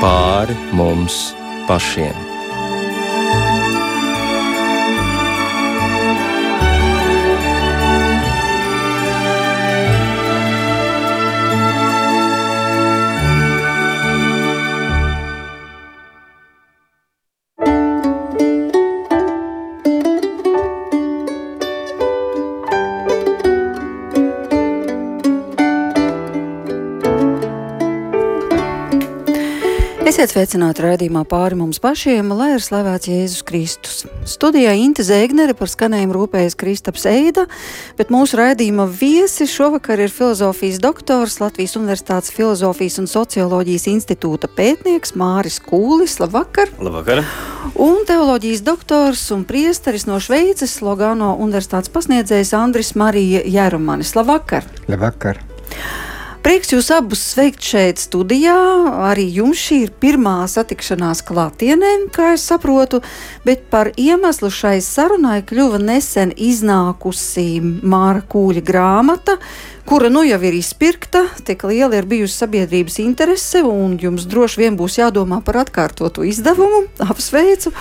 pāri 0.00 0.54
mums 0.72 1.18
pašiem. 1.66 2.27
Esiet 30.18 30.32
sveicināti 30.34 30.82
raidījumā 30.82 31.20
pāri 31.30 31.54
mums 31.54 31.78
pašiem, 31.78 32.32
lai 32.34 32.48
ir 32.56 32.62
slavēts 32.64 33.06
Jēzus 33.06 33.44
Kristus. 33.46 34.00
Studijā 34.26 34.72
Inte 34.74 35.04
Zēgnere 35.06 35.54
par 35.54 35.70
skanējumu 35.70 36.16
rūpējas 36.16 36.56
Kristaps 36.58 37.04
Eida, 37.06 37.44
bet 37.94 38.10
mūsu 38.10 38.40
raidījuma 38.40 38.88
viesi 38.90 39.46
šovakar 39.46 40.02
ir 40.02 40.10
filozofijas 40.10 40.80
doktors, 40.82 41.36
Latvijas 41.38 41.76
Universitātes 41.78 42.34
Filozofijas 42.34 42.98
un 42.98 43.06
Socioloģijas 43.12 43.86
institūta 43.92 44.50
pētnieks 44.58 45.14
Māris 45.14 45.60
Kūlis. 45.62 46.18
Labvakar! 46.18 46.74
Labvakar! 46.82 47.22
Un 47.78 48.02
teoloģijas 48.10 48.66
doktors 48.66 49.22
un 49.30 49.46
priesteris 49.46 50.08
no 50.10 50.18
Šveices, 50.18 50.80
Logano 50.82 51.36
Universitātes 51.38 51.94
pasniedzējs 51.94 52.56
Andris 52.58 52.96
Marija 52.98 53.46
Jērumanis. 53.46 54.16
Labvakar! 54.18 54.66
Labvakar! 54.90 55.44
Prieks 56.48 56.70
jūs 56.72 56.86
abus 56.96 57.20
sveikt 57.34 57.60
šeit 57.60 57.98
studijā. 58.00 58.56
Arī 59.04 59.26
jums 59.36 59.60
šī 59.60 59.82
ir 59.82 59.90
pirmā 60.00 60.46
satikšanās 60.48 61.20
klātienē, 61.28 61.90
kā 62.08 62.30
es 62.38 62.46
saprotu, 62.48 63.02
bet 63.44 63.66
par 63.68 63.90
iemeslu 64.00 64.48
šai 64.48 64.78
sarunai 64.80 65.42
kļuva 65.44 65.76
nesen 65.82 66.32
iznākusi 66.32 67.60
Māra 67.60 68.22
Kūļa 68.32 68.62
grāmata, 68.64 69.34
kura 69.84 70.08
nu 70.08 70.22
jau 70.24 70.38
ir 70.48 70.56
izpirkta, 70.56 71.26
tik 71.44 71.66
liela 71.68 72.00
ir 72.00 72.08
bijusi 72.08 72.40
sabiedrības 72.40 72.96
interese, 73.04 73.60
un 73.60 73.98
jums 74.00 74.24
droši 74.24 74.62
vien 74.62 74.80
būs 74.80 74.96
jādomā 75.02 75.42
par 75.44 75.60
atkārtotu 75.66 76.24
izdevumu. 76.30 76.86
Apsveicu! 77.12 77.74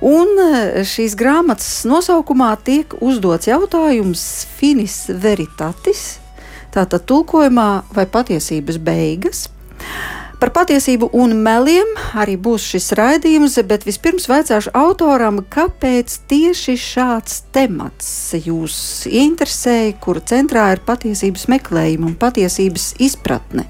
Un 0.00 0.40
e, 0.40 0.86
šīs 0.88 1.12
grāmatas 1.20 1.82
nosaukumā 1.84 2.54
tiek 2.64 2.96
uzdots 3.04 3.52
jautājums 3.52 4.24
Finis 4.56 5.02
Veritatis, 5.12 6.14
Tātad 6.74 7.06
tulkojumā 7.10 7.70
vai 7.94 8.06
patiesības 8.06 8.78
beigas. 8.82 9.48
Par 10.40 10.54
patiesību 10.56 11.10
un 11.20 11.34
meliem 11.44 11.90
arī 12.16 12.38
būs 12.40 12.64
šis 12.72 12.94
raidījums, 12.96 13.58
bet 13.68 13.82
vispirms 13.84 14.24
vaicāšu 14.30 14.72
autoram, 14.78 15.42
kāpēc 15.52 16.14
tieši 16.30 16.78
šāds 16.80 17.42
temats 17.52 18.08
jūs 18.38 19.04
interesēja, 19.04 19.98
kura 20.00 20.24
centrā 20.24 20.70
ir 20.72 20.80
patiesības 20.86 21.44
meklējuma 21.52 22.08
un 22.08 22.16
patiesības 22.22 22.94
izpratne. 23.04 23.66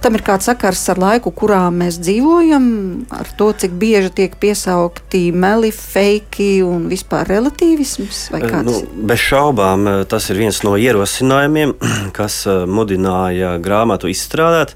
Tam 0.00 0.16
ir 0.16 0.22
kāds 0.24 0.46
sakars 0.48 0.80
ar 0.92 1.00
laiku, 1.00 1.28
kurā 1.36 1.66
mēs 1.74 1.98
dzīvojam, 2.00 2.64
ar 3.12 3.28
to, 3.36 3.50
cik 3.52 3.74
bieži 3.80 4.12
tiek 4.16 4.36
piesaukti 4.40 5.26
meli, 5.36 5.68
fake 5.76 6.62
un 6.64 6.86
vispār 6.88 7.28
relativisms. 7.28 8.22
Nu, 8.64 8.78
bez 9.10 9.20
šaubām 9.20 9.84
tas 10.08 10.30
ir 10.32 10.40
viens 10.40 10.62
no 10.64 10.76
ierosinājumiem, 10.80 11.74
kas 12.18 12.42
mudināja 12.48 13.56
grāmatu 13.60 14.08
izstrādāt. 14.08 14.72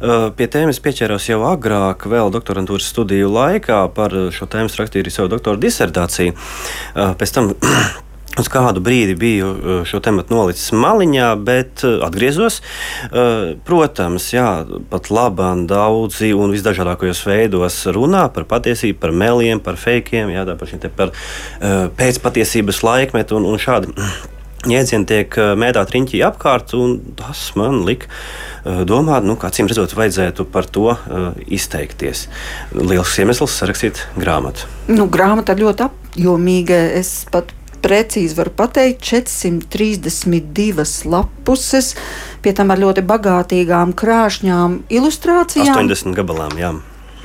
Pie 0.00 0.48
tēmas 0.50 0.82
pieķēros 0.82 1.28
jau 1.30 1.42
agrāk, 1.52 2.08
vēl 2.10 2.34
doktorantūras 2.34 2.90
studiju 2.90 3.30
laikā. 3.30 3.84
Par 3.94 4.16
šo 4.34 4.50
tēmu 4.50 4.74
rakstīju 4.74 5.14
savu 5.14 5.30
doktora 5.36 5.60
disertāciju. 5.60 6.34
Pēc 6.94 7.36
tam 7.38 7.54
Uz 8.34 8.48
kādu 8.50 8.82
brīdi 8.82 9.14
biju 9.14 9.50
uh, 9.54 9.76
šo 9.86 10.00
tematu 10.02 10.34
nolicis 10.34 10.72
maliņā, 10.74 11.28
bet 11.46 11.84
uh, 11.86 12.00
atgriezos. 12.02 12.58
Uh, 13.06 13.54
protams, 13.66 14.26
jā, 14.34 14.48
pat 14.90 15.10
labāk 15.14 15.64
daudzi 15.70 16.32
un 16.34 16.50
visdažādākajos 16.54 17.22
veidos 17.28 17.78
runā 17.94 18.26
par 18.34 18.48
patiesību, 18.50 18.98
par 18.98 19.14
meliem, 19.14 19.62
par 19.62 19.78
fakiem, 19.78 20.32
jā, 20.34 20.44
par, 20.58 20.74
par 20.98 21.12
pēcpatiesības 21.98 22.82
laikmetu 22.86 23.38
un, 23.38 23.50
un 23.52 23.60
šādi. 23.60 23.94
Jēdzieni 24.64 25.04
tiek 25.04 25.34
mētāti 25.60 25.92
riņķī 25.92 26.20
apkārt, 26.24 26.72
un 26.78 26.94
tas 27.18 27.50
man 27.58 27.82
lika 27.84 28.08
domāt, 28.88 29.26
nu, 29.28 29.34
kā 29.36 29.50
cīm 29.52 29.68
redzot, 29.68 29.92
vajadzētu 29.92 30.46
par 30.48 30.64
to 30.72 30.86
uh, 30.94 31.26
izteikties. 31.52 32.30
Liels 32.72 33.12
iemesls 33.20 33.58
sarakstīt 33.60 34.00
grāmatu. 34.16 34.64
Nu, 34.88 35.04
grāmata 35.12 35.52
ļoti 35.58 35.84
apjomīga. 35.84 36.80
Es 36.96 37.12
pat 37.28 37.52
precīzi 37.84 38.36
varu 38.38 38.52
pateikt, 38.56 39.02
432 39.04 41.04
lapuses, 41.12 41.92
pie 42.44 42.52
tam 42.56 42.72
ar 42.72 42.78
ļoti 42.80 43.02
bagātīgām 43.06 43.92
krāšņām 43.98 44.70
ilustrācijām. 44.92 45.76
80 45.76 46.16
gabalām, 46.16 46.52
jā. 46.60 46.70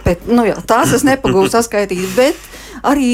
Bet, 0.05 0.17
nu 0.27 0.45
jā, 0.47 0.57
tās 0.67 0.93
es 0.95 1.03
nepagūstu 1.07 1.51
saskaitīt, 1.57 2.07
bet 2.17 2.35
arī 2.87 3.09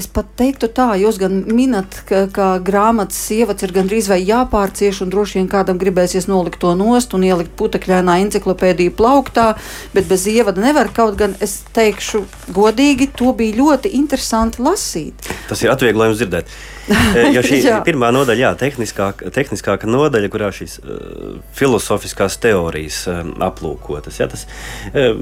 Es 0.00 0.06
pat 0.08 0.30
teiktu 0.38 0.70
tā, 0.72 0.94
jūs 0.96 1.18
gan 1.20 1.42
minat, 1.52 1.98
ka, 2.08 2.22
ka 2.32 2.46
grāmatas 2.64 3.18
ievads 3.34 3.66
ir 3.66 3.74
gandrīz 3.76 4.06
vai 4.08 4.22
jāpārcieš, 4.22 5.02
un 5.04 5.10
droši 5.12 5.36
vien 5.36 5.50
kādam 5.50 5.76
gribēsies 5.80 6.24
nolikt 6.30 6.62
to 6.62 6.72
nost 6.78 7.12
un 7.16 7.26
ielikt 7.28 7.52
putekļainā 7.60 8.16
enciklopēdiju 8.22 8.94
plauktā, 8.96 9.50
bet 9.92 10.08
bez 10.08 10.24
ievada 10.30 10.64
nevar. 10.64 10.88
Kaut 10.96 11.18
gan 11.20 11.36
es 11.44 11.58
teikšu 11.76 12.22
godīgi, 12.56 13.10
to 13.12 13.34
bija 13.36 13.58
ļoti 13.58 13.92
interesanti 14.00 14.64
lasīt. 14.64 15.28
Tas 15.50 15.60
ir 15.66 15.74
atvieglojums 15.74 16.22
dzirdēt. 16.22 16.56
Eh, 16.90 17.30
jo 17.36 17.44
šī 17.44 17.60
pirmā 17.90 18.08
nodaļa, 18.16 18.40
jā, 18.40 18.56
tehniskāka, 18.64 19.28
tehniskāka 19.36 19.90
nodaļa, 19.90 20.32
kurā 20.32 20.48
šīs 20.54 20.80
uh, 20.80 21.38
filozofiskās 21.60 22.40
teorijas 22.40 23.04
um, 23.12 23.36
aplūkotas, 23.44 24.22
jā, 24.22 24.32
tas 24.32 24.48
uh, 24.94 25.12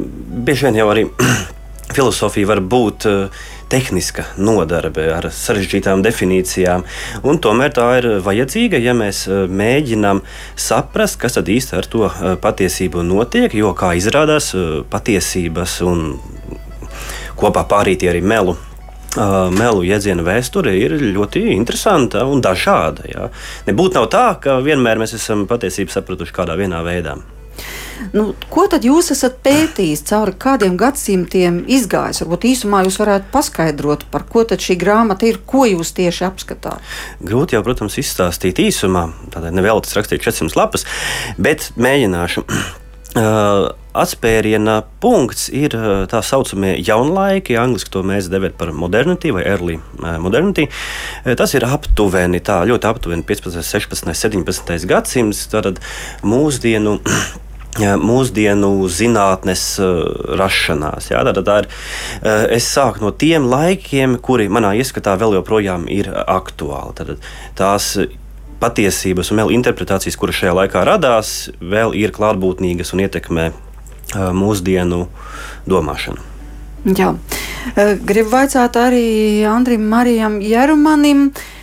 bieži 0.47 0.69
vien 0.69 0.85
jau 0.85 0.91
arī 0.95 1.09
filozofija 1.99 2.49
var 2.55 2.65
būt 2.65 3.11
uh, 3.11 3.47
tehniska 3.69 4.25
nodarbe 4.41 5.07
ar 5.13 5.29
sarežģītām 5.33 6.03
definīcijām. 6.05 6.85
Tomēr 7.45 7.75
tā 7.77 7.89
ir 8.01 8.09
vajadzīga, 8.25 8.81
ja 8.83 8.95
mēs 8.97 9.25
eh, 9.29 9.45
mēģinām 9.49 10.23
saprast, 10.59 11.21
kas 11.23 11.39
tad 11.39 11.51
īsti 11.53 11.77
ar 11.79 11.89
to 11.91 12.07
eh, 12.09 12.37
patiesību 12.41 13.05
notiek. 13.07 13.55
Jo, 13.55 13.75
kā 13.79 13.95
izrādās, 13.99 14.55
eh, 14.57 14.81
patiesības 14.91 15.79
un 15.89 16.09
kopā 17.39 17.67
pārīti 17.69 18.11
arī 18.11 18.25
melu 18.25 18.57
melu 19.19 19.81
jēdziena 19.83 20.23
vēsture 20.23 20.75
ir 20.79 20.93
ļoti 21.01 21.41
interesanta 21.55 22.27
un 22.29 22.43
dažāda. 22.45 23.07
Jā. 23.09 23.31
Nebūtu 23.67 24.05
tā, 24.13 24.27
ka 24.39 24.59
vienmēr 24.63 25.01
mēs 25.01 25.17
esam 25.17 25.47
patiesību 25.49 25.97
sapratuši 25.97 26.37
kādā 26.37 26.55
vienā 26.61 26.85
veidā. 26.87 27.17
Nu, 28.15 28.31
ko 28.53 28.67
tad 28.71 28.87
jūs 28.87 29.13
esat 29.15 29.39
pētījis 29.45 30.05
cauri 30.09 30.35
kādiem 30.41 30.79
gadsimtiem 30.81 31.63
izgājis? 31.71 32.23
Varbūt 32.25 32.49
īsumā 32.53 32.83
jūs 32.87 32.99
varētu 33.03 33.31
paskaidrot, 33.35 34.09
par 34.13 34.27
ko 34.31 34.45
šī 34.49 34.79
grāmata 34.81 35.29
ir, 35.29 35.41
ko 35.47 35.67
jūs 35.69 35.93
tieši 35.97 36.27
apskatāt. 36.29 36.85
Grūti 37.21 37.59
jau, 37.59 37.63
protams, 37.67 37.99
izstāstīt 38.01 38.61
īsumā, 38.63 39.09
tādēļ 39.35 39.57
nevēlu 39.59 39.85
tas 39.85 39.97
rakstīt 39.99 40.25
400 40.25 40.59
lapas, 40.59 40.87
bet 41.39 41.73
mēģināšu. 41.77 42.47
Uh, 43.17 43.71
atspēriena 43.97 44.83
punkts 45.01 45.47
ir 45.49 45.73
uh, 45.75 46.03
tā 46.07 46.21
saucamie 46.23 46.75
jaunlaiki, 46.85 47.57
angļuiski 47.57 47.91
to 47.95 48.03
mēs 48.07 48.29
devām 48.31 48.53
par 48.61 48.69
modernity 48.77 49.33
vai 49.35 49.47
early 49.49 49.79
uh, 49.81 50.19
modernity. 50.21 50.67
Uh, 51.25 51.33
tas 51.41 51.57
ir 51.57 51.65
aptuveni, 51.67 52.43
tā 52.45 52.61
ļoti 52.69 52.91
aptuveni 52.91 53.25
15, 53.27 53.65
16, 53.65 54.13
17 54.13 54.87
gadsimts, 54.93 55.47
tad 55.51 55.81
mūsdienu 56.21 56.99
mūsdienu 57.77 58.89
zinātnes 58.91 59.63
uh, 59.83 60.01
rašanās. 60.39 61.11
Jā, 61.13 61.23
tā, 61.27 61.43
tā 61.45 61.59
ir, 61.63 61.69
uh, 61.69 62.47
es 62.55 62.67
sāku 62.67 63.05
no 63.05 63.13
tiem 63.13 63.47
laikiem, 63.47 64.17
kuri 64.19 64.49
manā 64.49 64.75
ieskatā 64.79 65.15
vēl 65.21 65.39
joprojām 65.39 65.87
ir 65.93 66.11
aktuāli. 66.27 66.97
Tad, 66.99 67.29
tās 67.59 67.93
patiesības 68.59 69.31
un 69.31 69.45
interpretācijas, 69.55 70.17
kuras 70.19 70.41
šajā 70.41 70.57
laikā 70.63 70.83
radās, 70.89 71.51
vēl 71.61 71.95
ir 71.95 72.15
klātbūtnīgas 72.17 72.95
un 72.97 73.05
ietekmē 73.07 73.51
uh, 73.53 74.33
mūsdienu 74.35 75.07
domāšanu. 75.69 76.25
Jā. 76.97 77.13
Gribu 77.77 78.31
vaicāt 78.33 78.77
arī 78.81 79.45
Andrim 79.45 79.83
Marijam 79.91 80.39
Jerumanim. 80.41 81.29
Uh, 81.29 81.58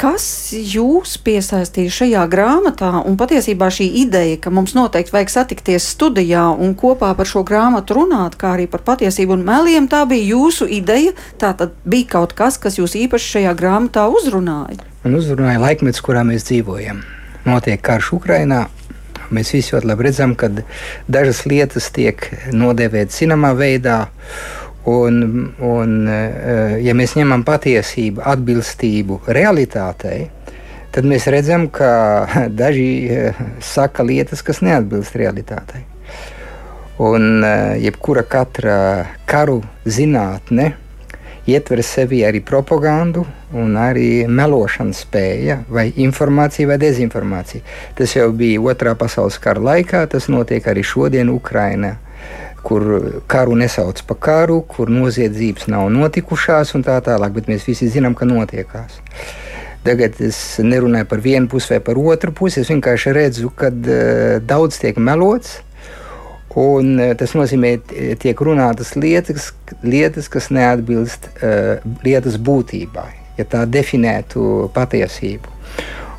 Kas 0.00 0.24
jūs 0.56 1.18
piesaistīja 1.20 1.92
šajā 1.92 2.20
grāmatā? 2.32 3.02
Un 3.04 3.18
patiesībā 3.20 3.66
šī 3.68 3.84
ideja, 4.00 4.38
ka 4.40 4.48
mums 4.48 4.72
noteikti 4.72 5.12
vajag 5.12 5.32
satikties 5.34 5.90
studijā 5.92 6.46
un 6.56 6.72
kopā 6.72 7.10
par 7.18 7.28
šo 7.28 7.42
grāmatu 7.44 7.98
runāt, 7.98 8.38
kā 8.40 8.54
arī 8.54 8.64
par 8.64 8.80
patiesību 8.86 9.36
un 9.36 9.44
meliem, 9.44 9.90
tā 9.92 10.06
bija 10.08 10.30
jūsu 10.30 10.70
ideja. 10.72 11.12
Tā 11.36 11.52
tad 11.52 11.76
bija 11.84 12.14
kaut 12.16 12.32
kas, 12.38 12.56
kas 12.56 12.80
jūs 12.80 12.96
īpaši 12.96 13.34
šajā 13.34 13.52
grāmatā 13.60 14.06
uzrunāja. 14.08 14.80
Man 15.04 15.20
uzrunāja 15.20 15.60
laikmets, 15.60 16.00
kurā 16.00 16.24
mēs 16.24 16.48
dzīvojam. 16.48 17.04
Notiek 17.44 17.84
karš 17.84 18.14
Ukrajinā, 18.16 18.70
Mēs 19.30 19.52
visi 19.54 19.76
ļoti 19.76 19.86
labi 19.86 20.02
redzam, 20.08 20.32
ka 20.34 20.48
dažas 21.06 21.44
lietas 21.46 21.84
tiek 21.94 22.24
nodēvētas 22.50 23.20
zināmā 23.22 23.52
veidā. 23.54 24.08
Un, 24.88 25.22
un, 25.60 25.96
ja 26.80 26.94
mēs 26.96 27.12
ņemam 27.18 27.42
patiesību, 27.44 28.22
atbilstību 28.24 29.18
realitātei, 29.28 30.30
tad 30.94 31.08
mēs 31.08 31.28
redzam, 31.28 31.68
ka 31.68 31.90
daži 32.62 33.20
saka 33.60 34.06
lietas, 34.06 34.40
kas 34.46 34.62
neatbilst 34.64 35.18
realitātei. 35.20 35.84
Un 37.00 37.44
jebkura 37.80 38.24
katra 38.28 38.76
karu 39.28 39.60
zinātne 39.88 40.74
ietver 41.48 41.82
sevi 41.82 42.20
arī 42.26 42.42
propagandu 42.44 43.24
un 43.56 43.76
arī 43.80 44.26
melošanas 44.28 45.02
spēja, 45.06 45.60
vai 45.68 45.88
informācija 46.04 46.68
vai 46.70 46.78
dezinformācija. 46.80 47.64
Tas 47.98 48.14
jau 48.16 48.30
bija 48.36 48.60
Otrā 48.60 48.94
pasaules 48.98 49.38
kara 49.42 49.62
laikā, 49.70 50.04
tas 50.10 50.28
notiek 50.28 50.66
arī 50.70 50.84
šodien 50.86 51.32
Ukrainā. 51.32 51.96
Kur 52.66 52.84
karu 53.30 53.56
nesauc 53.56 54.02
par 54.08 54.18
karu, 54.20 54.60
kur 54.68 54.90
noziedzības 54.92 55.70
nav 55.72 55.88
notikušās 55.94 56.74
un 56.76 56.84
tā 56.86 56.98
tālāk, 57.04 57.32
bet 57.38 57.48
mēs 57.48 57.64
visi 57.68 57.88
zinām, 57.92 58.16
ka 58.18 58.28
notiekās. 58.28 59.00
Tagad 59.84 60.18
es 60.20 60.36
nerunāju 60.60 61.08
par 61.08 61.22
vienu 61.24 61.48
pusi 61.48 61.72
vai 61.72 61.80
par 61.80 61.96
otru 61.96 62.34
pusi. 62.36 62.60
Es 62.60 62.68
vienkārši 62.68 63.14
redzu, 63.16 63.48
ka 63.56 63.72
uh, 63.72 64.36
daudz 64.44 64.76
tiek 64.82 65.00
melots, 65.00 65.60
Un, 66.58 66.96
e, 66.98 67.12
tas 67.14 67.30
nozīmē, 67.38 67.76
ka 67.86 68.14
tiek 68.18 68.40
runātas 68.42 68.96
lietas, 68.98 69.52
lietas 69.86 70.26
kas 70.28 70.48
neatbilst 70.50 71.28
uh, 71.38 71.78
lietas 72.02 72.40
būtībai, 72.42 73.10
ja 73.38 73.46
tā 73.46 73.62
definētu 73.70 74.66
patiesību. 74.74 75.46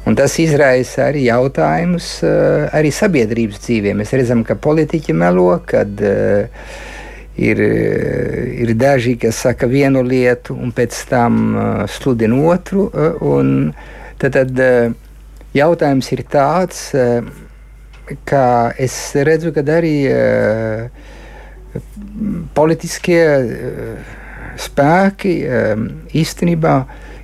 Un 0.09 0.15
tas 0.17 0.33
izraisa 0.41 1.05
arī 1.11 1.27
jautājumus 1.27 2.07
uh, 2.25 2.65
arī 2.73 2.89
sabiedrības 2.95 3.61
dzīvē. 3.61 3.93
Mēs 3.99 4.13
redzam, 4.17 4.41
ka 4.47 4.57
politiķi 4.57 5.13
melo, 5.13 5.51
kad 5.69 6.01
uh, 6.01 6.71
ir, 7.37 7.61
ir 8.65 8.73
daži, 8.75 9.15
kas 9.21 9.43
saka 9.45 9.69
vienu 9.69 10.01
lietu 10.05 10.55
un 10.57 10.73
pēc 10.75 10.97
tam 11.09 11.37
sludina 11.89 12.37
otru. 12.51 12.89
Tad, 14.21 14.35
tad 14.37 14.61
jautājums 15.55 16.11
ir 16.13 16.25
tāds. 16.31 16.89
Ka 18.27 18.45
es 18.81 18.97
redzu, 19.15 19.53
ka 19.55 19.63
arī 19.77 19.95
politiskie 22.57 23.21
spēki 24.59 25.35
īstenībā 26.21 26.75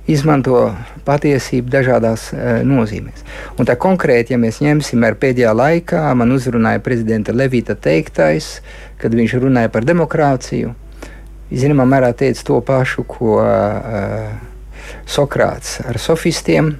izmanto 0.08 0.62
patiesību 1.08 1.72
dažādās 1.72 2.28
uh, 2.34 2.60
nozīmēs. 2.68 3.24
Un 3.58 3.68
tā 3.68 3.78
konkrēti, 3.80 4.36
ja 4.36 4.40
mēs 4.40 4.60
ņemsim 4.64 5.06
ar 5.08 5.18
pēdējā 5.20 5.54
laikā, 5.56 6.04
man 6.18 6.34
uzrunāja 6.36 6.82
prezidenta 6.84 7.34
Levita 7.34 7.74
teiktais, 7.74 8.58
kad 9.00 9.16
viņš 9.16 9.38
runāja 9.42 9.72
par 9.72 9.88
demokrātiju. 9.88 10.74
Zināmā 11.48 11.88
mērā 11.88 12.12
teica 12.12 12.44
to 12.44 12.60
pašu, 12.60 13.06
ko 13.08 13.40
uh, 13.40 14.36
Sokrāts 15.08 15.80
ar 15.84 15.98
sofistiem 16.00 16.76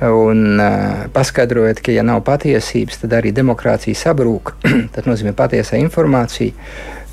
Un 0.00 0.58
uh, 0.58 1.06
paskaidrojot, 1.12 1.78
ka, 1.80 1.92
ja 1.94 2.02
nav 2.02 2.24
patiesības, 2.26 2.98
tad 3.04 3.14
arī 3.20 3.30
demokrātija 3.34 3.96
sabrūk. 3.96 4.56
tas 4.94 5.06
nozīmē 5.06 5.32
patiesā 5.36 5.78
informācija. 5.80 6.52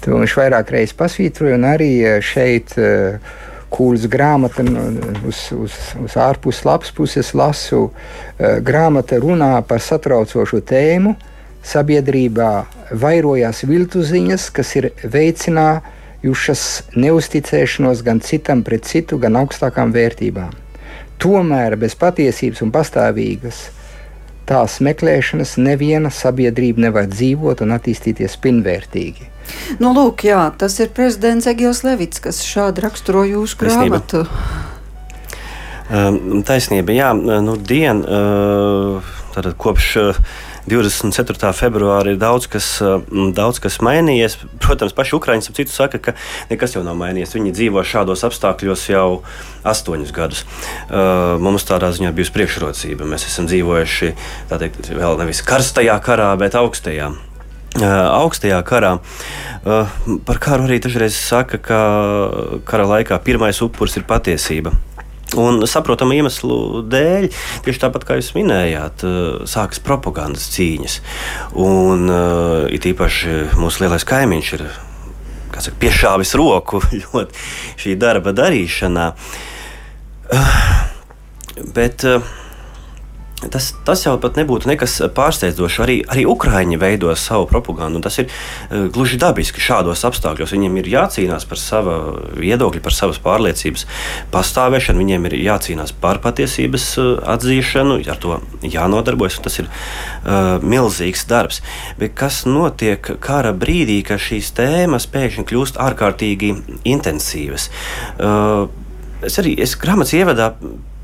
To 0.02 0.18
viņš 0.18 0.34
vairāk 0.40 0.74
reizes 0.74 0.98
pasvītroja, 0.98 1.60
un 1.60 1.68
arī 1.70 1.92
šeit 2.26 2.74
uh, 2.82 3.22
kūlas 3.72 4.08
grāmata 4.12 4.66
uz, 5.28 5.48
uz, 5.56 5.76
uz 6.02 6.16
ārpus 6.20 6.64
lapas 6.68 6.92
puses 6.96 7.34
lasu. 7.38 7.88
Uh, 7.88 8.60
grāmata 8.64 9.20
runā 9.22 9.54
par 9.68 9.84
satraucošu 9.84 10.62
tēmu. 10.68 11.16
Sabiedrībā 11.62 12.52
vairojās 12.98 13.64
viltu 13.70 14.02
ziņas, 14.06 14.48
kas 14.56 14.72
ir 14.80 14.90
veicinājušas 15.04 16.64
neusticēšanos 16.98 18.02
gan 18.06 18.22
citam 18.26 18.64
pret 18.66 18.90
citu, 18.90 19.20
gan 19.22 19.38
augstākām 19.44 19.94
vērtībām. 19.94 20.56
Tomēr 21.22 21.78
bez 21.78 21.94
patiesības 22.02 22.64
un 22.66 22.74
pastāvīgas 22.74 23.68
tās 24.50 24.80
meklēšanas 24.84 25.58
neviena 25.62 26.12
sabiedrība 26.14 26.88
nevar 26.88 27.10
dzīvot 27.12 27.64
un 27.66 27.76
attīstīties 27.78 28.38
pilnvērtīgi. 28.44 29.30
Nu, 29.82 29.92
lūk, 29.96 30.26
jā, 30.30 30.44
tas 30.58 30.78
ir 30.80 30.92
prezidents 30.96 31.50
Egils 31.50 31.84
Levits, 31.84 32.22
kas 32.24 32.44
šādi 32.46 32.84
raksturo 32.86 33.26
jūsu 33.28 33.58
grāmatu. 33.60 34.24
Um, 35.92 36.40
taisnība, 36.48 36.94
jā, 36.96 37.12
nu, 37.18 37.58
diena 37.58 38.22
uh, 38.22 39.52
kopš. 39.60 39.92
Uh, 40.00 40.24
24. 40.70 41.54
februāra 41.58 42.14
ir 42.14 42.20
daudz 42.22 42.48
kas, 42.52 42.68
mm, 42.82 43.32
daudz 43.38 43.62
kas 43.64 43.80
mainījies. 43.82 44.38
Protams, 44.62 44.94
paši 44.94 45.16
Ukrāņi 45.18 45.50
ap 45.50 45.58
citu 45.58 45.74
saka, 45.74 45.98
ka 45.98 46.14
nekas 46.52 46.76
jau 46.76 46.84
nav 46.86 47.00
mainījies. 47.00 47.34
Viņi 47.38 47.56
dzīvo 47.58 47.82
šādos 47.82 48.26
apstākļos 48.28 48.86
jau 48.92 49.24
astoņus 49.64 50.14
gadus. 50.14 50.46
Uh, 50.90 51.40
mums 51.42 51.66
tādā 51.66 51.90
ziņā 51.94 52.14
bijusi 52.14 52.36
priekšrocība. 52.36 53.10
Mēs 53.10 53.26
esam 53.30 53.50
dzīvojuši 53.50 54.14
teikt, 54.52 54.94
vēl 54.94 55.18
nevis 55.22 55.42
karstajā 55.46 55.98
karā, 56.04 56.32
bet 56.38 56.58
augstajā. 56.60 57.12
Uh, 57.72 57.88
augstajā 58.20 58.60
karā. 58.68 58.98
Uh, 59.64 59.88
par 60.28 60.42
karu 60.44 60.68
arī 60.68 60.82
dažreiz 60.84 61.16
saka, 61.16 61.58
ka 61.58 61.82
kara 62.68 62.88
laikā 62.98 63.18
pirmais 63.24 63.62
upuris 63.64 63.96
ir 63.96 64.04
patiesība. 64.10 64.76
Un 65.40 65.62
saprotamu 65.70 66.18
iemeslu 66.18 66.82
dēļ, 66.92 67.30
tieši 67.64 67.82
tāpat 67.86 68.04
kā 68.08 68.18
jūs 68.20 68.34
minējāt, 68.36 69.06
eh, 69.08 69.20
sākas 69.48 69.80
propagandas 69.84 70.50
cīņas. 70.52 70.98
Un 71.56 72.12
uh, 72.12 72.68
it 72.74 72.88
īpaši 72.90 73.56
mūsu 73.60 73.86
lielais 73.86 74.04
kaimiņš 74.08 74.52
ir 74.58 74.66
saka, 75.62 75.78
piešāvis 75.80 76.36
roku 76.40 76.82
ļoti 77.04 77.48
šī 77.80 77.96
darba 78.02 78.36
darīšanā. 78.36 79.08
Uh, 80.32 80.60
bet 81.76 82.04
uh, 82.08 82.28
Tas, 83.50 83.72
tas 83.86 84.04
jau 84.06 84.14
pat 84.22 84.36
nebūtu 84.38 84.70
nekas 84.70 85.00
pārsteidzošs. 85.18 85.80
Arī, 85.82 85.96
arī 86.14 86.28
Ukrāņi 86.30 86.78
veido 86.82 87.10
savu 87.18 87.48
propagandu. 87.50 88.02
Tas 88.06 88.20
ir 88.22 88.28
uh, 88.28 88.86
gluži 88.94 89.18
dabiski 89.22 89.64
šādos 89.64 90.04
apstākļos. 90.06 90.54
Viņiem 90.54 90.78
ir 90.78 90.90
jācīnās 90.92 91.48
par 91.50 91.58
savu 91.58 91.96
viedokli, 92.38 92.84
par 92.86 92.94
savas 92.94 93.18
pārliecības 93.24 93.88
pastāvēšanu. 94.34 95.02
Viņiem 95.02 95.26
ir 95.32 95.38
jācīnās 95.48 95.96
par 96.04 96.22
patiesības 96.22 96.86
uh, 97.02 97.10
atzīšanu, 97.34 97.98
ar 98.14 98.22
to 98.22 98.38
jānodarbojas. 98.62 99.40
Tas 99.42 99.58
ir 99.64 99.72
uh, 99.72 100.62
milzīgs 100.62 101.26
darbs. 101.32 101.64
Bet 101.98 102.14
kas 102.20 102.44
notiek 102.46 103.10
kara 103.26 103.56
brīdī, 103.58 104.04
kad 104.06 104.22
šīs 104.22 104.54
tēmas 104.60 105.10
pēkšņi 105.10 105.48
kļūst 105.50 105.82
ārkārtīgi 105.82 106.54
intensīvas? 106.94 107.72
Uh, 108.22 108.70
es 109.26 109.42
arī 109.42 109.58
es 109.66 109.74
grāmatas 109.82 110.14
ievadā 110.18 110.54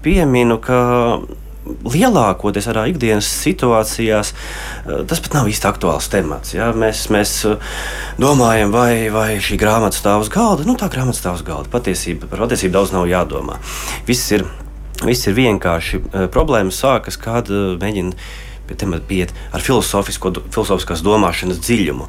pieminu, 0.06 0.62
ka 0.62 0.78
lielākoties 1.88 2.70
arī 2.72 2.92
ikdienas 2.94 3.30
situācijās 3.44 4.34
eh, 4.34 5.04
tas 5.10 5.22
pat 5.24 5.38
nav 5.38 5.50
īsti 5.52 5.70
aktuāls 5.70 6.10
temats. 6.14 6.56
Ja? 6.56 6.72
Mēs, 6.76 7.08
mēs 7.14 7.34
eh, 7.50 7.76
domājam, 8.22 8.74
vai, 8.76 9.08
vai 9.14 9.30
šī 9.44 9.60
grāmata 9.62 10.00
stāv 10.00 10.26
uz 10.26 10.32
galda. 10.34 10.68
Nu, 10.68 10.78
tā 10.80 10.90
grāmata 10.94 11.20
stāv 11.20 11.40
uz 11.40 11.46
galda. 11.48 11.72
Patiesība, 11.74 12.30
par 12.32 12.46
patiesību 12.46 12.78
daudz 12.78 12.96
nav 12.96 13.08
jādomā. 13.10 13.60
Viss 14.10 14.34
ir, 14.36 14.46
viss 15.04 15.30
ir 15.30 15.38
vienkārši. 15.38 16.04
Eh, 16.04 16.28
problēmas 16.34 16.80
sākas, 16.84 17.20
kad 17.22 17.52
mēģina 17.52 18.16
pie 18.68 18.78
temata 18.80 19.06
pieiet 19.08 19.34
ar 19.56 19.64
filozofiskās 19.64 21.04
domāšanas 21.06 21.62
dziļumu. 21.64 22.08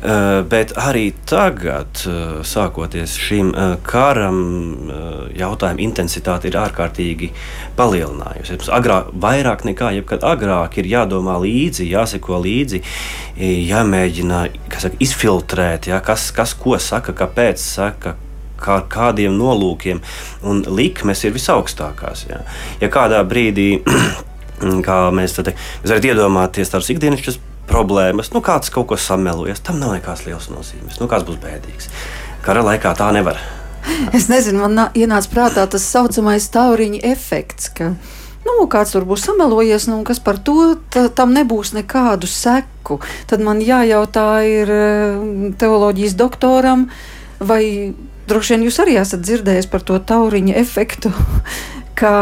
Uh, 0.00 0.40
bet 0.48 0.72
arī 0.80 1.10
tagad, 1.28 2.02
uh, 2.08 2.38
sākoties 2.46 3.18
šim 3.20 3.50
uh, 3.52 3.74
karam, 3.84 4.38
jautājuma 5.36 5.82
intensitāte 5.84 6.48
ir 6.48 6.56
ārkārtīgi 6.56 7.28
palielinājusies. 7.76 8.70
Agrāk, 8.72 9.10
vairāk 9.20 9.66
nekā 9.68 9.92
jebkad 9.98 10.24
agrāk, 10.24 10.78
ir 10.80 10.88
jādomā 10.88 11.36
līdzi, 11.42 11.90
jāseko 11.92 12.40
līdzi, 12.40 12.80
jāmēģina 13.40 14.40
saka, 14.80 14.96
izfiltrēt, 15.04 15.90
ja, 15.92 16.00
kas, 16.04 16.30
kas 16.34 16.56
ko 16.56 16.78
saka, 16.80 17.14
kāpēc 17.16 17.60
saka 17.60 18.16
kā, 18.60 18.80
kādiem 18.92 19.36
nolūkiem, 19.38 20.00
un 20.46 20.64
likmes 20.68 21.24
ir 21.24 21.34
visaugstākās. 21.36 22.26
Ja, 22.30 22.42
ja 22.82 22.90
kādā 22.92 23.22
brīdī 23.28 23.68
kā 24.86 24.98
mēs, 25.14 25.36
tad, 25.38 25.52
mēs 25.82 25.94
varam 25.94 26.10
iedomāties 26.10 26.72
tādas 26.72 26.90
ikdienas 26.92 27.40
problēmas, 27.70 28.32
nu 28.34 28.42
kāds 28.44 28.72
kaut 28.74 28.88
ko 28.90 28.98
samelojas, 28.98 29.62
tam 29.64 29.78
nav 29.80 29.94
nekādas 29.96 30.26
liels 30.26 30.50
nozīmes. 30.50 30.98
Nu, 31.00 31.08
kāds 31.10 31.26
būs 31.28 31.38
bēdīgs? 31.42 31.90
Kara 32.44 32.64
laikā 32.66 32.94
tā 32.98 33.10
nevar. 33.14 33.40
Es 34.16 34.28
nezinu, 34.28 34.66
man 34.66 34.90
ienāca 34.96 35.30
prātā 35.32 35.66
tas 35.70 35.84
tā 35.84 36.00
saucamais 36.00 36.48
tauriņa 36.52 37.00
efekts. 37.12 37.70
Ka... 37.76 37.94
Nu, 38.46 38.64
kāds 38.72 38.94
tur 38.94 39.06
būs 39.08 39.24
samelojies, 39.28 39.86
nu, 39.90 40.00
kas 40.06 40.20
par 40.24 40.40
to 40.40 40.74
tam 41.16 41.34
nebūs 41.36 41.74
nekādu 41.76 42.28
seku. 42.30 42.98
Tad 43.30 43.44
man 43.44 43.60
jājautā 43.64 44.28
ir 44.48 44.72
eh, 44.74 45.26
teoloģijas 45.60 46.16
doktoram, 46.18 46.88
vai 47.40 47.62
droši 48.30 48.56
vien 48.56 48.68
jūs 48.68 48.80
arī 48.82 48.96
esat 49.00 49.24
dzirdējis 49.24 49.68
par 49.70 49.84
to 49.86 49.98
tauriņa 50.10 50.56
efektu, 50.60 51.12
ka 52.00 52.14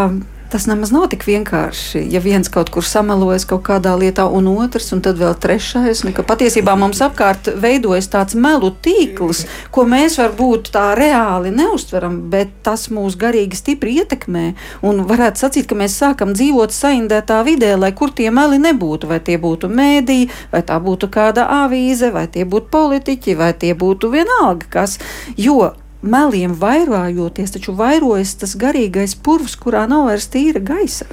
tas 0.50 0.66
nemaz 0.68 0.90
nav 0.94 1.06
tik 1.12 1.24
vienkārši. 1.28 2.02
Ja 2.12 2.20
viens 2.24 2.48
kaut 2.52 2.70
kur 2.72 2.84
samalojas 2.86 3.46
kaut 3.48 3.62
kādā 3.66 3.94
lietā, 4.00 4.26
un 4.32 4.48
otrs, 4.52 4.90
un 4.96 5.02
tad 5.04 5.20
vēl 5.20 5.34
trešais, 5.38 6.04
un 6.04 6.14
ka 6.16 6.24
patiesībā 6.26 6.74
mums 6.78 7.02
apkārt 7.04 7.50
veidojas 7.60 8.08
tāds 8.12 8.36
melu 8.38 8.70
tīkls, 8.84 9.44
ko 9.74 9.84
mēs 9.88 10.18
varbūt 10.20 10.72
tā 10.74 10.86
reāli 10.98 11.52
neustveram, 11.54 12.20
bet 12.32 12.54
tas 12.66 12.88
mūs 12.94 13.18
garīgi 13.20 13.58
stipri 13.58 13.98
ietekmē. 14.02 14.46
Un 14.88 15.04
varētu 15.08 15.44
sacīt, 15.44 15.68
ka 15.68 15.78
mēs 15.78 15.98
sākam 16.00 16.32
dzīvot 16.36 16.74
saindētā 16.74 17.42
vidē, 17.48 17.74
lai 17.78 17.92
kur 17.96 18.14
tie 18.14 18.30
meli 18.34 18.60
nebūtu, 18.62 19.10
vai 19.10 19.20
tie 19.24 19.38
būtu 19.40 19.70
mēdī, 19.72 20.20
vai 20.52 20.64
tā 20.66 20.80
būtu 20.82 21.10
kāda 21.12 21.48
avīze, 21.64 22.12
vai 22.14 22.28
tie 22.32 22.48
būtu 22.48 22.72
politiķi, 22.72 23.36
vai 23.38 23.52
tie 23.52 23.74
būtu 23.78 24.12
vienalga 24.14 24.72
kas. 24.78 24.98
Jo 25.36 25.74
meliem 26.02 26.54
vairājoties, 26.54 27.54
taču 27.56 27.74
vairojas 27.78 28.36
tas 28.38 28.54
garīgais 28.58 29.16
purvs, 29.18 29.56
kurā 29.58 29.86
nav 29.90 30.06
vairs 30.10 30.28
tīra 30.32 30.62
gaisa. 30.62 31.08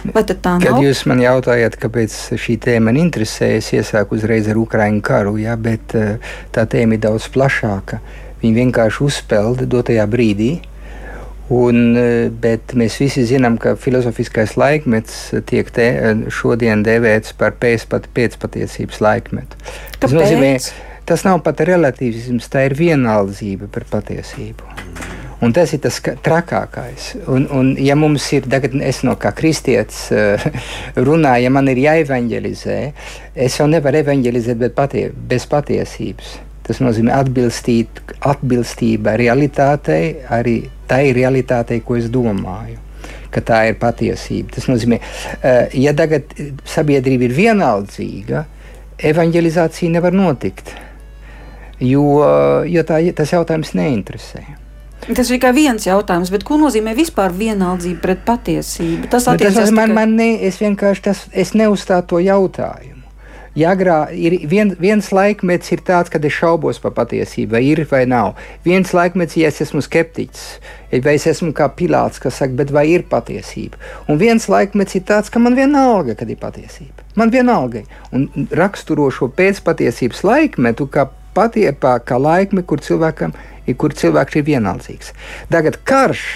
Kad 0.00 0.32
nav? 0.46 0.80
jūs 0.80 1.02
man 1.10 1.20
jautājat, 1.20 1.76
kāpēc 1.80 2.14
šī 2.40 2.56
tēma 2.64 2.88
man 2.88 2.96
interesē, 3.02 3.50
es 3.58 3.68
iesāku 3.76 4.16
uzreiz 4.16 4.48
ar 4.48 4.56
Ukraiņu 4.56 5.02
karu, 5.04 5.36
ja, 5.42 5.58
bet 5.60 5.92
eh, 5.98 6.32
tā 6.54 6.64
tēma 6.64 6.96
ir 6.96 7.02
daudz 7.04 7.28
plašāka. 7.34 8.00
Viņi 8.40 8.56
vienkārši 8.62 9.04
uzspēlda 9.04 9.68
dotajā 9.68 10.06
brīdī. 10.08 10.50
Un, 11.52 11.96
eh, 11.98 12.30
bet 12.30 12.72
mēs 12.78 12.96
visi 13.02 13.26
zinām, 13.28 13.58
ka 13.60 13.74
filozofiskais 13.76 14.56
laikmets 14.56 15.34
tiek 15.50 15.68
te, 15.68 15.88
eh, 15.92 16.24
šodien 16.32 16.86
dēvēts 16.86 17.36
par 17.36 17.58
pēcpatiesības 17.60 19.02
laikmetu. 19.04 19.60
Kāpēc? 19.60 19.98
Tas 20.00 20.16
nozīmē, 20.16 20.54
tas 21.08 21.24
nav 21.26 21.40
pat 21.46 21.62
relativisms, 21.68 22.50
tā 22.52 22.66
ir 22.68 22.76
vienaldzība 22.78 23.70
par 23.72 23.88
patiesību. 23.90 24.76
Un 25.40 25.54
tas 25.56 25.70
ir 25.72 25.80
tas 25.80 25.96
trakākais. 26.04 27.14
Un, 27.32 27.46
un, 27.56 27.70
ja 27.80 27.94
mums 27.96 28.26
ir, 28.36 28.44
tagad 28.52 28.74
es 28.84 29.00
no 29.08 29.14
kā 29.20 29.32
kristietis 29.36 30.10
uh, 30.12 30.42
runāju, 31.08 31.46
ja 31.46 31.52
man 31.54 31.70
ir 31.72 31.80
jāevanģelizē, 31.80 32.76
es 33.46 33.56
jau 33.56 33.68
nevaru 33.70 34.02
evanģelizēt 34.02 34.66
patie, 34.76 35.06
bez 35.30 35.48
patiesības. 35.48 36.34
Tas 36.68 36.82
nozīmē 36.84 37.14
atbilstīt, 37.16 38.02
atbilstība 38.28 39.16
realitātei, 39.18 40.20
arī 40.28 40.58
tai 40.90 41.06
realitātei, 41.16 41.80
ko 41.86 41.96
es 41.96 42.12
domāju. 42.12 42.76
Tā 43.30 43.62
ir 43.70 43.78
patiesība. 43.80 44.58
Tas 44.58 44.68
nozīmē, 44.68 45.00
uh, 45.00 45.72
ja 45.72 45.96
tagad 45.96 46.36
sabiedrība 46.68 47.30
ir 47.30 47.36
vienaldzīga, 47.38 48.44
evanģelizācija 49.08 49.96
nevar 49.96 50.12
notikt 50.12 50.74
jo, 51.80 52.04
jo 52.68 52.86
tā, 52.86 53.00
tas 53.16 53.32
jautājums 53.34 53.74
neinteresē. 53.76 54.44
Tas 55.00 55.30
ir 55.30 55.38
tikai 55.38 55.54
viens 55.56 55.86
jautājums, 55.86 56.30
bet 56.32 56.44
ko 56.46 56.58
nozīmē 56.60 56.92
vispār 56.94 57.32
vienaldzība 57.32 58.02
pret 58.04 58.24
patiesību? 58.26 59.08
Tas 59.10 59.26
attiecas 59.32 59.72
man, 59.72 59.90
tikai... 59.90 59.96
man 59.96 60.16
ne, 60.18 60.30
es 60.46 60.60
vienkārši 60.60 61.04
tas, 61.08 61.26
es 61.32 61.54
neuzstāju 61.56 62.08
to 62.10 62.20
jautājumu. 62.22 62.98
Ja 63.58 63.72
agrā 63.74 64.04
ir 64.14 64.36
vien, 64.46 64.68
viens 64.78 65.08
laikmets, 65.10 65.72
ir 65.74 65.80
tāds, 65.82 66.12
kad 66.12 66.22
es 66.24 66.36
šaubos 66.36 66.78
par 66.78 66.92
patiesību, 66.94 67.56
vai 67.56 67.62
ir 67.66 67.82
vai 67.90 68.04
nav. 68.06 68.36
Viens 68.62 68.92
laikmets, 68.94 69.34
ja 69.40 69.50
es 69.50 69.58
esmu 69.64 69.82
skeptiķis, 69.82 70.44
vai 71.02 71.16
es 71.16 71.26
esmu 71.26 71.50
kā 71.56 71.66
pilāts, 71.74 72.22
kas 72.22 72.38
saka, 72.38 72.54
bet 72.60 72.70
vai 72.70 72.86
ir 72.92 73.08
patiesība. 73.10 73.80
Un 74.06 74.20
viens 74.22 74.46
laikmets 74.52 74.94
ir 74.94 75.02
tāds, 75.08 75.32
ka 75.32 75.42
man 75.42 75.58
vienalga, 75.58 76.14
kad 76.20 76.30
ir 76.30 76.38
patiesība. 76.38 77.08
Man 77.18 77.34
vienalga. 77.34 77.82
Un 78.14 78.28
raksturo 78.54 79.08
šo 79.10 79.32
pēcpatiesības 79.34 80.22
laikmetu, 80.28 80.86
kā 80.86 81.08
patiepā 81.36 81.96
kā 82.04 82.18
laikmi, 82.20 82.64
kur, 82.66 82.82
cilvēkam, 82.84 83.34
kur 83.78 83.94
cilvēks 83.96 84.40
ir 84.40 84.46
vienaldzīgs. 84.50 85.14
Tagad 85.52 85.80
karš 85.84 86.26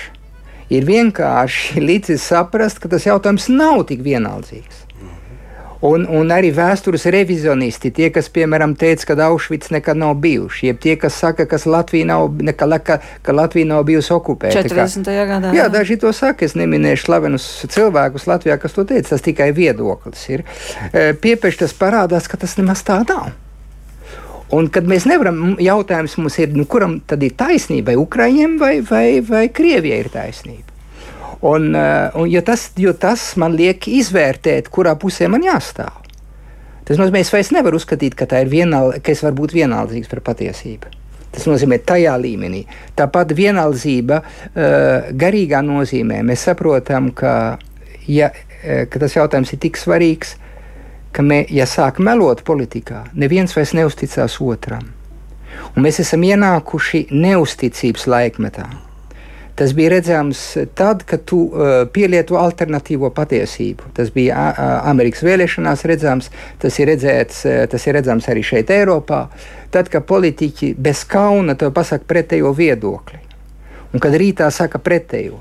ir 0.72 0.88
vienkārši 0.88 1.82
līdzis 1.88 2.30
saprast, 2.32 2.80
ka 2.82 2.92
tas 2.92 3.06
jautājums 3.08 3.50
nav 3.52 3.86
tik 3.90 4.04
vienaldzīgs. 4.06 4.84
Un, 5.84 6.06
un 6.08 6.30
arī 6.32 6.48
vēstures 6.56 7.02
revizionisti, 7.12 7.90
tie, 7.92 8.06
kas, 8.12 8.30
piemēram, 8.32 8.72
teica, 8.80 9.10
ka 9.10 9.26
Auschwitz 9.26 9.68
nekad 9.74 9.98
nav 10.00 10.14
bijuši, 10.22 10.70
jeb 10.70 10.78
tie, 10.80 10.94
kas 10.96 11.18
saka, 11.20 11.44
ka 11.44 11.58
Latvija 11.68 12.08
nav, 12.08 12.30
ka, 12.56 12.68
ka, 12.80 12.96
ka 13.20 13.34
Latvija 13.36 13.68
nav 13.68 13.84
bijusi 13.90 14.14
okupēta. 14.16 14.62
40. 14.64 15.04
Kā, 15.04 15.26
gadā. 15.28 15.52
Jā, 15.52 15.68
daži 15.68 15.98
to 16.00 16.14
saka, 16.16 16.48
es 16.48 16.56
neminēšu 16.56 17.10
slavenus 17.10 17.50
cilvēkus 17.76 18.24
Latvijā, 18.30 18.56
kas 18.62 18.78
to 18.78 18.88
teica, 18.88 19.10
tas 19.12 19.28
tikai 19.28 19.52
viedoklis 19.52 20.24
ir. 20.32 20.48
E, 20.88 21.10
Piepešs 21.20 21.66
tas 21.66 21.76
parādās, 21.76 22.32
ka 22.32 22.40
tas 22.40 22.56
nemaz 22.56 22.80
tā 22.86 23.02
nav. 23.04 23.34
Un 24.52 24.68
kad 24.68 24.84
mēs 24.88 25.06
nevaram, 25.08 25.54
jautājums 25.62 26.18
mums 26.20 26.36
ir, 26.42 26.52
nu, 26.52 26.66
kuram 26.68 26.98
tad 27.08 27.22
ir 27.24 27.32
taisnība, 27.38 27.92
vai 27.92 28.00
Ukraiņiem 28.02 28.58
vai, 28.60 28.74
vai, 28.84 29.06
vai 29.24 29.46
Krievijai 29.48 30.02
ir 30.04 30.10
taisnība. 30.12 30.74
Un, 31.44 31.72
uh, 31.76 32.12
un, 32.20 32.28
jo, 32.30 32.40
tas, 32.44 32.70
jo 32.80 32.92
tas 32.96 33.34
man 33.40 33.56
liek 33.56 33.88
izvērtēt, 33.88 34.70
kurā 34.72 34.94
pusē 35.00 35.28
man 35.32 35.44
jāstāv. 35.44 36.04
Tas 36.84 37.00
nozīmē, 37.00 37.22
es 37.24 37.32
vairs 37.32 37.50
nevaru 37.56 37.80
uzskatīt, 37.80 38.16
ka, 38.16 38.28
vienal, 38.48 38.94
ka 39.00 39.12
es 39.12 39.24
varu 39.24 39.40
būt 39.42 39.56
vienaldzīgs 39.56 40.10
par 40.12 40.20
patiesību. 40.24 40.92
Tas 41.34 41.48
nozīmē 41.48 41.80
tādā 41.82 42.14
līmenī. 42.20 42.62
Tāpat 42.96 43.32
vienaldzība 43.36 44.20
uh, 44.20 45.10
garīgā 45.20 45.64
nozīmē. 45.64 46.20
Mēs 46.24 46.44
saprotam, 46.48 47.10
ka, 47.16 47.34
ja, 48.08 48.30
uh, 48.30 48.84
ka 48.88 49.02
tas 49.02 49.16
jautājums 49.16 49.52
ir 49.56 49.60
tik 49.64 49.80
svarīgs, 49.80 50.36
ka, 51.14 51.22
mē, 51.22 51.44
ja 51.54 51.66
sāk 51.70 52.00
melot 52.02 52.42
politikā, 52.46 53.04
neviens 53.14 53.54
vairs 53.56 53.74
neusticās 53.76 54.40
otram. 54.42 54.90
Un 55.74 55.86
mēs 55.86 56.00
esam 56.02 56.24
ienākuši 56.26 57.06
neusticības 57.14 58.08
laikmetā. 58.10 58.66
Tas 59.54 59.70
bija 59.74 59.92
redzams 59.92 60.40
tad, 60.74 61.04
kad 61.06 61.22
tu 61.30 61.44
uh, 61.46 61.84
pielieto 61.94 62.34
alternatīvo 62.40 63.12
patiesību. 63.14 63.92
Tas 63.94 64.10
bija 64.10 64.48
uh, 64.50 64.62
Amerikas 64.90 65.22
vēlēšanās 65.22 65.84
redzams, 65.86 66.30
tas 66.58 66.78
ir, 66.82 66.90
redzēts, 66.90 67.44
uh, 67.46 67.60
tas 67.70 67.86
ir 67.86 67.94
redzams 67.94 68.26
arī 68.32 68.42
šeit, 68.42 68.72
Eiropā. 68.74 69.28
Tad, 69.70 69.92
kad 69.92 70.08
politiķi 70.10 70.72
bez 70.74 71.04
kauna 71.06 71.54
tev 71.58 71.70
pasaka 71.74 72.06
pretējo 72.10 72.50
viedokli, 72.58 73.22
un 73.94 74.02
kad 74.02 74.18
rītā 74.18 74.50
saka 74.54 74.82
pretējo, 74.82 75.38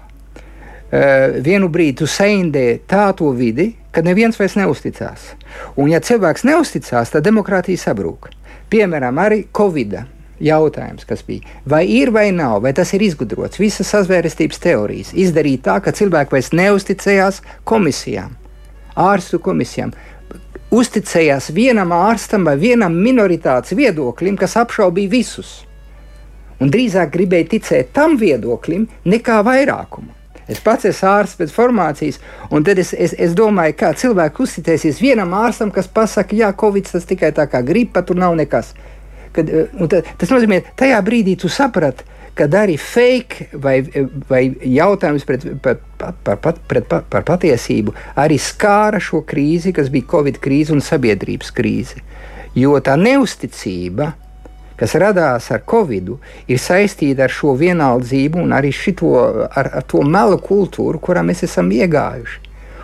vienu 0.93 1.69
brīdi 1.73 2.03
tu 2.03 2.07
saindē 2.09 2.65
tādu 2.89 3.31
vidi, 3.33 3.71
kad 3.93 4.05
neviens 4.05 4.38
vairs 4.39 4.57
neusticās. 4.59 5.31
Un, 5.75 5.89
ja 5.89 6.01
cilvēks 6.03 6.45
neusticās, 6.45 7.13
tad 7.13 7.25
demokrātija 7.25 7.81
sabrūk. 7.81 8.29
Piemēram, 8.69 9.17
arī 9.21 9.43
Covid 9.53 10.00
jautājums, 10.43 11.05
kas 11.07 11.23
bija, 11.25 11.47
vai 11.65 11.83
ir 11.88 12.12
vai 12.12 12.31
nav, 12.35 12.62
vai 12.63 12.73
tas 12.73 12.93
ir 12.93 13.03
izgudrots. 13.05 13.59
Visas 13.62 13.89
sazvērestības 13.93 14.62
teorijas 14.63 15.13
izdarīja 15.13 15.63
tā, 15.67 15.77
ka 15.83 15.93
cilvēki 15.95 16.35
vairs 16.35 16.51
neusticējās 16.57 17.41
komisijām, 17.69 18.33
ārstu 19.00 19.39
komisijām. 19.43 19.93
Uzticējās 20.73 21.51
vienam 21.53 21.93
ārstam 21.93 22.47
vai 22.50 22.55
vienam 22.57 22.95
minoritātes 22.97 23.75
viedoklim, 23.77 24.38
kas 24.38 24.57
apšaubīja 24.57 25.12
visus. 25.12 25.62
Un 26.62 26.73
drīzāk 26.73 27.13
gribēja 27.13 27.51
ticēt 27.53 27.93
tam 27.93 28.17
viedoklim 28.17 28.88
nekā 29.05 29.41
vairākumam. 29.45 30.23
Es 30.47 30.59
pats 30.63 30.88
esmu 30.89 31.09
ārsts 31.09 31.39
pēc 31.39 31.53
formācijas, 31.55 32.19
un 32.51 32.65
tad 32.67 32.81
es, 32.81 32.91
es, 32.93 33.13
es 33.15 33.35
domāju, 33.38 33.77
kā 33.79 33.93
cilvēki 33.95 34.43
uzticēsies 34.43 35.00
vienam 35.03 35.35
ārstam, 35.38 35.71
kas 35.71 35.88
pasakā, 35.88 36.39
ka 36.51 36.57
Covid 36.65 36.89
tas 36.91 37.07
tikai 37.07 37.31
tā 37.35 37.47
kā 37.51 37.63
gripa, 37.63 38.03
tur 38.03 38.19
nav 38.19 38.35
nekas. 38.39 38.73
Kad, 39.33 39.50
eh, 39.50 39.71
tad, 39.89 40.09
tas 40.19 40.33
nozīmē, 40.33 40.62
tajā 40.79 41.00
brīdī 41.05 41.38
tu 41.39 41.50
saprati, 41.51 42.03
ka 42.35 42.47
arī 42.59 42.75
fake 42.79 43.59
vai, 43.62 43.77
vai 44.29 44.41
jautājums 44.65 45.25
pret, 45.25 45.45
par, 45.62 45.77
par, 45.97 46.38
par, 46.41 46.57
pret, 46.67 46.89
par 46.89 47.25
patiesību 47.27 47.93
arī 48.19 48.39
skāra 48.41 49.00
šo 49.01 49.21
krīzi, 49.27 49.73
kas 49.73 49.91
bija 49.93 50.09
Covid 50.15 50.41
krīze 50.41 50.73
un 50.73 50.81
sabiedrības 50.81 51.53
krīze. 51.53 52.01
Jo 52.57 52.77
tā 52.85 52.97
neusticība 52.97 54.13
kas 54.80 54.96
radās 55.00 55.50
ar 55.53 55.62
Covid, 55.70 56.13
ir 56.48 56.62
saistīta 56.62 57.27
ar 57.27 57.34
šo 57.34 57.53
vienaldzību 57.60 58.42
un 58.42 58.56
arī 58.56 58.74
šito, 58.74 59.13
ar, 59.50 59.70
ar 59.80 59.86
to 59.88 60.03
melu 60.06 60.39
kultūru, 60.42 61.01
kurā 61.03 61.24
mēs 61.25 61.46
esam 61.48 61.72
iegājuši. 61.74 62.42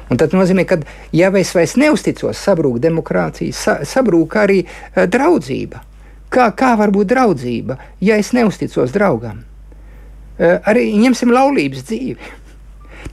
Un 0.10 0.18
tas 0.18 0.34
nozīmē, 0.34 0.66
ka, 0.66 0.80
ja 1.14 1.30
es 1.38 1.52
vairs 1.54 1.76
neusticos, 1.78 2.40
sabrūk 2.42 2.80
demokrātija, 2.82 3.54
sa, 3.54 3.76
sabrūk 3.86 4.40
arī 4.42 4.64
uh, 4.66 5.06
draudzība. 5.06 5.84
Kā, 6.34 6.50
kā 6.58 6.74
var 6.78 6.94
būt 6.94 7.12
draudzība, 7.12 7.78
ja 8.02 8.18
es 8.22 8.34
neusticos 8.34 8.94
draugam? 8.94 9.44
Uh, 10.40 10.58
arī 10.70 10.90
ņemsim 10.98 11.34
laulības 11.34 11.86
dzīvi. 11.90 12.34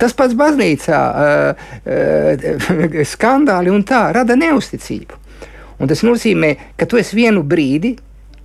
Tas 0.00 0.16
pats 0.16 0.34
baznīcā 0.36 1.02
uh, 1.12 1.68
uh, 1.84 3.04
skandāli 3.12 3.72
un 3.72 3.84
tā 3.86 4.08
rada 4.16 4.36
neusticību. 4.36 5.22
Un 5.76 5.90
tas 5.90 6.00
nozīmē, 6.06 6.54
ka 6.80 6.88
tu 6.88 6.96
esi 6.96 7.18
vienu 7.18 7.42
brīdi 7.44 7.92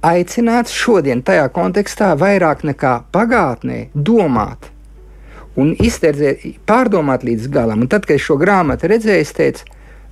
aicināts 0.02 0.74
šodien 0.74 1.22
tajā 1.26 1.48
kontekstā 1.54 2.12
vairāk 2.18 2.66
nekā 2.68 2.94
pagātnē 3.14 3.88
domāt 3.94 4.72
un 5.60 5.74
izterdzēt, 5.84 6.44
pārdomāt 6.68 7.26
līdz 7.28 7.50
galam. 7.52 7.84
Un 7.84 7.92
tad, 7.92 8.08
kad 8.08 8.18
es 8.18 8.26
šo 8.26 8.38
grāmatu 8.40 8.90
redzēju, 8.90 9.26
es 9.26 9.34
teicu, 9.36 9.66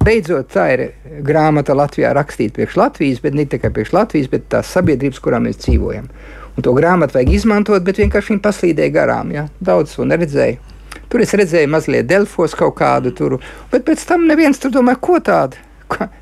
beidzot, 0.03 0.49
tā 0.53 0.65
ir 0.75 0.83
grāmata 1.25 1.75
Latvijā 1.77 2.11
rakstīta 2.15 2.57
priekš 2.57 2.75
Latvijas, 2.79 3.21
bet 3.23 3.37
ne 3.37 3.47
tikai 3.49 3.71
priekš 3.75 3.93
Latvijas, 3.95 4.29
bet 4.31 4.49
tās 4.51 4.73
sabiedrības, 4.75 5.21
kurā 5.23 5.39
mēs 5.43 5.61
dzīvojam. 5.63 6.09
Un 6.57 6.65
to 6.65 6.73
grāmatu 6.75 7.15
vajag 7.15 7.31
izmantot, 7.37 7.83
bet 7.87 8.01
vienkārši 8.01 8.35
viņa 8.35 8.43
paslīdēja 8.45 8.95
garām. 8.95 9.31
Ja? 9.31 9.47
Daudz 9.63 9.95
to 9.95 10.07
neredzēju. 10.07 10.59
Tur 11.09 11.23
es 11.23 11.33
redzēju 11.37 11.69
mazliet 11.71 12.09
Delfos 12.09 12.53
kaut 12.57 12.75
kādu 12.77 13.13
tur, 13.15 13.37
bet 13.71 13.85
pēc 13.87 14.03
tam 14.09 14.27
neviens 14.29 14.59
tur 14.61 14.73
domā, 14.73 14.97
ko 15.01 15.17
tādu. 15.23 15.57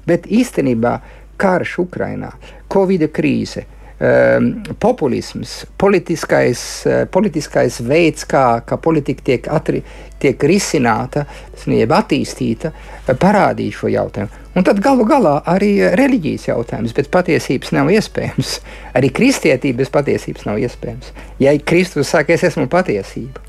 Bet 0.08 0.30
īstenībā 0.32 0.94
karš 1.42 1.74
Ukrainā, 1.84 2.30
Covid 2.74 3.08
krīze, 3.16 3.64
um, 4.00 4.50
populisms, 4.80 5.66
politiskais, 5.78 6.62
uh, 6.86 7.06
politiskais 7.12 7.80
veids, 7.86 8.26
kā, 8.30 8.62
kā 8.68 8.78
politika 8.82 9.26
tiek, 9.32 9.48
atri, 9.54 9.82
tiek 10.20 10.44
risināta, 10.50 11.26
jeb 11.68 11.94
attīstīta, 11.94 12.72
parādīja 13.08 13.80
šo 13.80 13.92
jautājumu. 13.94 14.46
Un 14.58 14.66
tad 14.66 14.80
galu 14.82 15.06
galā 15.06 15.36
arī 15.46 15.76
reliģijas 15.98 16.48
jautājums 16.50 16.96
bez 16.98 17.10
patiesības 17.14 17.74
nav 17.78 17.92
iespējams. 17.94 18.56
Arī 18.98 19.12
kristietība 19.14 19.84
bez 19.84 19.92
patiesības 19.94 20.48
nav 20.48 20.58
iespējams. 20.64 21.12
Ja 21.44 21.54
Kristus 21.62 22.10
saka, 22.10 22.34
es 22.34 22.48
esmu 22.48 22.66
patiesība. 22.72 23.44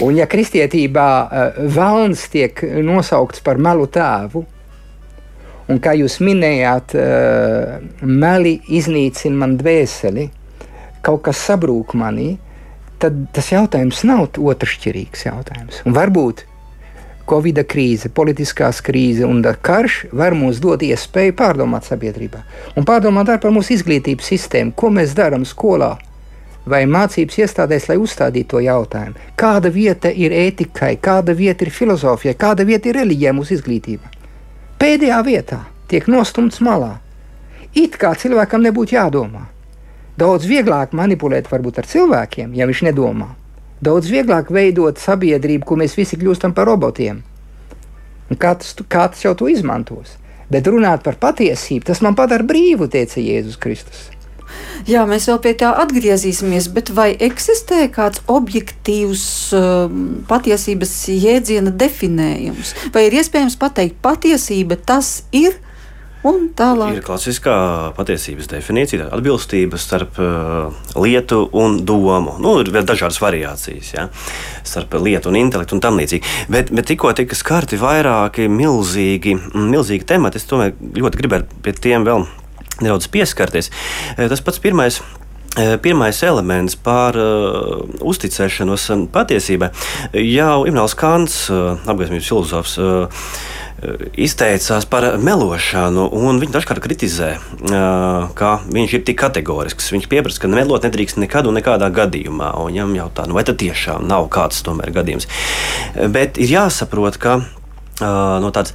Un 0.00 0.16
ja 0.16 0.24
kristietībā 0.30 1.10
uh, 1.26 1.60
vēlns 1.74 2.22
tiek 2.32 2.62
nosaukts 2.86 3.42
par 3.44 3.60
melu 3.60 3.84
tēvu, 3.92 4.46
Un 5.70 5.78
kā 5.82 5.94
jūs 5.94 6.18
minējāt, 6.24 6.94
uh, 6.98 7.78
meli 8.02 8.56
iznīcina 8.68 9.42
man 9.44 9.56
dvēseli, 9.60 10.28
kaut 11.06 11.22
kas 11.28 11.40
sabrūk 11.48 11.94
manī, 11.98 12.34
tad 13.00 13.16
tas 13.34 13.52
jautājums 13.52 14.02
nav 14.08 14.28
otršķirīgs 14.36 15.26
jautājums. 15.28 15.82
Un 15.86 15.96
varbūt 15.96 16.44
Covid 17.30 17.60
krīze, 17.70 18.10
politiskās 18.10 18.80
krīze 18.82 19.26
un 19.26 19.44
karš 19.62 20.00
var 20.12 20.34
mums 20.34 20.58
dot 20.58 20.82
iespēju 20.82 21.36
pārdomāt 21.38 21.86
sabiedrībā 21.86 22.42
un 22.74 22.86
pārdomāt 22.88 23.30
par 23.38 23.54
mūsu 23.54 23.76
izglītības 23.76 24.32
sistēmu, 24.32 24.74
ko 24.74 24.90
mēs 24.90 25.14
darām 25.14 25.46
skolā 25.46 25.92
vai 26.66 26.84
mācības 26.90 27.38
iestādēs, 27.44 27.86
lai 27.88 27.96
uzstādītu 28.02 28.56
to 28.56 28.64
jautājumu. 28.66 29.30
Kāda 29.38 29.70
vieta 29.72 30.10
ir 30.10 30.34
ētikai, 30.34 30.96
kāda 31.02 31.34
vieta 31.36 31.64
ir 31.64 31.72
filozofijai, 31.74 32.34
kāda 32.34 32.66
vieta 32.66 32.90
ir 32.90 33.00
reliģijai 33.00 33.36
mūsu 33.38 33.56
izglītībā? 33.56 34.19
Pēdējā 34.80 35.20
vietā 35.26 35.60
tiek 35.90 36.06
nostumts 36.08 36.60
malā. 36.64 36.98
It 37.76 37.98
kā 38.00 38.14
cilvēkam 38.18 38.64
nebūtu 38.64 38.96
jādomā. 38.96 39.46
Daudz 40.18 40.46
vieglāk 40.48 40.94
manipulēt 40.96 41.48
varbūt 41.50 41.80
ar 41.80 41.88
cilvēkiem, 41.88 42.54
ja 42.56 42.66
viņš 42.68 42.82
nedomā. 42.88 43.30
Daudz 43.80 44.10
vieglāk 44.12 44.50
veidot 44.52 45.00
sabiedrību, 45.00 45.64
kur 45.64 45.80
mēs 45.80 45.96
visi 45.96 46.18
kļūstam 46.20 46.52
par 46.56 46.68
robotiem. 46.68 47.22
Un 48.30 48.40
kāds, 48.40 48.74
kāds 48.92 49.24
jau 49.24 49.32
to 49.38 49.48
izmantos. 49.48 50.16
Bet 50.50 50.66
runāt 50.66 51.04
par 51.06 51.16
patiesību, 51.22 51.86
tas 51.86 52.02
man 52.04 52.16
padara 52.18 52.44
brīvu, 52.46 52.90
teica 52.90 53.22
Jēzus 53.22 53.58
Kristus. 53.60 54.08
Jā, 54.88 55.04
mēs 55.08 55.28
vēl 55.28 55.40
pie 55.44 55.54
tā 55.60 55.70
atgriezīsimies, 55.82 56.70
bet 56.74 56.92
vai 56.96 57.10
eksistē 57.28 57.84
kāds 57.92 58.22
objektīvs 58.30 59.24
uh, 59.56 59.96
patiesības 60.30 60.94
jēdziena 61.14 61.72
definējums? 61.74 62.74
Vai 62.94 63.08
ir 63.08 63.18
iespējams 63.20 63.58
pateikt, 63.60 64.00
patiesība 64.04 64.80
tas 64.80 65.20
ir? 65.36 65.58
Un 66.20 66.50
tālāk. 66.52 66.98
Ir 66.98 67.04
klasiskā 67.04 67.52
patiesības 67.96 68.50
definīcija, 68.50 69.06
atbilstība 69.16 69.78
starp 69.80 70.18
uh, 70.20 70.74
lietu 71.00 71.46
un 71.56 71.78
domu. 71.88 72.34
Nu, 72.44 72.58
ir 72.60 72.68
dažādas 72.68 73.16
variācijas 73.24 73.94
ja? 73.94 74.04
starp 74.60 74.98
lietu 75.00 75.32
un 75.32 75.38
intelektu 75.40 75.78
un 75.78 75.80
tam 75.80 75.96
līdzīgi. 75.96 76.34
Bet, 76.52 76.74
bet 76.76 76.90
tikko 76.92 77.14
tika 77.16 77.38
skarti 77.38 77.80
vairāki 77.80 78.50
milzīgi, 78.52 79.32
milzīgi 79.56 80.04
temati, 80.12 80.36
es 80.36 80.48
tomēr 80.50 80.76
ļoti 81.00 81.22
gribētu 81.22 81.62
pie 81.64 81.76
tiem 81.88 82.04
vēl 82.04 82.28
nedaudz 82.80 83.08
pieskarties. 83.12 83.70
Eh, 84.16 84.28
tas 84.28 84.44
pats 84.44 84.62
pirmais. 84.62 85.00
Eh, 85.58 85.76
pirmais 85.82 86.22
elements 86.22 86.76
par 86.78 87.16
uh, 87.18 87.80
uzticēšanos 88.06 88.84
patiesībai. 89.10 89.72
Jau 90.14 90.60
Imants 90.70 90.94
Kants, 90.94 91.40
uh, 91.50 91.74
apgaismības 91.90 92.28
filozofs, 92.30 92.76
uh, 92.78 93.24
izteicās 94.14 94.86
par 94.86 95.08
melošanu, 95.18 96.06
un 96.14 96.38
viņš 96.38 96.52
dažkārt 96.54 96.82
kritizē, 96.84 97.30
ka 98.36 98.50
viņš 98.68 98.94
ir 98.94 99.04
tik 99.08 99.16
kategorisks. 99.22 99.88
Viņš 99.94 100.08
pieprasa, 100.10 100.42
ka 100.42 100.50
melot 100.52 100.84
nedrīkst 100.84 101.16
nekad 101.22 101.48
un 101.48 101.56
nekādā 101.56 101.88
gadījumā. 101.88 102.52
Un 102.60 102.68
viņam 102.68 102.92
jautā, 102.98 103.24
nu, 103.24 103.38
vai 103.38 103.46
tad 103.48 103.56
tiešām 103.62 104.04
nav 104.10 104.28
kāds 104.32 104.60
tomēr 104.66 104.92
gadījums. 104.92 105.30
Bet 106.12 106.36
ir 106.36 106.52
jāsaprot, 106.58 107.16
ka 107.16 107.40
no 108.00 108.50
tādas 108.54 108.74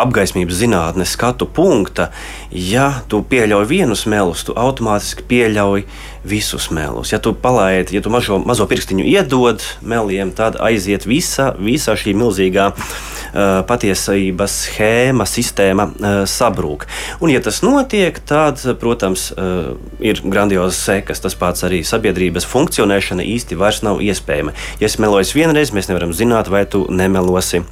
apgaismības 0.00 0.60
zinātnes 0.62 1.14
skatu 1.16 1.46
punkta, 1.46 2.10
ja 2.50 2.88
tu 3.10 3.22
pieļauj 3.26 3.68
vienus 3.70 4.06
melus, 4.10 4.44
tu 4.46 4.56
automātiski 4.56 5.26
pieļauj 5.28 5.86
visus 6.26 6.70
melus. 6.74 7.12
Ja 7.12 7.18
tu 7.22 7.32
palaidi, 7.34 7.96
ja 7.96 8.02
tu 8.02 8.10
mažo, 8.10 8.38
mazo 8.42 8.66
pirkstiņu 8.68 9.06
iedod 9.06 9.62
meliem, 9.86 10.32
tad 10.34 10.58
aiziet 10.62 11.06
visa, 11.06 11.52
visa 11.58 11.94
šī 11.98 12.16
milzīgā 12.18 12.66
uh, 12.72 13.62
patiesības 13.68 14.58
schēma, 14.66 15.26
sistēma 15.28 15.86
uh, 15.86 16.18
sabrūk. 16.30 16.88
Un, 17.20 17.30
ja 17.30 17.42
tas 17.44 17.62
notiek, 17.62 18.18
tad, 18.26 18.62
protams, 18.82 19.30
uh, 19.36 19.76
ir 20.02 20.20
grandiozas 20.24 20.82
sekas. 20.88 21.22
Tas 21.22 21.38
pats 21.38 21.66
arī 21.66 21.82
sabiedrības 21.86 22.46
funkcionēšana 22.50 23.26
īsti 23.26 23.58
vairs 23.60 23.82
nav 23.86 24.02
iespējama. 24.04 24.54
Ja 24.82 24.90
es 24.90 24.98
meloju 25.02 25.38
vienreiz, 25.38 25.72
mēs 25.74 25.90
nevaram 25.90 26.14
zināt, 26.16 26.50
vai 26.52 26.66
tu 26.70 26.86
nemelosi 26.90 27.62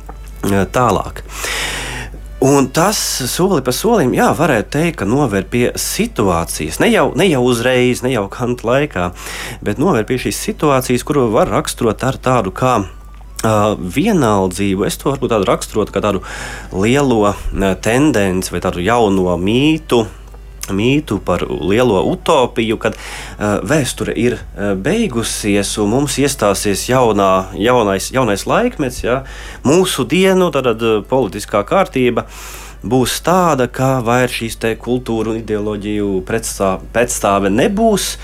tālāk. 0.50 1.22
Un 2.44 2.66
tas 2.76 2.98
soli 3.30 3.62
pa 3.64 3.72
solim, 3.72 4.12
jā, 4.12 4.26
varētu 4.36 4.68
teikt, 4.74 4.98
ka 5.00 5.06
novērt 5.08 5.48
pie 5.48 5.62
situācijas, 5.80 6.76
ne 6.82 6.90
jau, 6.92 7.06
ne 7.16 7.24
jau 7.30 7.40
uzreiz, 7.46 8.02
ne 8.04 8.12
jau 8.12 8.26
kanta 8.28 8.68
laikā, 8.68 9.06
bet 9.64 9.80
novērt 9.80 10.10
pie 10.10 10.18
šīs 10.26 10.42
situācijas, 10.50 11.06
kuru 11.08 11.30
var 11.32 11.48
raksturot 11.54 12.04
ar 12.04 12.20
tādu 12.20 12.52
kā 12.52 12.82
Uh, 13.44 13.74
vienaldzību 13.76 14.86
es 14.88 14.96
to 14.96 15.10
varbūt 15.10 15.34
tādu 15.34 15.44
raksturotu 15.50 15.92
kā 15.92 16.00
tādu 16.00 16.22
lielo 16.72 17.34
tendenci 17.84 18.54
vai 18.54 18.60
tādu 18.64 18.80
jauno 18.80 19.34
mītu, 19.36 19.98
mītu 20.72 21.20
par 21.24 21.44
lielo 21.48 22.00
utopiju, 22.10 22.78
kad 22.80 22.96
uh, 22.96 23.60
vēsture 23.66 24.14
ir 24.16 24.38
uh, 24.38 24.72
beigusies 24.78 25.74
un 25.82 25.92
mums 25.92 26.18
iestāsies 26.22 26.86
jaunā, 26.88 27.50
jaunais, 27.58 28.10
jaunais 28.14 28.46
laikmets, 28.48 29.02
ja, 29.04 29.22
mūsu 29.66 30.06
dienu, 30.08 30.50
tad 30.54 30.70
uh, 30.80 31.00
politiskā 31.08 31.64
kārtība. 31.68 32.28
Būs 32.84 33.16
tāda, 33.24 33.64
ka 33.72 34.02
vairs 34.04 34.34
šīs 34.36 34.58
kultūra 34.76 35.32
un 35.32 35.38
ideoloģiju 35.40 36.18
pretstāve 36.28 37.48
nebūs. 37.48 38.18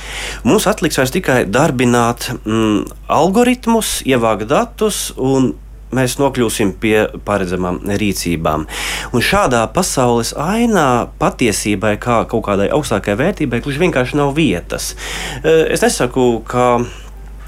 Mums 0.45 0.67
atliks 0.69 1.01
tikai 1.15 1.47
darbināt 1.49 2.29
mm, 2.45 2.85
algoritmus, 3.09 4.03
ievākt 4.05 4.51
datus 4.53 5.15
un 5.17 5.55
mēs 5.97 6.17
nokļūsim 6.21 6.75
pie 6.81 6.97
paredzamām 7.27 7.81
rīcībām. 8.01 8.67
Un 9.15 9.25
šādā 9.25 9.65
pasaules 9.75 10.33
ainā 10.39 11.11
patiesībai, 11.21 11.97
kā 12.03 12.23
kaut 12.31 12.47
kādai 12.47 12.71
augstākai 12.75 13.19
vērtībai, 13.21 13.63
gluži 13.65 13.85
vienkārši 13.85 14.19
nav 14.21 14.35
vietas. 14.39 14.95
Eh, 15.43 15.67
es 15.75 15.87
nesaku, 15.87 16.33
ka 16.47 16.73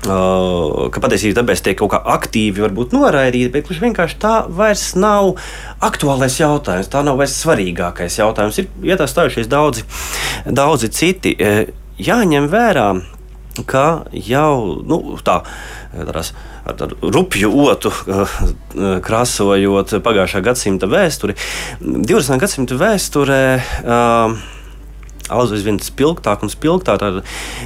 Uh, 0.02 0.88
ka 0.90 0.98
patiesībā 0.98 1.36
tāpēc 1.36 1.60
tiek 1.62 1.76
kaut 1.78 1.92
kā 1.92 1.98
aktīvi 2.10 2.64
noraidīta, 2.90 3.52
bet 3.54 3.68
kurš 3.68 3.78
vienkārši 3.84 4.16
tā 4.18 4.32
vairs 4.50 4.96
nav 4.98 5.36
aktuālais 5.78 6.40
jautājums, 6.40 6.88
tā 6.90 7.04
nav 7.06 7.20
vairs 7.20 7.36
svarīgākais 7.38 8.18
jautājums. 8.18 8.58
Ir 8.58 8.96
iestājušies 8.96 9.46
daudzi, 9.46 9.84
daudzi 10.50 10.90
citi. 10.90 11.36
Jāņem 12.02 12.50
vērā, 12.50 12.88
ka 13.70 13.86
jau 14.10 14.82
nu, 14.82 14.98
tā, 15.22 15.44
tādās 15.94 16.32
ar 16.66 16.78
tādu 16.78 17.12
rupju 17.14 17.50
otu 17.66 17.92
eh, 18.06 18.38
krāsojot 19.04 19.96
pagājušā 20.04 20.42
gadsimta 20.44 20.88
vēsturi. 20.90 21.36
20. 21.82 22.38
gadsimta 22.42 22.78
vēsturē. 22.80 23.44
Uh, 23.82 24.36
aizvien 25.32 25.78
spilgtāk 25.82 26.44
un 26.44 26.52
spilgtāk 26.52 27.02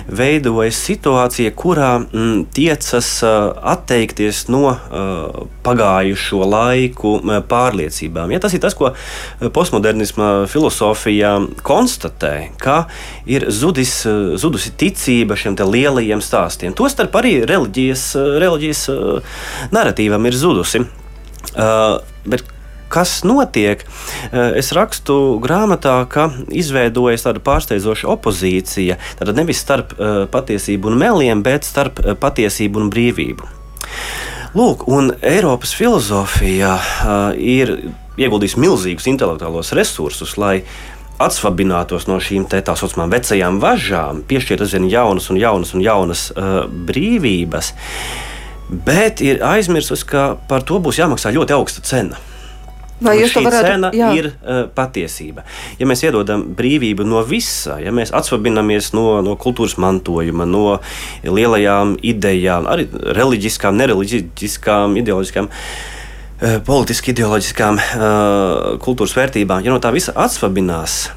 veidojas 0.09 0.79
situācija, 0.87 1.53
kurā 1.59 1.93
m, 1.99 2.07
mm, 2.07 2.45
tiecas 2.57 3.11
atteikties 3.27 4.47
no 4.53 4.77
pagājušo 5.67 6.41
laiku 6.47 7.17
pārliecībām. 7.51 8.33
Ja 8.35 8.41
tas 8.43 8.55
ir 8.57 8.63
tas, 8.63 8.77
ko 8.79 8.93
postmodernisma 9.55 10.47
filozofija 10.51 11.37
konstatē, 11.67 12.35
ka 12.63 12.85
ir 13.29 13.49
zudis, 13.53 13.99
zudusi 14.41 14.75
ticība 14.79 15.39
šiem 15.39 15.57
lielajiem 15.57 16.23
stāstiem. 16.25 16.75
Tostarp 16.77 17.15
arī 17.19 17.39
reliģijas, 17.49 18.09
reliģijas 18.43 18.85
narratīvam 19.75 20.29
ir 20.29 20.39
zudusi. 20.39 20.85
Uh, 21.57 22.03
bet 22.29 22.43
kas 22.93 23.21
notiek. 23.27 23.83
Es 24.33 24.73
rakstu 24.77 25.37
grāmatā, 25.43 25.99
ka 26.11 26.31
izveidojas 26.51 27.27
tāda 27.27 27.43
pārsteidzoša 27.45 28.09
opozīcija. 28.15 28.99
Tātad 29.21 29.39
nevis 29.39 29.63
starp 29.65 29.95
patiesību 30.33 30.93
un 30.93 30.99
meliem, 31.01 31.45
bet 31.47 31.69
starp 31.69 32.03
patiesību 32.23 32.85
un 32.85 32.91
brīvību. 32.95 33.53
Lūk, 34.57 34.87
un 34.89 35.11
Eiropas 35.21 35.75
filozofija 35.77 36.77
ir 37.37 37.73
ieguldījusi 38.17 38.61
milzīgus 38.63 39.09
intelektuālos 39.11 39.75
resursus, 39.77 40.37
lai 40.41 40.63
atsvabinātos 41.21 42.07
no 42.11 42.19
šīm 42.21 42.47
tā 42.49 42.63
saucamām 42.77 43.13
vecajām 43.13 43.61
važām, 43.61 44.23
piešķirt 44.29 44.65
aizvien 44.67 44.89
jaunas 44.93 45.29
un 45.33 45.41
jaunas 45.41 45.73
un 45.77 45.85
jaunas 45.85 46.31
uh, 46.33 46.65
brīvības. 46.69 47.73
bet 48.69 49.21
ir 49.21 49.45
aizmirsusi, 49.45 50.07
ka 50.07 50.37
par 50.49 50.65
to 50.67 50.81
būs 50.83 50.99
jāmaksā 50.99 51.31
ļoti 51.37 51.55
augsta 51.55 51.85
cena. 51.87 52.19
Vai 53.01 53.19
jūs 53.21 53.35
to 53.37 53.43
varētu- 53.45 53.69
cena 53.69 53.91
jā. 53.93 54.09
ir 54.17 54.31
uh, 54.33 54.63
patiesība. 54.73 55.45
Ja 55.79 55.89
mēs 55.89 56.01
iedodam 56.07 56.47
brīvību 56.57 57.05
no 57.05 57.21
visa, 57.29 57.77
ja 57.83 57.93
mēs 57.93 58.13
atsvabinamies 58.17 58.93
no, 58.97 59.21
no 59.25 59.35
kultūras 59.37 59.77
mantojuma, 59.83 60.47
no 60.49 60.79
lielajām 61.25 61.99
idejām, 62.01 62.69
arī 62.73 62.89
reliģiskām, 63.19 63.77
nereliģiskām, 63.77 64.97
ideoloģiskām, 65.03 65.51
uh, 65.51 66.57
politiski 66.65 67.13
ideoloģiskām 67.13 67.81
uh, 67.83 68.81
kultūras 68.81 69.17
vērtībām, 69.19 69.65
ja 69.67 69.75
no 69.75 69.83
tā 69.83 69.93
visa 69.93 70.17
atsvabinās, 70.17 71.11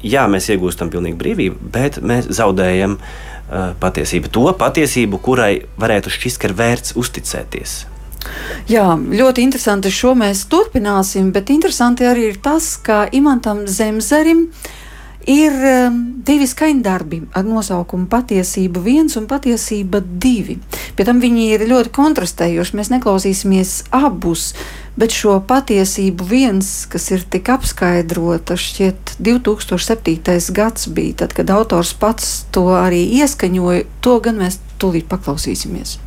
jā, 0.00 0.24
mēs 0.32 0.48
iegūstam 0.54 0.88
pilnīgu 0.94 1.20
brīvību, 1.20 1.68
bet 1.74 2.00
mēs 2.00 2.30
zaudējam 2.38 2.96
uh, 2.96 3.74
patiesību. 3.82 4.32
To 4.32 4.48
patiesību, 4.56 5.20
kurai 5.20 5.52
varētu 5.76 6.16
šķist, 6.16 6.40
ka 6.40 6.48
ir 6.48 6.56
vērts 6.56 6.96
uzticēties. 6.96 7.76
Jā, 8.70 8.88
ļoti 8.96 9.44
interesanti. 9.46 9.92
Šo 9.94 10.16
mēs 10.18 10.46
turpināsim, 10.50 11.30
bet 11.34 11.52
interesanti 11.54 12.08
arī 12.08 12.32
ir 12.32 12.40
tas, 12.42 12.74
ka 12.82 13.04
Imantam 13.14 13.66
Zemzerim 13.70 14.48
ir 15.26 15.54
um, 15.66 15.98
divi 16.26 16.46
skaņdarbi 16.46 17.20
ar 17.34 17.46
nosaukumu 17.46 18.06
Patiesība 18.10 18.82
viens 18.82 19.16
un 19.18 19.26
Patiesība 19.30 20.00
divi. 20.02 20.58
Pie 20.96 21.06
tam 21.06 21.20
viņi 21.22 21.46
ir 21.56 21.66
ļoti 21.70 21.92
kontrastējoši. 21.94 22.76
Mēs 22.78 22.92
neklausīsimies 22.94 23.74
abus, 23.94 24.52
bet 24.96 25.14
šo 25.14 25.36
patiesību 25.46 26.26
viens, 26.30 26.70
kas 26.90 27.10
ir 27.12 27.26
tik 27.30 27.50
apskaidrota, 27.52 28.56
šķiet 28.56 29.16
2007. 29.20 30.54
gads 30.56 30.88
bija, 30.88 31.20
tad, 31.24 31.36
kad 31.36 31.52
autors 31.52 31.92
pats 31.98 32.46
to 32.54 32.68
arī 32.78 33.04
ieskaņoja, 33.20 33.86
to 34.00 34.18
gan 34.24 34.40
mēs 34.42 34.60
tūlīt 34.80 35.10
paklausīsimies. 35.10 35.98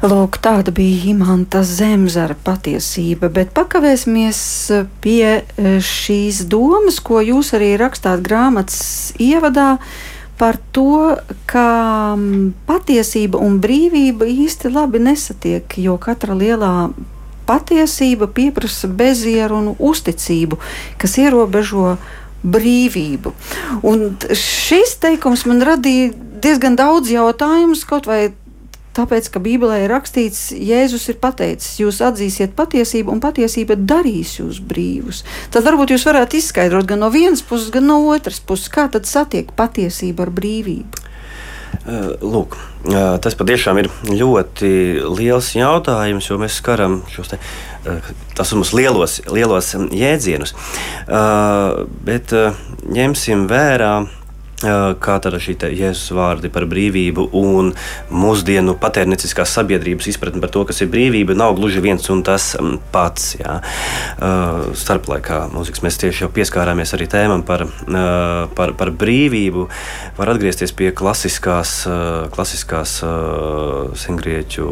Lūk, 0.00 0.38
tāda 0.40 0.72
bija 0.72 1.10
imanta 1.12 1.60
zemzara 1.60 2.32
patiesība, 2.32 3.28
bet 3.28 3.50
pakavēsimies 3.52 4.38
pie 5.04 5.24
e, 5.28 5.74
šīs 5.84 6.46
domas, 6.48 7.02
ko 7.04 7.20
jūs 7.20 7.52
arī 7.58 7.74
rakstāt 7.76 8.22
grāmatas 8.24 9.12
ievadā 9.20 9.74
par 10.40 10.56
to, 10.72 11.18
ka 11.44 12.16
patiesība 12.64 13.42
un 13.44 13.58
brīvība 13.60 14.24
īsti 14.24 14.72
labi 14.72 15.02
nesatiek, 15.04 15.76
jo 15.76 15.98
katra 16.00 16.32
lielā 16.32 16.72
patiesība 17.44 18.30
pieprasa 18.32 18.88
bezieru 18.88 19.60
un 19.60 19.70
uzticību, 19.76 20.56
kas 20.96 21.18
ierobežo 21.20 21.98
brīvību. 22.40 23.34
Un 23.84 24.14
šis 24.32 24.96
teikums 25.02 25.44
man 25.44 25.60
radīja 25.66 26.14
diezgan 26.40 26.78
daudz 26.80 27.12
jautājumus, 27.12 27.84
kaut 27.84 28.08
vai 28.08 28.30
Tāpēc, 29.00 29.30
ka 29.32 29.40
Bībelē 29.40 29.78
ir 29.86 29.92
rakstīts, 29.94 30.50
Jēzus 30.52 31.06
ir 31.08 31.16
pateicis, 31.22 31.78
jūs 31.80 32.02
atzīsiet 32.04 32.52
patiesību, 32.58 33.14
un 33.14 33.22
patiesība 33.22 33.78
darīs 33.80 34.34
jūs 34.42 34.60
brīvus. 34.60 35.22
Tad 35.54 35.64
varbūt 35.64 35.94
jūs 35.94 36.04
varētu 36.04 36.36
izskaidrot 36.36 36.88
gan 36.90 37.00
no 37.00 37.08
vienas 37.14 37.40
puses, 37.40 37.70
gan 37.72 37.88
no 37.88 38.02
otras 38.12 38.42
puses, 38.44 38.68
kā 38.72 38.90
tad 38.92 39.08
satiek 39.08 39.54
patiesība 39.56 40.26
ar 40.26 40.34
brīvību. 40.36 41.06
Lūk, 42.20 42.58
tas 43.24 43.36
patiešām 43.38 43.78
ir 43.80 43.88
ļoti 44.04 44.70
liels 45.16 45.48
jautājums, 45.56 46.28
jo 46.28 46.36
mēs 46.42 46.58
skaram 46.60 46.98
šos 47.08 47.32
te, 47.32 47.38
mūsu 48.58 48.76
lielos, 48.76 49.16
lielos 49.32 49.72
jēdzienus. 49.96 50.52
Bet 52.04 52.34
ņemsim 52.98 53.46
vērā 53.48 53.94
kā 54.60 55.16
tad 55.22 55.36
šī 55.40 55.56
jēzus 55.72 56.12
vārdi 56.16 56.50
par 56.52 56.66
brīvību 56.68 57.30
un 57.36 57.72
mūsdienu 58.12 58.74
patērnieciskās 58.80 59.52
sabiedrības 59.56 60.10
izpratne 60.12 60.42
par 60.42 60.52
to, 60.52 60.66
kas 60.68 60.82
ir 60.84 60.90
brīvība, 60.92 61.36
nav 61.38 61.54
gluži 61.56 61.80
viens 61.80 62.04
un 62.12 62.22
tas 62.26 62.52
pats. 62.92 63.34
Jā. 63.40 63.58
Starplaikā 64.76 65.46
mūzikas 65.54 65.84
mēs 65.84 65.98
tieši 66.02 66.26
jau 66.26 66.30
pieskārāmies 66.34 66.92
arī 66.96 67.08
tēmam 67.10 67.44
par, 67.46 67.64
par, 68.56 68.74
par 68.76 68.92
brīvību. 69.00 69.66
Var 70.18 70.32
atgriezties 70.34 70.74
pie 70.76 70.90
klasiskās, 70.96 71.74
klasiskās 72.34 72.98
sengrieķu 74.04 74.68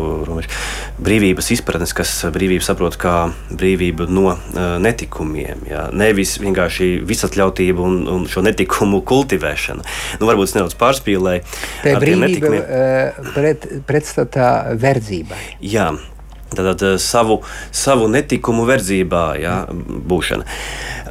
brīvības 1.00 1.52
izpratnes, 1.56 1.96
kas 1.96 2.12
brīvību 2.34 2.66
saprot 2.66 2.98
kā 3.00 3.16
brīvību 3.48 4.10
no 4.12 4.36
netikumiem. 4.84 5.64
Jā. 5.70 5.88
Nevis 5.96 6.36
vienkārši 6.42 6.98
visatļautību 7.08 7.88
un, 7.88 8.00
un 8.12 8.28
šo 8.28 8.44
netikumu 8.44 9.00
kultivēšanu 9.08 9.77
ievērošana. 9.78 10.20
Nu, 10.20 10.28
varbūt 10.28 10.50
es 10.50 10.54
nedaudz 10.56 10.76
pārspīlēju. 10.78 11.42
Tā 11.82 11.92
ir 11.92 12.00
brīvība 12.02 12.62
pret, 13.34 13.66
pretstatā 13.86 14.74
verdzībai. 14.78 15.40
Jā. 15.60 15.92
Tātad 16.48 16.80
savu, 16.96 17.42
savu 17.76 18.08
netikumu 18.08 18.64
verdzībā 18.64 19.36
jā, 19.36 19.66
būšana. 20.08 20.46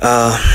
Uh, 0.02 0.48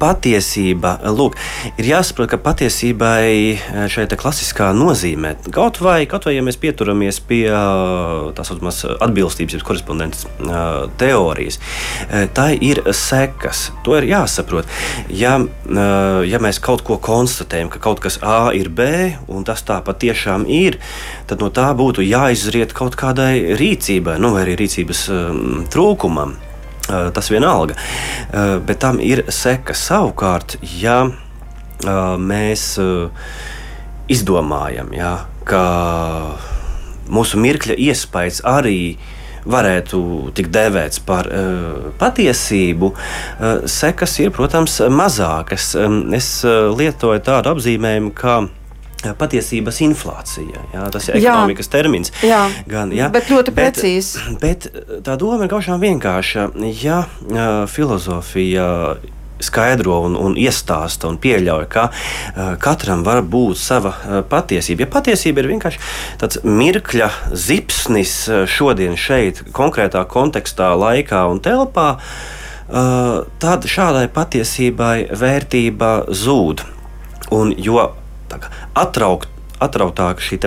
patiesība, 0.00 0.96
lūk, 1.14 1.36
ir 1.78 1.88
jāsaprot, 1.88 2.28
ka 2.32 2.38
patiesībai 2.42 3.88
šeit 3.92 4.14
klasiskā 4.20 4.70
nozīmē, 4.76 5.34
kaut 5.54 5.80
vai, 5.84 6.04
kaut 6.10 6.28
vai 6.28 6.36
ja 6.36 6.44
mēs 6.44 6.58
pieturamies 6.60 7.20
pie 7.24 7.46
tā 7.48 8.44
saucamās 8.46 8.82
atbilstības, 9.04 9.56
jeb 9.56 9.66
korespondences 9.66 10.28
teorijas, 11.00 11.60
tā 12.36 12.50
ir 12.54 12.82
sekas. 12.94 13.66
To 13.86 13.96
ir 13.98 14.08
jāsaprot. 14.08 14.68
Ja, 15.12 15.36
ja 16.28 16.42
mēs 16.42 16.60
kaut 16.62 16.84
ko 16.86 16.98
konstatējam, 17.02 17.72
ka 17.72 17.82
kaut 17.82 18.02
kas 18.04 18.20
A 18.24 18.52
ir 18.56 18.70
B, 18.70 18.88
un 19.28 19.46
tas 19.46 19.64
tā 19.66 19.80
patiešām 19.84 20.46
ir, 20.50 20.80
tad 21.30 21.44
no 21.44 21.50
tā 21.54 21.70
būtu 21.76 22.04
jāizriet 22.04 22.74
kaut 22.76 22.98
kādai 23.00 23.56
rīcībai, 23.58 24.18
nu, 24.22 24.34
vai 24.36 24.46
arī 24.46 24.58
rīcības 24.64 25.06
trūkumam. 25.74 26.36
Tas 26.84 27.30
vienalga. 27.32 27.78
Bet 28.68 28.82
tam 28.82 28.98
ir 29.00 29.22
sekas 29.32 29.80
savukārt, 29.88 30.58
ja 30.76 30.98
mēs 32.20 32.64
izdomājam, 34.12 34.92
ja, 34.92 35.14
ka 35.48 35.64
mūsu 37.08 37.40
mirkļa 37.40 37.76
iespējas 37.88 38.42
arī 38.48 38.96
varētu 39.44 40.00
tikt 40.36 40.52
dēvēts 40.54 41.02
par 41.04 41.28
uh, 41.28 41.90
patiesību, 42.00 42.90
uh, 42.94 43.66
sekas 43.68 44.16
ir, 44.22 44.32
protams, 44.34 44.78
mazākas. 44.88 45.74
Um, 45.76 45.98
es 46.16 46.28
uh, 46.48 46.70
lietoju 46.72 47.20
tādu 47.24 47.52
apzīmējumu, 47.52 48.14
kā 48.16 48.38
patiesības 49.18 49.80
inflācija. 49.84 50.62
Jā, 50.74 50.84
tas 50.94 51.08
ir 51.10 51.18
ekonomikas 51.20 51.68
jā. 51.68 51.72
termins. 51.76 52.14
Jā, 52.24 52.42
gan, 52.70 52.92
jā. 52.94 53.10
bet 53.12 53.28
ļoti 53.32 53.54
precīzi. 53.56 54.22
Bet, 54.40 54.70
bet 54.72 55.02
tā 55.06 55.18
doma 55.20 55.44
ir 55.44 55.52
gaužām 55.52 55.82
vienkārša. 55.82 56.48
Ja 56.80 57.04
uh, 57.04 57.66
filozofija 57.70 58.68
skaidro 59.44 59.98
un, 60.06 60.14
un 60.16 60.36
iestāsta 60.38 61.08
un 61.10 61.18
pieļauj, 61.20 61.66
ka 61.72 61.88
uh, 61.90 62.54
katram 62.62 63.04
var 63.06 63.22
būt 63.26 63.60
sava 63.60 63.92
uh, 63.94 64.20
patiesība. 64.28 64.86
Ja 64.86 64.92
patiesība 64.94 65.42
ir 65.42 65.50
vienkārši 65.54 65.82
tāds 66.22 66.40
mirkļa 66.46 67.10
zipsnis 67.32 68.14
šodien, 68.50 68.96
šeit, 69.00 69.42
konkrētā 69.56 70.04
kontekstā, 70.10 70.72
laikā 70.78 71.24
un 71.32 71.42
telpā, 71.44 71.88
uh, 71.98 73.26
tad 73.42 73.68
šādai 73.68 74.06
patiesībai 74.14 75.10
vērtība 75.12 75.92
zūd. 76.14 76.64
Un 77.34 77.52
jo 77.58 77.90
atraukt, 78.78 79.28
atrautāka 79.62 80.24
šī 80.24 80.40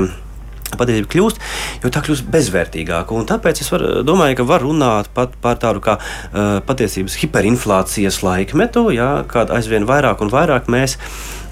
patiesība 0.75 1.07
kļūst, 1.13 1.41
jo 1.83 1.91
tā 1.93 2.01
kļūst 2.03 2.27
bezvērtīgāka. 2.33 3.15
Un 3.15 3.27
tāpēc 3.29 3.61
es 3.63 3.71
var, 3.71 3.85
domāju, 4.07 4.39
ka 4.41 4.47
var 4.49 4.65
runāt 4.65 5.09
pat 5.15 5.37
par 5.43 5.59
tādu 5.61 5.81
kā 5.85 5.95
uh, 6.01 6.59
patiesības 6.67 7.15
hiperinflācijas 7.21 8.19
laikmetu, 8.25 8.89
jā, 8.95 9.11
kad 9.31 9.53
aizvien 9.55 9.87
vairāk 9.87 10.23
un 10.25 10.33
vairāk 10.33 10.67
mēs 10.71 10.97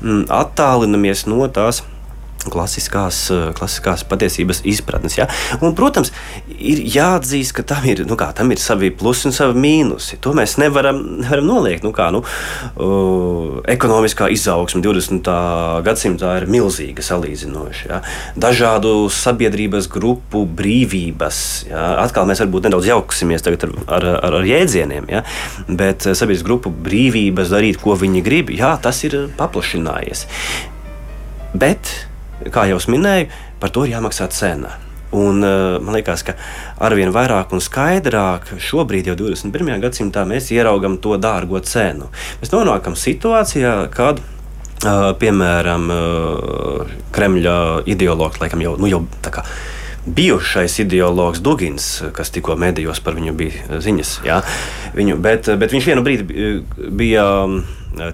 mm, 0.01 0.25
attālinamies 0.35 1.25
no 1.31 1.47
tās 1.47 1.85
klasiskās, 2.53 3.19
eh, 3.33 3.51
klasiskās 3.57 4.05
patiesības 4.07 4.61
izpratnes. 4.67 5.17
Ja? 5.17 5.27
Un, 5.61 5.75
protams, 5.77 6.11
ir 6.47 6.83
jāatzīst, 6.95 7.53
ka 7.57 7.65
tam 7.67 7.85
ir, 7.89 8.05
nu 8.07 8.17
kā, 8.19 8.31
tam 8.35 8.51
ir 8.51 8.61
savi 8.61 8.91
plusi 8.91 9.29
un 9.29 9.35
savi 9.35 9.59
mīnusi. 9.59 10.19
To 10.21 10.33
mēs 10.37 10.57
nevaram, 10.61 11.01
nevaram 11.21 11.49
noliegt. 11.49 11.83
Nu 11.85 11.91
kā, 11.95 12.09
nu, 12.13 12.23
uh, 12.23 13.61
ekonomiskā 13.71 14.29
izaugsme 14.33 14.81
20. 14.85 15.29
gadsimtā 15.85 16.35
ir 16.41 16.47
milzīga 16.51 17.05
salīdzinoši. 17.05 17.89
Ja? 17.89 18.01
Dažādu 18.37 18.95
sabiedrības 19.13 19.89
grupu 19.91 20.45
brīvības. 20.45 21.41
Ja? 21.69 21.85
Atkal 22.05 22.27
mēs 22.29 22.43
varbūt 22.43 22.69
nedaudz 22.69 22.89
jauksimies 22.89 23.45
ar, 23.45 23.59
ar, 23.87 24.09
ar, 24.15 24.39
ar 24.41 24.49
jēdzieniem, 24.49 25.09
ja? 25.11 25.25
bet 25.67 26.05
eh, 26.05 26.15
sabiedrības 26.17 26.45
grupu 26.45 26.73
brīvības 26.85 27.53
darīt, 27.53 27.79
ko 27.81 27.97
viņi 27.99 28.23
grib, 28.25 28.51
jā, 28.55 28.75
tas 28.81 29.03
ir 29.07 29.17
paplašinājies. 29.39 30.25
Bet 31.55 31.93
kā 32.51 32.67
jau 32.69 32.79
minēju, 32.91 33.29
par 33.61 33.71
to 33.73 33.85
ir 33.85 33.95
jāmaksā 33.95 34.27
cena. 34.33 34.75
Un, 35.15 35.39
uh, 35.45 35.77
man 35.79 35.95
liekas, 35.95 36.25
ka 36.27 36.35
arvien 36.83 37.13
vairāk 37.15 37.53
un 37.55 37.63
skaidrāk 37.63 38.49
šobrīd, 38.59 39.07
jau 39.11 39.15
21. 39.19 39.77
gadsimtā, 39.83 40.25
mēs 40.27 40.49
ieraugam 40.51 40.97
to 40.99 41.15
dārgo 41.21 41.61
cenu. 41.63 42.09
Mēs 42.41 42.51
nonākam 42.51 42.97
situācijā, 42.99 43.75
kad 43.95 44.19
uh, 44.19 45.13
piemēram 45.21 45.87
uh, 45.93 46.93
Kremļa 47.15 47.57
ideologs, 47.87 48.41
laikam 48.43 48.65
jau, 48.65 48.75
nu, 48.81 48.91
jau 48.91 49.05
tā 49.23 49.31
kā 49.37 49.45
bijušais 50.05 50.79
ideologs 50.83 51.41
Dugins, 51.41 52.03
kas 52.13 52.29
tikko 52.33 52.57
medijos 52.61 52.99
par 53.01 53.15
viņu 53.17 53.33
bija 53.37 53.79
ziņas. 53.81 54.17
Jā, 54.27 54.41
viņu, 54.97 55.17
bet, 55.21 55.49
bet 55.57 55.73
viņš 55.73 55.91
vienu 55.93 56.03
brīdi 56.05 56.41
bija 56.93 57.25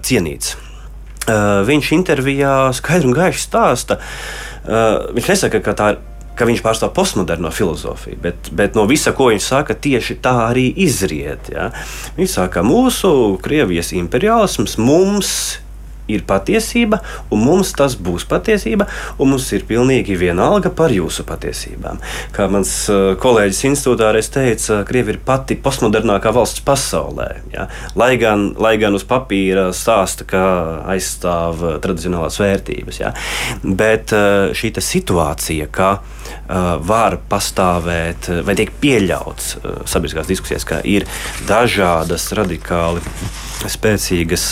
cienīts. 0.00 0.54
Viņš 1.68 1.92
intervijā 1.94 2.54
skaidri 2.76 3.10
un 3.10 3.16
gaiši 3.16 3.44
stāsta. 3.44 3.98
Viņš 4.64 5.28
nesaka, 5.34 5.62
ka 5.62 5.76
tā 5.78 5.92
ir 5.94 6.00
ka 6.36 6.46
viņš 6.48 6.62
pārstāv 6.64 6.92
postmoderno 6.96 7.50
filozofiju, 7.52 8.16
bet, 8.22 8.48
bet 8.56 8.76
no 8.78 8.86
visa, 8.88 9.12
ko 9.16 9.28
viņš 9.30 9.44
saka, 9.44 9.76
tieši 9.76 10.16
tā 10.24 10.32
arī 10.48 10.70
izriet. 10.84 11.50
Ja? 11.52 11.68
Viņš 12.16 12.36
saka, 12.38 12.54
ka 12.58 12.66
mūsu 12.66 13.36
Krievijas 13.44 13.92
imperiālisms 13.96 14.78
mums 14.80 15.34
ir 16.10 16.24
patiesība, 16.26 17.00
un 17.32 17.44
mums 17.46 17.72
tas 17.76 17.94
būs 17.98 18.26
patiesība, 18.30 18.86
un 19.18 19.32
mums 19.32 19.48
ir 19.54 19.66
pilnīgi 19.68 20.16
vienalga 20.18 20.72
par 20.74 20.94
jūsu 20.94 21.24
patiesībām. 21.28 22.00
Kā 22.34 22.48
mans 22.52 22.72
kolēģis 23.22 23.62
institūtā 23.70 24.12
reiz 24.14 24.30
teica, 24.32 24.82
Krievija 24.88 25.16
ir 25.16 25.22
pati 25.26 25.56
postmodernākā 25.62 26.32
valsts 26.34 26.64
pasaulē. 26.66 27.28
Ja? 27.54 27.68
Lai, 27.98 28.14
gan, 28.20 28.50
lai 28.60 28.76
gan 28.82 28.96
uz 28.98 29.06
papīra 29.08 29.70
stāsta, 29.76 30.26
ka 30.28 30.44
aizstāv 30.92 31.62
tradicionālās 31.84 32.40
vērtības. 32.42 33.02
Ja? 33.02 33.14
Bet 33.62 34.14
šī 34.58 34.72
situācija, 34.82 35.68
ka 35.72 35.96
var 36.92 37.18
pastāvēt 37.30 38.28
vai 38.46 38.56
tiek 38.58 38.72
pieļauts 38.82 39.56
sabiedriskās 39.88 40.30
diskusijās, 40.30 40.66
ka 40.68 40.80
ir 40.88 41.06
dažādas 41.48 42.28
radikāli 42.36 43.02
spēcīgas 43.70 44.46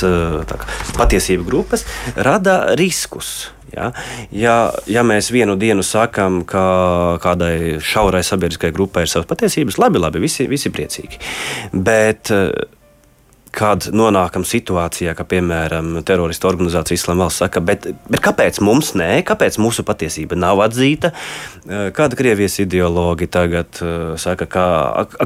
kā, 0.50 0.60
patiesību 0.98 1.46
grupas, 1.48 1.86
rada 2.16 2.62
riskus. 2.78 3.50
Ja, 3.70 3.92
ja, 4.34 4.54
ja 4.90 5.02
mēs 5.06 5.30
vienu 5.30 5.54
dienu 5.58 5.84
sakām, 5.86 6.42
ka 6.48 6.62
kādai 7.22 7.78
šaurai 7.78 8.22
sabiedriskai 8.26 8.72
grupai 8.74 9.04
ir 9.06 9.12
savas 9.12 9.30
patiesības, 9.30 9.78
labi, 9.78 10.02
labi 10.02 10.22
visi, 10.24 10.48
visi 10.50 10.72
priecīgi. 10.74 11.20
Bet, 11.70 12.32
kad 13.54 13.88
nonākam 13.94 14.44
situācijā, 14.46 15.14
ka, 15.18 15.24
piemēram, 15.28 15.96
terorista 16.06 16.48
organizācija 16.50 16.98
Islāma 16.98 17.26
valsts 17.26 17.42
saka, 17.42 17.62
bet, 17.64 17.88
bet 18.10 18.22
kāpēc 18.24 18.60
mums 18.64 18.92
nē, 18.98 19.08
kāpēc 19.26 19.58
mūsu 19.62 19.84
patiesība 19.86 20.38
nav 20.38 20.62
atzīta? 20.66 21.12
Kāda 21.66 22.18
Krievijas 22.18 22.60
ideologi 22.62 23.26
tagad 23.30 23.82
uh, 23.82 24.14
saka, 24.20 24.46
ka, 24.50 24.64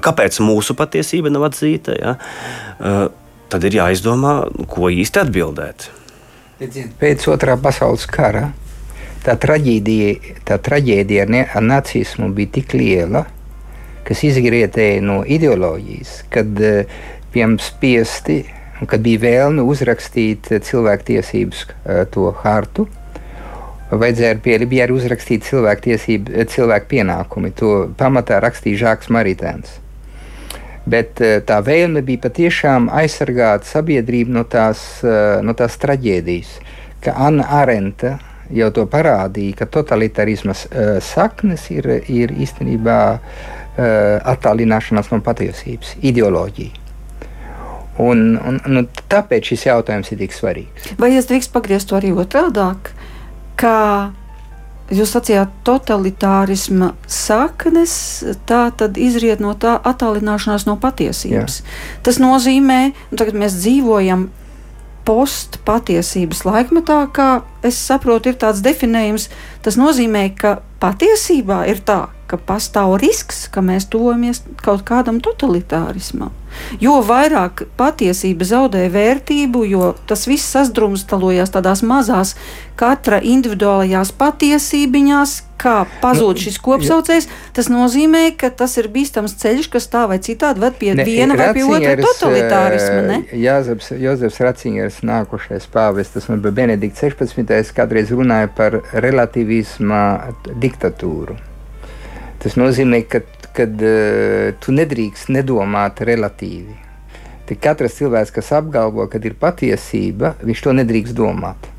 kāpēc 0.04 0.40
mūsu 0.44 0.76
patiesība 0.78 1.32
nav 1.32 1.50
atzīta? 1.50 1.98
Ja? 2.00 2.16
Uh, 2.80 3.04
tad 3.52 3.68
ir 3.68 3.78
jāizdomā, 3.80 4.38
ko 4.72 4.90
īsti 4.90 5.24
atbildēt. 5.26 5.88
Pēc 7.00 7.28
otrā 7.28 7.58
pasaules 7.60 8.06
kara 8.08 8.48
tā 9.24 9.36
traģēdija, 9.40 10.36
tā 10.46 10.58
traģēdija 10.60 11.24
ar, 11.24 11.32
ne, 11.32 11.42
ar 11.48 11.64
nacismu 11.64 12.28
bija 12.36 12.54
tik 12.58 12.74
liela, 12.76 13.24
kas 14.04 14.20
izgrietēja 14.28 15.00
no 15.04 15.22
ideoloģijas, 15.24 16.16
kad 16.32 16.60
eh, 16.60 16.98
bijām 17.34 17.58
spiesti, 17.62 18.44
kad 18.88 19.02
bija 19.04 19.22
vēlme 19.22 19.64
uzrakstīt 19.64 20.50
cilvēktiesības 20.66 21.64
eh, 21.64 22.04
to 22.10 22.30
hartu. 22.42 22.88
Vajadzēja 23.94 24.40
pie, 24.42 24.58
bija 24.66 24.86
arī 24.86 24.96
uzrakstīt 24.96 25.44
cilvēku, 25.46 25.94
cilvēku 26.50 26.90
pienākumi. 26.90 27.52
To 27.60 27.72
pamatā 27.98 28.40
rakstīja 28.42 28.80
Žāks 28.86 29.10
Maritēns. 29.12 29.78
Bet 30.86 31.20
eh, 31.24 31.40
tā 31.46 31.60
vēlme 31.64 32.02
bija 32.04 32.26
patiešām 32.26 32.90
aizsargāt 32.92 33.68
sabiedrību 33.68 34.38
no 34.38 34.44
tās, 34.48 34.84
eh, 35.04 35.40
no 35.44 35.56
tās 35.56 35.78
traģēdijas, 35.80 36.58
ka 37.04 37.16
Anna 37.26 37.48
Arenta 37.60 38.18
jau 38.52 38.70
to 38.76 38.84
parādīja, 38.90 39.56
ka 39.62 39.66
totalitarisma 39.72 40.52
uh, 40.52 40.96
saknes 41.00 41.64
ir, 41.72 41.88
ir 42.12 42.32
īstenībā 42.44 43.00
uh, 43.16 43.24
attālināšanās 44.34 45.08
no 45.12 45.20
patiesības, 45.24 45.94
ideoloģija. 46.04 46.83
Un, 48.02 48.34
un, 48.42 48.58
nu, 48.74 48.82
tāpēc 49.12 49.52
šis 49.52 49.68
jautājums 49.68 50.10
ir 50.10 50.18
tik 50.24 50.34
svarīgs. 50.34 50.94
Vai 50.98 51.12
es 51.14 51.28
drīkst 51.30 51.52
pagriezt 51.54 51.92
to 51.92 51.98
arī 52.00 52.10
otrādāk? 52.10 52.90
Kā 53.60 54.10
jūs 54.92 55.14
sacījāt, 55.14 55.52
totalitārisma 55.64 56.92
saknes 57.08 57.94
tā 58.48 58.66
tad 58.76 58.98
izriet 59.00 59.40
no 59.40 59.54
tā 59.56 59.76
attālināšanās 59.78 60.66
no 60.68 60.76
patiesības. 60.80 61.60
Jā. 61.62 62.00
Tas 62.04 62.20
nozīmē, 62.22 62.80
ka 63.14 63.30
nu, 63.30 63.38
mēs 63.44 63.60
dzīvojam 63.62 64.28
postpatiesības 65.04 66.44
laikmetā, 66.48 66.98
kā 67.12 67.28
es 67.64 67.78
saprotu, 67.78 68.32
ir 68.32 68.38
tāds 68.40 68.64
definējums. 68.64 69.28
Tas 69.64 69.76
nozīmē, 69.80 70.30
ka 70.38 70.58
patiesībā 70.82 71.64
ir 71.72 71.82
tā, 71.84 72.06
ka 72.30 72.38
pastāv 72.40 72.96
risks, 73.02 73.46
ka 73.52 73.62
mēs 73.64 73.88
tuvojamies 73.92 74.42
kaut 74.64 74.84
kādam 74.88 75.20
totalitārismam. 75.24 76.32
Jo 76.80 77.00
vairāk 77.02 77.64
patiesība 77.78 78.46
zaudē 78.46 78.84
vērtību, 78.92 79.64
jo 79.66 79.90
tas 80.08 80.26
viss 80.30 80.52
sazdrumstalojās 80.54 81.50
tādās 81.54 81.82
mazās, 81.86 82.34
katra 82.78 83.18
individuālajās 83.22 84.12
patiesībās, 84.18 85.40
kā 85.60 85.74
pazūd 86.02 86.38
nu, 86.38 86.42
šis 86.44 86.58
kopsaucējs. 86.62 87.28
Tas 87.56 87.70
nozīmē, 87.72 88.26
ka 88.38 88.50
tas 88.54 88.76
ir 88.80 88.90
bīstams 88.92 89.36
ceļš, 89.40 89.70
kas 89.72 89.88
tā 89.92 90.04
vai 90.10 90.18
citādi 90.24 90.62
ved 90.64 90.76
pie 90.80 90.92
ne, 90.98 91.06
viena 91.06 91.38
vai 91.38 91.52
pie 91.56 91.64
otra 91.64 91.94
totalitārisma. 92.02 93.00
Ne? 93.08 93.18
Jāzeps, 93.40 93.94
Jozefs 94.00 94.42
Racingers, 94.44 95.00
nākošais 95.06 95.66
pāvests, 95.72 96.28
un 96.30 96.44
Benedikts 96.44 97.06
16. 97.06 97.74
kādreiz 97.76 98.12
runāja 98.14 98.52
par 98.54 98.80
relativisma 98.92 100.04
diktatūru. 100.52 101.53
Tas 102.44 102.58
nozīmē, 102.60 103.02
ka 103.08 103.22
kad, 103.54 103.78
uh, 103.80 104.54
tu 104.60 104.74
nedrīkst 104.74 105.30
nedomāt 105.34 106.02
relatīvi. 106.04 106.80
Tik 107.48 107.60
katrs 107.60 107.98
cilvēks, 107.98 108.32
kas 108.34 108.52
apgalvo, 108.56 109.06
ka 109.10 109.20
ir 109.20 109.36
patiesība, 109.40 110.34
viņš 110.44 110.64
to 110.64 110.74
nedrīkst 110.80 111.16
domāt. 111.16 111.70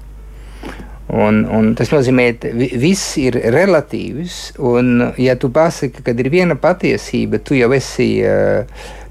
Un, 1.16 1.44
un 1.54 1.72
tas 1.78 1.92
nozīmē, 1.94 2.26
ka 2.42 2.50
viss 2.54 3.16
ir 3.22 3.38
relatīvs. 3.54 4.58
Un, 4.66 5.12
ja 5.22 5.36
tu 5.38 5.52
pasaki, 5.54 6.04
ka 6.06 6.14
ir 6.18 6.30
viena 6.34 6.58
patiesība, 6.58 7.40
tu 7.46 7.58
jau 7.58 7.70
esi 7.78 8.10
uh, 8.26 8.66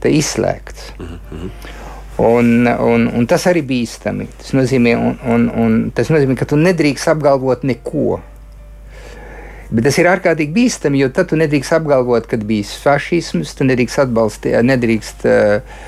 izslēgts. 0.05 0.93
Mm 0.99 1.07
-hmm. 1.07 1.51
Un, 2.19 2.67
un, 2.67 3.09
un 3.11 3.27
tas 3.27 3.47
arī 3.51 3.63
bīstami. 3.67 4.29
Tas 4.39 4.53
nozīmē, 4.55 4.95
un, 4.95 5.17
un, 5.27 5.49
un 5.59 5.91
tas 5.95 6.11
nozīmē, 6.11 6.37
ka 6.39 6.45
tu 6.45 6.57
nedrīkst 6.57 7.11
apgalvot 7.11 7.65
neko. 7.67 8.21
Bet 9.75 9.89
tas 9.89 9.97
ir 9.99 10.07
ārkārtīgi 10.07 10.55
bīstami, 10.55 11.01
jo 11.03 11.09
tad 11.11 11.33
tu 11.33 11.39
nedrīkst 11.41 11.75
apgalvot, 11.75 12.29
ka 12.31 12.39
bijis 12.39 12.77
fašisms, 12.85 13.57
tu 13.59 13.67
nedrīkst 13.67 14.05
atbalstīt, 14.05 14.61
nedrīkst 14.63 15.25
uh, 15.27 15.81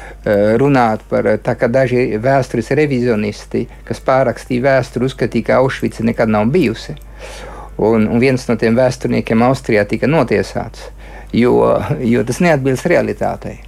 runāt 0.58 1.04
par 1.06 1.28
tā, 1.44 1.54
ka 1.54 1.68
daži 1.70 2.18
vēstures 2.22 2.72
revizionisti, 2.74 3.66
kas 3.86 4.02
pārrakstīja 4.02 4.64
vēsturi, 4.64 5.06
uzskatīja, 5.06 5.46
ka 5.50 5.60
Aušvica 5.60 6.06
nekad 6.08 6.32
nav 6.34 6.50
bijusi. 6.50 6.96
Un, 7.76 8.08
un 8.08 8.18
viens 8.18 8.48
no 8.48 8.56
tiem 8.58 8.74
vēsturniekiem 8.74 9.46
Austrijā 9.46 9.84
tika 9.86 10.10
notiesāts, 10.10 10.88
jo, 11.36 11.54
jo 12.02 12.26
tas 12.26 12.42
neatbilst 12.42 12.90
realitātei. 12.90 13.60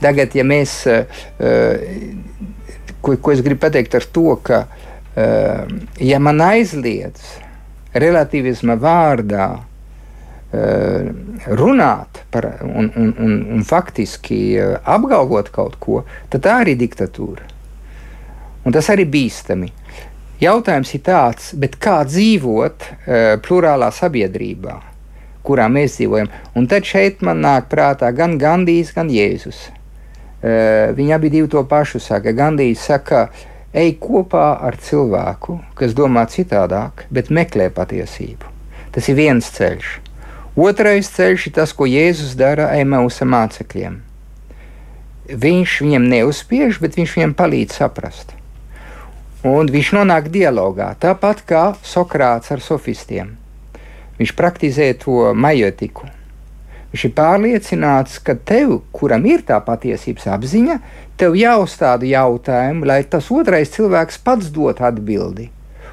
Tagad, 0.00 0.36
ja 0.36 0.44
mēs, 0.46 0.76
ko, 3.00 3.16
ko 3.16 3.34
es 3.34 3.42
gribu 3.42 3.64
pateikt 3.64 3.98
ar 3.98 4.06
to, 4.14 4.36
ka 4.44 4.62
ja 5.98 6.20
man 6.22 6.44
aizliedz 6.44 7.39
relativisma 7.94 8.76
vārdā 8.78 9.46
uh, 9.56 11.10
runāt 11.58 12.22
par, 12.30 12.46
un, 12.62 12.90
un, 12.96 13.14
un, 13.18 13.34
un 13.56 13.64
faktiski 13.66 14.40
uh, 14.60 14.76
apgalvot 14.84 15.50
kaut 15.54 15.78
ko, 15.82 16.04
tad 16.30 16.44
tā 16.46 16.60
arī 16.62 16.76
ir 16.76 16.82
diktatūra. 16.84 17.48
Un 18.66 18.76
tas 18.76 18.90
arī 18.92 19.06
bīstami. 19.08 19.72
Jautājums 20.40 20.94
ir 20.96 21.02
tāds, 21.04 21.50
kā 21.80 22.00
dzīvot 22.06 22.86
uh, 22.86 23.36
plurālā 23.44 23.90
sabiedrībā, 23.92 24.78
kurā 25.44 25.68
mēs 25.72 25.98
dzīvojam. 25.98 26.30
Un 26.56 26.68
tad 26.70 26.88
šeit 26.88 27.24
man 27.26 27.42
nāk 27.44 27.68
prātā 27.72 28.12
gan 28.16 28.38
Gandijs, 28.40 28.94
gan 28.96 29.12
Jēzus. 29.12 29.68
Uh, 30.40 30.92
viņi 30.96 31.16
abi 31.16 31.32
to 31.52 31.64
pašu 31.68 32.00
saka. 32.00 32.32
Gandijs 32.32 32.86
saka, 32.86 33.26
ka 33.28 33.50
ej 33.72 33.94
kopā 34.02 34.58
ar 34.66 34.76
cilvēku, 34.82 35.60
kas 35.78 35.94
domā 35.94 36.26
citādāk, 36.30 37.06
bet 37.10 37.30
meklē 37.30 37.70
patiesību. 37.74 38.48
Tas 38.90 39.06
ir 39.08 39.18
viens 39.18 39.46
ceļš. 39.54 39.98
Otrais 40.58 41.08
ceļš 41.14 41.46
ir 41.46 41.54
tas, 41.60 41.72
ko 41.72 41.86
Jēzus 41.86 42.34
dara 42.38 42.72
Emausa 42.78 43.24
mācekļiem. 43.24 44.00
Viņš 45.30 45.76
viņiem 45.84 46.08
neuzspiež, 46.10 46.80
bet 46.82 46.98
viņš 46.98 47.16
viņiem 47.16 47.34
palīdz 47.38 47.78
saprast. 47.78 48.34
Un 49.46 49.70
viņš 49.70 49.92
nonāk 49.96 50.26
dialogā, 50.34 50.90
tāpat 51.00 51.44
kā 51.46 51.64
Sokrāts 51.86 52.50
ar 52.50 52.60
sofistiem. 52.60 53.36
Viņš 54.18 54.34
praktizē 54.36 54.90
to 55.00 55.30
majotiku. 55.32 56.10
Viņš 56.90 57.04
ir 57.06 57.12
pārliecināts, 57.14 58.18
ka 58.26 58.34
tev, 58.34 58.80
kuram 58.90 59.22
ir 59.30 59.44
tā 59.46 59.60
patiesības 59.62 60.26
apziņa, 60.34 60.76
tev 61.20 61.36
jāuzstāda 61.38 62.08
jautājumu, 62.08 62.88
lai 62.90 63.04
tas 63.06 63.30
otrais 63.30 63.70
cilvēks 63.76 64.18
pats 64.26 64.50
dod 64.50 64.82
atbildi. 64.82 65.46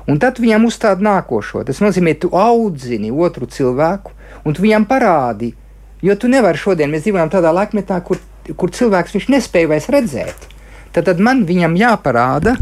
Un 0.07 0.17
tad 0.23 0.39
viņam 0.39 0.65
uzstāda 0.69 1.03
nākošo. 1.03 1.61
Tas 1.67 1.81
nozīmē, 1.83 2.15
tu 2.17 2.31
audzini 2.33 3.11
otru 3.11 3.45
cilvēku 3.45 4.13
un 4.47 4.55
tu 4.55 4.63
viņam 4.63 4.87
parādi. 4.89 5.51
Jo 6.01 6.15
tu 6.15 6.29
nevari 6.31 6.57
šodien, 6.57 6.89
mēs 6.93 7.03
dzīvojam 7.05 7.29
tādā 7.33 7.51
laikmetā, 7.53 7.99
kur, 8.05 8.21
kur 8.55 8.73
cilvēks 8.73 9.27
nespēja 9.29 9.69
vairs 9.69 9.89
redzēt. 9.93 10.49
Tad, 10.95 11.05
tad 11.09 11.21
man 11.21 11.43
viņam 11.45 11.75
jāparāda, 11.77 12.55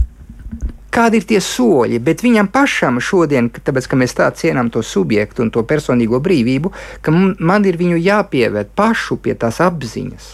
kādi 0.96 1.20
ir 1.20 1.28
tie 1.28 1.42
soļi, 1.44 2.00
bet 2.04 2.24
viņam 2.24 2.50
pašam 2.54 3.02
šodien, 3.04 3.50
tāpēc 3.52 3.90
ka 3.92 4.00
mēs 4.00 4.16
tā 4.16 4.30
cienām 4.36 4.72
to 4.72 4.84
subjektu 4.86 5.44
un 5.46 5.52
to 5.52 5.66
personīgo 5.68 6.22
brīvību, 6.24 6.72
ka 7.04 7.14
man 7.14 7.68
ir 7.68 7.80
viņu 7.82 8.00
jāpieved 8.00 8.72
pašu 8.76 9.20
pie 9.20 9.36
tās 9.40 9.60
apziņas. 9.64 10.30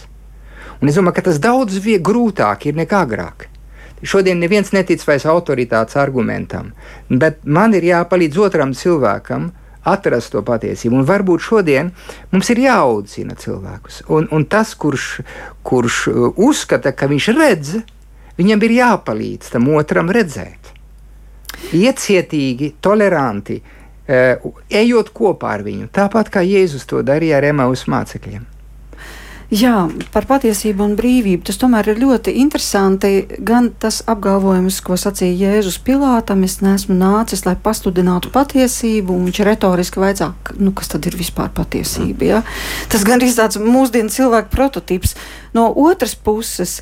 Un 0.81 0.89
es 0.89 0.97
domāju, 0.97 1.17
ka 1.17 1.29
tas 1.29 1.41
daudz 1.41 1.77
grūtāk 1.81 2.69
ir 2.69 2.77
nekā 2.77 3.05
agrāk. 3.05 3.47
Šodien 4.01 4.39
neviens 4.41 4.71
netic 4.73 5.03
vairs 5.05 5.27
autoritātes 5.29 5.97
argumentam, 6.01 6.71
bet 7.09 7.43
man 7.45 7.75
ir 7.77 7.85
jāpalīdz 7.85 8.39
otram 8.41 8.73
cilvēkam 8.73 9.51
atrast 9.85 10.33
to 10.33 10.41
patiesību. 10.45 11.01
Un 11.01 11.05
varbūt 11.05 11.45
šodien 11.45 11.91
mums 12.33 12.49
ir 12.53 12.63
jāaudzina 12.65 13.37
cilvēkus. 13.37 14.01
Un, 14.09 14.27
un 14.33 14.45
tas, 14.49 14.73
kurš, 14.73 15.21
kurš 15.65 16.01
uh, 16.09 16.21
uzskata, 16.37 16.93
ka 16.97 17.09
viņš 17.11 17.29
redz, 17.37 17.75
viņam 18.41 18.65
ir 18.67 18.77
jāpalīdz 18.81 19.53
tam 19.53 19.69
otram 19.77 20.11
redzēt. 20.11 20.73
Iecietīgi, 21.77 22.73
toleranti, 22.83 23.61
uh, 23.61 24.49
ejot 24.69 25.13
kopā 25.15 25.55
ar 25.59 25.67
viņu, 25.67 25.91
tāpat 25.93 26.33
kā 26.33 26.43
Jēzus 26.43 26.89
to 26.89 27.05
darīja 27.05 27.39
ar 27.39 27.53
Emaus 27.53 27.85
mācekļiem. 27.91 28.49
Jā, 29.51 29.89
par 30.13 30.23
patiesību 30.29 30.85
un 30.85 30.93
brīvību. 30.95 31.43
Tas 31.43 31.57
tomēr 31.59 31.89
ir 31.91 31.97
ļoti 31.99 32.37
interesanti. 32.39 33.25
Gan 33.43 33.67
tas 33.83 33.97
apgalvojums, 34.07 34.77
ko 34.79 34.95
sacīja 34.95 35.49
Jēzus 35.57 35.75
Pilātam, 35.83 36.45
es 36.47 36.61
neesmu 36.63 36.95
nācis, 36.95 37.43
lai 37.43 37.57
pasludinātu 37.59 38.31
patiesību, 38.31 39.11
un 39.11 39.27
viņš 39.27 39.41
retoriski 39.49 39.99
vajadzāk, 39.99 40.53
nu, 40.55 40.71
kas 40.71 40.93
tad 40.93 41.09
ir 41.11 41.19
vispār 41.19 41.51
patiesība. 41.51 42.29
Ja? 42.29 42.41
Tas 42.87 43.03
gan 43.03 43.19
ir 43.19 43.35
tāds 43.35 43.59
mūsdienu 43.59 44.15
cilvēku 44.15 44.53
prototyps. 44.55 45.17
No 45.51 45.67
otras 45.83 46.15
puses, 46.15 46.79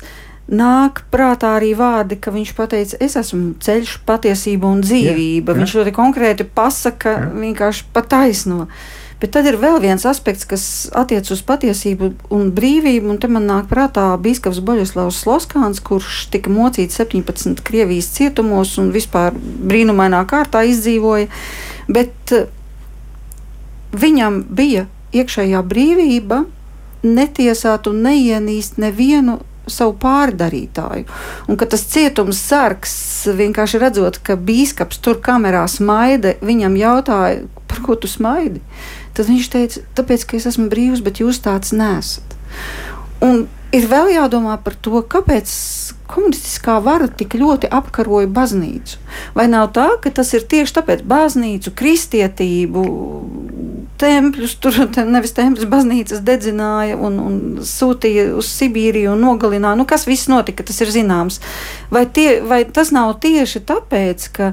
nāk 0.50 1.04
prātā 1.12 1.54
arī 1.58 1.72
vārdi, 1.78 2.18
ka 2.18 2.32
viņš 2.34 2.54
teica, 2.58 2.98
es 3.00 3.16
esmu 3.16 3.54
ceļš, 3.62 4.00
patiesība 4.06 4.70
un 4.70 4.82
dzīvība. 4.82 5.52
Jā, 5.52 5.56
jā. 5.56 5.60
Viņš 5.62 5.76
ļoti 5.78 5.92
konkrēti 5.94 6.46
pasaka, 6.54 7.14
jā. 7.16 7.28
vienkārši 7.44 7.86
pataisno. 7.94 8.66
Bet 9.20 9.34
tad 9.36 9.44
ir 9.44 9.58
vēl 9.60 9.76
viens 9.82 10.06
aspekts, 10.08 10.46
kas 10.48 10.62
attiecas 10.96 11.34
uz 11.34 11.42
patiesību 11.44 12.08
un 12.32 12.48
brīvību. 12.56 13.10
Un 13.12 13.18
te 13.20 13.28
man 13.28 13.44
nāk 13.50 13.66
prātā 13.68 14.06
Bīskaps 14.16 14.62
Boļislavs 14.64 15.18
Sloskāns, 15.20 15.82
kurš 15.84 16.30
tika 16.32 16.52
mocīts 16.52 16.96
17 16.96 17.60
Krievijas 17.66 18.08
cietumos 18.16 18.78
un 18.80 18.88
vispār 18.94 19.36
brīnumainā 19.36 20.22
kārtā 20.30 20.64
izdzīvoja. 20.72 21.28
Bet 21.92 22.32
eh, 22.32 22.48
viņam 23.92 24.40
bija 24.48 24.86
iekšējā 25.12 25.60
brīvība 25.68 26.46
netiesāt 27.04 27.92
un 27.92 28.00
neienīst 28.06 28.80
nevienu 28.80 29.40
savu 29.70 29.94
pārdarītāju. 30.00 31.06
Un 31.50 31.58
ka 31.60 31.68
tas 31.70 31.84
cietums 31.90 32.40
sargs 32.40 32.94
vienkārši 33.36 33.80
redzot, 33.82 34.20
ka 34.24 34.38
bīskaps 34.38 35.00
tur 35.04 35.20
kamerā 35.24 35.66
smaida, 35.70 36.36
viņam 36.44 36.78
jautāja, 36.80 37.44
par 37.70 37.84
ko 37.84 37.96
tu 38.00 38.10
smaidi? 38.10 38.62
Tad 39.16 39.28
viņš 39.30 39.48
teica, 39.52 39.84
tāpēc, 39.98 40.26
ka 40.26 40.38
es 40.38 40.48
esmu 40.50 40.68
brīvs, 40.72 41.02
bet 41.04 41.22
jūs 41.22 41.42
tāds 41.44 41.74
nesat. 41.76 42.36
Un 43.24 43.44
ir 43.76 43.88
vēl 43.90 44.14
jādomā 44.14 44.56
par 44.64 44.76
to, 44.80 45.02
kāpēc 45.02 45.50
komunistiskā 46.10 46.78
vara 46.84 47.08
tik 47.08 47.36
ļoti 47.40 47.70
apkaroja 47.72 48.28
baznīcu. 48.30 48.98
Vai 49.36 49.46
nav 49.50 49.70
tā, 49.76 49.88
ka 50.02 50.12
tas 50.14 50.32
ir 50.36 50.46
tieši 50.50 50.76
tāpēc, 50.80 51.04
baznīcu, 51.08 51.72
kristietību, 51.78 52.84
tempļus, 54.00 54.56
tur 54.62 54.76
nevis 55.08 55.34
tempļus, 55.36 55.68
baznīcas 55.70 56.24
dedzināja 56.24 56.96
un, 56.96 57.18
un 57.20 57.38
sūtīja 57.66 58.30
uz 58.38 58.48
Sibīriju 58.50 59.14
un 59.14 59.24
nogalināja. 59.26 59.78
Nu, 59.78 59.86
kas 59.88 60.06
viss 60.08 60.30
notika, 60.32 60.66
tas 60.66 60.80
ir 60.84 60.92
zināms. 60.94 61.40
Vai, 61.92 62.06
tie, 62.06 62.40
vai 62.46 62.62
tas 62.64 62.92
nav 62.96 63.18
tieši 63.22 63.64
tāpēc, 63.68 64.28
ka 64.36 64.52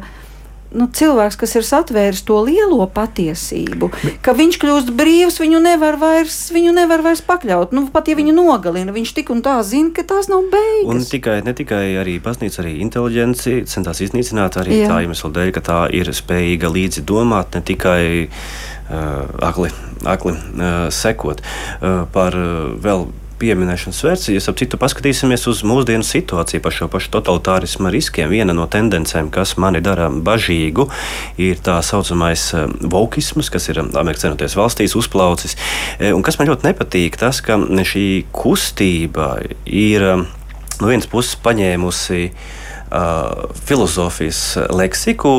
nu, 0.76 0.88
cilvēks, 0.94 1.38
kas 1.40 1.56
ir 1.58 1.66
satvēris 1.68 2.24
to 2.28 2.40
lielo 2.46 2.86
patiesību, 2.92 3.90
ka 4.26 4.36
viņš 4.38 4.60
kļūst 4.62 4.92
brīvs, 4.98 5.40
viņu 5.42 5.62
nevar 5.64 6.00
vairs, 6.02 6.40
viņu 6.56 6.74
nevar 6.76 7.04
vairs 7.06 7.24
pakļaut. 7.26 7.76
Nu, 7.76 7.86
pat 7.94 8.10
ja 8.12 8.18
viņu 8.20 8.36
nogalina, 8.36 8.96
viņš 8.96 9.14
tik 9.20 9.32
un 9.34 9.44
tā 9.46 9.58
zina, 9.68 9.94
ka 9.96 10.06
tās 10.08 10.30
nav 10.32 10.48
beigas. 10.52 10.90
Un 10.94 11.06
tikai, 11.08 11.40
ne 11.46 11.56
tikai 11.58 11.84
arī 12.02 12.18
baznīca, 12.24 12.62
arī 12.64 12.78
inteliģenci 12.86 13.62
centās 13.72 14.02
iznīcināt 14.06 14.60
arī 14.62 14.82
Jā. 14.84 14.92
tā 14.92 15.04
iemesla 15.06 15.32
dēļ, 15.38 15.54
ka 15.56 15.64
tā 15.70 15.80
ir 15.96 16.12
spējīga 16.16 16.72
līdzi 16.74 17.06
domāt, 17.08 17.56
ne 17.56 17.64
tikai 17.68 18.02
uh, 18.28 19.48
akli, 19.48 19.72
akli 20.08 20.36
uh, 20.36 20.76
sekot 20.94 21.44
uh, 21.44 22.04
par 22.14 22.36
uh, 22.38 22.76
vēl 22.84 23.08
pieminēšanas 23.40 24.02
vērts. 24.06 24.30
Ja 24.34 24.42
citu 24.58 24.80
paskatīsimies 24.82 25.46
uz 25.50 25.64
mūsdienu 25.68 26.06
situāciju 26.06 26.64
par 26.64 26.76
šo 26.76 26.90
pašu 26.92 27.12
totalitārismu 27.16 27.92
riskiem, 27.94 28.32
viena 28.34 28.56
no 28.58 28.68
tendencēm, 28.72 29.30
kas 29.34 29.56
mani 29.62 29.82
dara 29.86 30.10
bažīgu, 30.10 30.88
ir 31.42 31.62
tā 31.64 31.78
saucamais 31.86 32.48
eh, 32.58 32.68
vokisms, 32.94 33.52
kas 33.54 33.70
ir 33.72 33.82
Amerikas 33.86 34.26
Savienotajās 34.26 34.58
valstīs 34.60 34.98
uzplaucis. 35.00 35.58
Eh, 36.00 36.14
un 36.16 36.26
kas 36.26 36.40
man 36.40 36.50
ļoti 36.52 36.70
nepatīk, 36.70 37.20
tas, 37.22 37.42
ka 37.46 37.60
šī 37.88 38.08
kustība 38.36 39.36
ir 39.66 40.08
eh, 40.14 40.26
no 40.82 40.90
vienas 40.90 41.10
puses 41.10 41.38
paņēmusi 41.42 42.20
uh, 42.30 43.48
filozofijas 43.66 44.42
leksiku, 44.70 45.32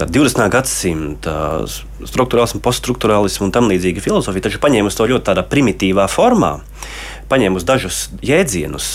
20. 0.00 0.48
gadsimta 0.52 1.34
struktūrālismu, 1.68 2.62
poststruktūrālismu 2.64 3.48
un 3.48 3.54
tam 3.54 3.68
līdzīga 3.70 4.02
filozofija, 4.04 4.48
taču 4.48 4.60
paņēmusi 4.62 4.98
to 4.98 5.08
ļoti 5.12 5.26
tādā 5.28 5.44
primitīvā 5.46 6.06
formā, 6.10 6.56
paņēmusi 7.32 7.68
dažus 7.68 8.04
jēdzienus. 8.24 8.92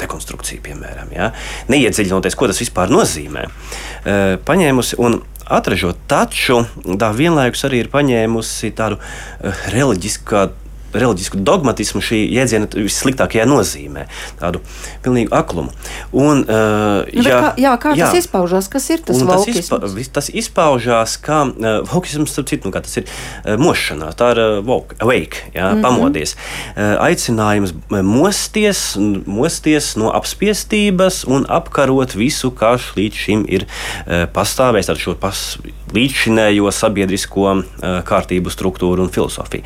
Dekonstrukcija, 0.00 0.62
piemēram, 0.64 1.10
ja? 1.12 1.26
neiedziļinoties, 1.68 2.36
ko 2.38 2.48
tas 2.48 2.60
vispār 2.62 2.88
nozīmē. 2.88 3.42
E, 3.44 4.14
paņēmusi 4.48 4.96
un 5.04 5.18
atražot, 5.44 5.98
taču 6.08 6.62
tā 6.98 7.10
vienlaikus 7.12 7.66
arī 7.68 7.82
ir 7.84 7.90
paņēmusi 7.92 8.72
tādu 8.78 8.96
e, 8.96 9.52
reliģisku 9.74 10.46
reliģisku 10.92 11.40
dogmatismu 11.46 12.02
šī 12.04 12.20
jēdziena 12.34 12.68
vissliktākajā 12.74 13.46
nozīmē, 13.48 14.06
tādu 14.40 14.62
pilnīgu 15.04 15.34
aklumu. 15.36 15.72
Un, 16.12 16.44
uh, 16.44 17.06
nu, 17.06 17.24
jā, 17.24 17.40
kā, 17.44 17.50
jā, 17.60 17.74
kā 17.82 17.94
jā, 17.98 18.08
tas 18.08 18.24
izpaužās? 18.24 18.70
Kas 18.72 18.88
ir 18.92 19.04
tas 19.06 19.22
vokisms? 19.22 19.70
Tas, 19.70 19.94
izpa, 19.94 20.14
tas 20.18 20.30
izpaužās 20.42 21.16
kā 21.22 21.42
uh, 21.48 21.68
vokisms, 21.90 22.34
starp 22.34 22.50
citu, 22.50 22.70
nu, 22.70 22.74
tas 22.76 23.00
ir 23.00 23.06
uh, 23.06 23.54
mošanās, 23.60 24.16
tā 24.18 24.32
ir 24.34 24.42
uh, 24.42 24.56
woke, 24.66 24.98
awake, 25.02 25.46
jā, 25.54 25.70
mm 25.70 25.78
-hmm. 25.78 25.82
pamodies. 25.86 26.36
Uh, 26.74 26.96
aicinājums 27.06 27.74
mosties, 27.90 28.96
mosties 29.26 29.94
no 29.96 30.10
apspiestības 30.14 31.24
un 31.26 31.46
apkarot 31.48 32.14
visu, 32.14 32.50
kas 32.50 32.92
līdz 32.96 33.14
šim 33.14 33.44
ir 33.48 33.66
uh, 33.66 34.26
pastāvējis 34.34 34.90
ar 34.90 34.98
šo 34.98 35.14
pas, 35.14 35.58
līdzšinējo 35.94 36.70
sabiedrisko 36.74 37.46
uh, 37.50 37.64
kārtību 38.06 38.52
struktūru 38.52 39.06
un 39.06 39.12
filozofiju. 39.14 39.64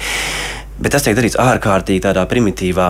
Bet 0.74 0.90
tas 0.90 1.04
tiek 1.06 1.14
darīts 1.14 1.36
ārkārtīgi 1.38 2.02
tādā 2.02 2.24
primitīvā 2.26 2.88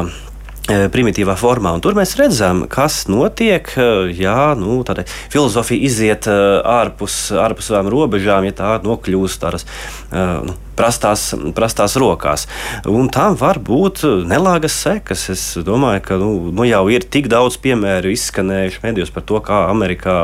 primitīvā 0.64 1.34
formā. 1.36 1.74
Un 1.76 1.82
tur 1.84 1.96
mēs 1.96 2.14
redzam, 2.16 2.64
kas 2.72 3.04
notiek. 3.12 3.68
E, 3.76 3.88
jā, 4.16 4.54
nu, 4.56 4.78
tāda 4.86 5.04
filozofija 5.32 5.84
iziet 5.84 6.28
e, 6.30 6.36
ārpus, 6.64 7.28
ārpus 7.36 7.68
savām 7.68 7.90
robežām, 7.92 8.46
ja 8.48 8.56
tā 8.56 8.70
nokļūst 8.84 9.42
tādas 9.42 9.66
nu, 10.14 10.54
prastās, 10.78 11.26
prastās 11.56 11.96
rokās. 12.00 12.46
Un 12.88 13.10
tam 13.12 13.36
var 13.40 13.60
būt 13.60 14.06
nelāgas 14.28 14.76
sekas. 14.86 15.26
Es 15.34 15.42
domāju, 15.66 16.04
ka 16.08 16.18
nu, 16.20 16.30
nu 16.56 16.66
jau 16.68 16.84
ir 16.92 17.04
tik 17.04 17.28
daudz 17.32 17.58
piemēru 17.64 18.14
izskanējuši 18.14 18.84
medijos 18.86 19.12
par 19.14 19.26
to, 19.28 19.40
kā 19.44 19.66
Amerikā 19.68 20.16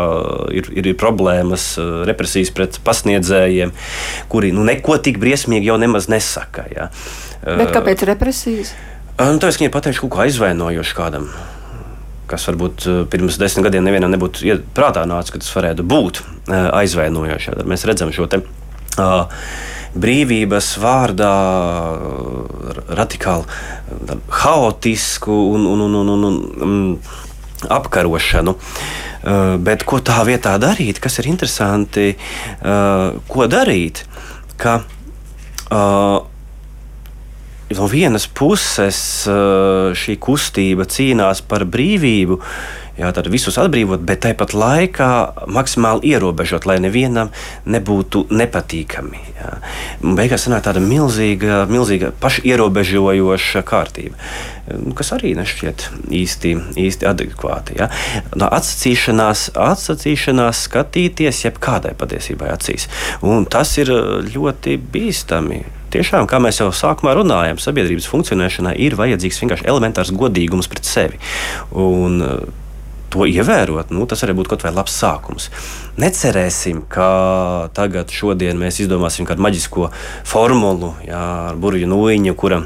ir, 0.57 0.71
ir 0.73 0.95
problēmas, 1.01 1.75
represijas 2.09 2.53
pret 2.57 2.81
pasniedzējiem, 2.87 3.75
kuri 4.33 4.55
nu, 4.57 4.65
neko 4.65 4.97
tik 5.05 5.21
briesmīgi 5.21 5.69
jau 5.69 5.77
nemaz 5.81 6.09
nesaka. 6.13 6.65
Ja. 6.73 6.89
Bet 7.45 7.75
kāpēc 7.77 8.09
represijas? 8.09 8.73
Nu, 9.21 9.37
Tāpēc, 9.37 9.57
ka 9.59 9.65
viņi 9.67 9.73
pateikšu 9.75 10.07
kaut 10.07 10.15
ko 10.15 10.23
aizvainojošu 10.25 10.97
kādam. 10.97 11.27
Kas 12.31 12.47
varbūt 12.49 12.87
pirms 13.13 13.37
desmit 13.41 13.67
gadiem 13.67 13.85
nevienam 13.85 14.15
nebūtu 14.15 14.55
prātā 14.77 15.03
nācis, 15.09 15.35
ka 15.35 15.43
tas 15.43 15.51
varētu 15.53 15.85
būt 15.85 16.23
aizvainojoši. 16.49 17.53
Tad 17.59 17.69
mēs 17.69 17.85
redzam 17.91 18.15
šo 18.17 18.31
te, 18.33 18.41
uh, 18.41 19.27
brīvības 19.93 20.71
vārdā 20.81 21.35
radikāli 22.97 24.17
haotisku 24.41 25.37
un, 25.53 25.67
un, 25.67 25.85
un, 25.85 26.01
un, 26.01 26.25
un, 26.31 26.41
un 26.65 26.75
apkarošanu. 27.69 28.57
Uh, 28.57 29.59
bet 29.61 29.85
ko 29.85 30.01
tā 30.01 30.23
vietā 30.25 30.57
darīt? 30.63 31.03
Kas 31.03 31.21
ir 31.21 31.29
interesanti, 31.29 32.15
uh, 32.15 33.21
ko 33.29 33.51
darīt? 33.53 34.07
Ka, 34.61 34.81
uh, 35.69 36.30
no 37.77 37.87
vienas 37.87 38.27
puses 38.27 38.99
eh, 39.31 39.95
šī 39.95 40.17
kustība 40.23 40.87
cīnās 40.91 41.43
par 41.47 41.65
brīvību, 41.71 42.41
jā, 42.99 43.11
tad 43.15 43.31
visus 43.31 43.59
atbrīvot, 43.61 44.03
bet 44.07 44.25
tāpat 44.25 44.55
laikā 44.57 45.11
maksimāli 45.51 46.11
ierobežot, 46.13 46.67
lai 46.69 46.81
nevienam 46.83 47.31
nebūtu 47.71 48.27
nepatīkami. 48.35 49.23
Jā. 49.39 49.55
Beigās 50.19 50.47
sanāk 50.47 50.67
tāda 50.67 50.83
milzīga, 50.85 51.63
milzīga 51.71 52.11
pašierobežojoša 52.21 53.65
kārtība, 53.71 54.19
kas 54.99 55.15
arī 55.17 55.37
nešķiet 55.39 55.89
īsti, 56.21 56.55
īsti 56.85 57.11
adekvāti. 57.11 57.79
Jā. 57.81 57.91
No 58.35 58.51
atsacīšanās, 58.51 59.51
atsacīšanās 59.55 60.67
skatīties 60.69 61.45
jebkādai 61.47 61.95
patiesībai 61.99 62.51
acīs. 62.53 62.91
Un 63.23 63.47
tas 63.51 63.79
ir 63.81 63.95
ļoti 64.35 64.81
bīstami 64.91 65.63
tiešām, 65.93 66.29
kā 66.31 66.41
mēs 66.43 66.63
jau 66.63 66.71
sākumā 66.75 67.15
runājām, 67.19 67.61
sabiedrības 67.61 68.09
funkcionēšanai 68.11 68.77
ir 68.81 68.97
vajadzīgs 68.99 69.43
vienkārši 69.43 69.69
elementārs 69.71 70.15
godīgums 70.17 70.71
pret 70.71 70.89
sevi. 70.89 71.21
Un, 71.77 72.21
uh, 72.25 72.59
To 73.11 73.25
ievērot, 73.27 73.89
nu, 73.91 74.05
tas 74.07 74.21
arī 74.23 74.37
būtu 74.39 74.53
kaut 74.53 74.63
vai 74.63 74.71
labs 74.71 74.95
sākums. 74.95 75.49
Necerēsim, 75.99 76.85
ka 76.87 77.09
tagad, 77.75 78.13
šodien 78.15 78.55
mēs 78.61 78.79
izdomāsim 78.85 79.27
kādu 79.27 79.43
maģisko 79.43 79.89
formulu 80.31 80.93
jā, 81.03 81.19
ar 81.51 81.59
burbuļu 81.59 81.91
nūjiņu, 81.91 82.37
kura 82.39 82.61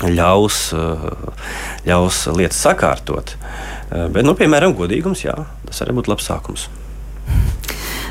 ļaus, 0.00 0.62
uh, 0.72 1.44
ļaus 1.84 2.24
lietas 2.32 2.64
sakārtot. 2.64 3.36
Uh, 3.36 4.08
bet, 4.08 4.24
nu, 4.24 4.32
piemēram, 4.38 4.72
godīgums, 4.78 5.26
jā, 5.26 5.36
tas 5.68 5.84
arī 5.84 6.00
būtu 6.00 6.14
labs 6.14 6.30
sākums. 6.30 6.70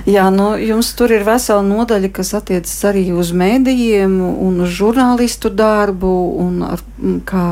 Jā, 0.10 0.30
nu, 0.34 0.56
jums 0.58 0.90
tur 0.98 1.12
ir 1.14 1.26
vesela 1.28 1.62
nodaļa, 1.62 2.10
kas 2.16 2.34
attiecas 2.34 2.74
arī 2.90 3.04
uz 3.14 3.30
mēdījiem 3.38 4.16
un 4.22 4.64
uz 4.66 4.72
žurnālistu 4.74 5.52
darbu 5.54 6.14
un 6.42 6.64
ar, 6.66 6.82
kā 7.30 7.46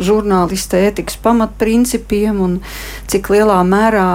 žurnālista 0.00 0.80
ētikas 0.80 1.18
pamatprincipiem 1.20 2.40
un 2.40 2.56
cik 3.10 3.28
lielā 3.34 3.58
mērā 3.68 4.08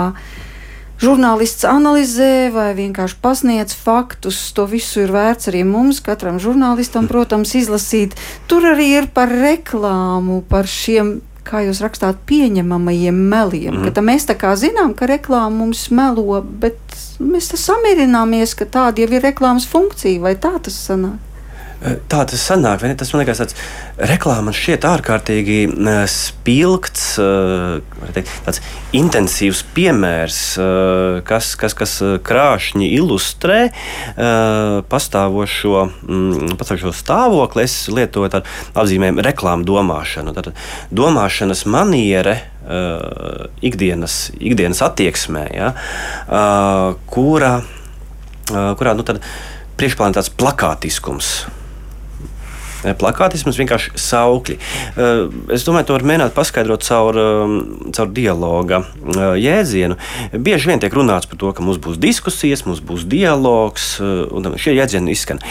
žurnālists 1.01 1.67
analizē 1.67 2.49
vai 2.55 2.71
vienkārši 2.77 3.19
pasniedz 3.21 3.77
faktus. 3.77 4.39
To 4.57 4.65
visu 4.69 5.03
ir 5.03 5.13
vērts 5.13 5.51
arī 5.51 5.61
mums, 5.67 6.01
katram 6.01 6.39
žurnālistam, 6.41 7.09
protams, 7.11 7.53
izlasīt. 7.59 8.15
Tur 8.49 8.65
arī 8.71 8.89
ir 9.01 9.11
par 9.13 9.29
reklāmu, 9.29 10.41
par 10.49 10.65
šiem 10.71 11.19
kā 11.45 11.61
jūs 11.65 11.81
rakstāt, 11.85 12.23
pieņemamajiem 12.29 13.21
meliem. 13.31 13.77
Mm. 13.77 13.93
Ka 13.93 14.03
mēs 14.05 14.27
tā 14.29 14.37
kā 14.39 14.55
zinām, 14.59 14.95
ka 14.97 15.09
reklāma 15.09 15.53
mums 15.61 15.87
melo, 15.93 16.41
bet 16.41 16.79
mēs 17.21 17.51
samierināmies, 17.61 18.57
ka 18.57 18.67
tāda 18.67 19.03
jau 19.03 19.11
ir 19.13 19.23
reklāmas 19.25 19.67
funkcija, 19.69 20.23
vai 20.23 20.35
tā 20.41 20.55
tas 20.65 20.77
sanāk? 20.89 21.34
Tā 21.83 22.21
tas 22.25 22.41
sanāk, 22.41 22.79
vai 22.81 22.89
ne? 22.89 22.95
Tas 22.97 23.11
man 23.13 23.21
liekas, 23.21 23.41
tāds 23.43 23.55
reklāmas 24.09 24.57
šķiet 24.57 24.85
ārkārtīgi 24.89 25.57
spilgts, 26.09 27.03
teikt, 28.15 28.31
tāds 28.47 28.61
intensīvs 28.95 29.61
piemērs, 29.75 30.39
kas, 31.27 31.51
kas, 31.59 31.75
kas 31.77 31.93
krāšņi 32.25 32.89
ilustrē 32.95 33.59
pastāvošo, 34.89 35.83
mm, 36.07 36.55
pastāvošo 36.61 36.95
stāvokli. 36.95 37.67
Es 37.67 37.77
lietoju 37.91 38.33
tādu 38.33 38.57
apzīmējumu 38.81 39.25
reklāmu 39.25 39.67
domāšanu. 39.67 40.33
Tātad 40.37 40.57
domāšanas 40.95 41.65
maniere. 41.69 42.39
Ikdienas, 43.61 44.31
ikdienas 44.41 44.79
attieksmē, 44.81 45.43
ja, 45.53 45.67
uh, 46.25 46.95
kurā 47.13 47.59
nu, 48.97 49.05
priekšplānā 49.77 50.17
tāds 50.17 50.31
plakātiskums, 50.33 51.29
plakātisms, 52.99 53.57
vienkārši 53.59 53.95
saukļi. 53.99 54.57
Es 55.55 55.65
domāju, 55.67 55.87
to 55.89 55.95
var 55.97 56.05
mēģināt 56.05 56.35
paskaidrot 56.35 56.85
caur, 56.85 57.19
caur 57.95 58.11
dialoga 58.15 58.81
jēdzienu. 59.41 59.97
Bieži 60.35 60.71
vien 60.71 60.83
tiek 60.83 60.93
runāts 60.95 61.29
par 61.29 61.39
to, 61.41 61.51
ka 61.55 61.65
mums 61.65 61.79
būs 61.81 61.99
diskusijas, 62.01 62.65
mums 62.67 62.83
būs 62.85 63.07
dialogs, 63.09 63.95
un 64.01 64.53
šie 64.61 64.75
jēdzieni 64.77 65.15
izskan. 65.15 65.41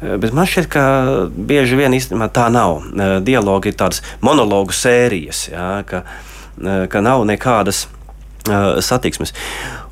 Bet 0.00 0.34
man 0.36 0.48
šķiet, 0.50 0.70
ka 0.72 0.84
bieži 1.30 1.78
vien 1.78 1.94
īstenībā 1.96 2.30
tā 2.34 2.48
nav. 2.52 2.82
Dialogi 3.26 3.72
ir 3.72 3.78
tādas 3.80 4.02
monologu 4.24 4.74
sērijas, 4.76 5.46
jā, 5.52 5.70
ka, 5.86 6.04
ka 6.90 7.04
nav 7.04 7.26
nekādas 7.28 7.86
satiksmes. 8.84 9.34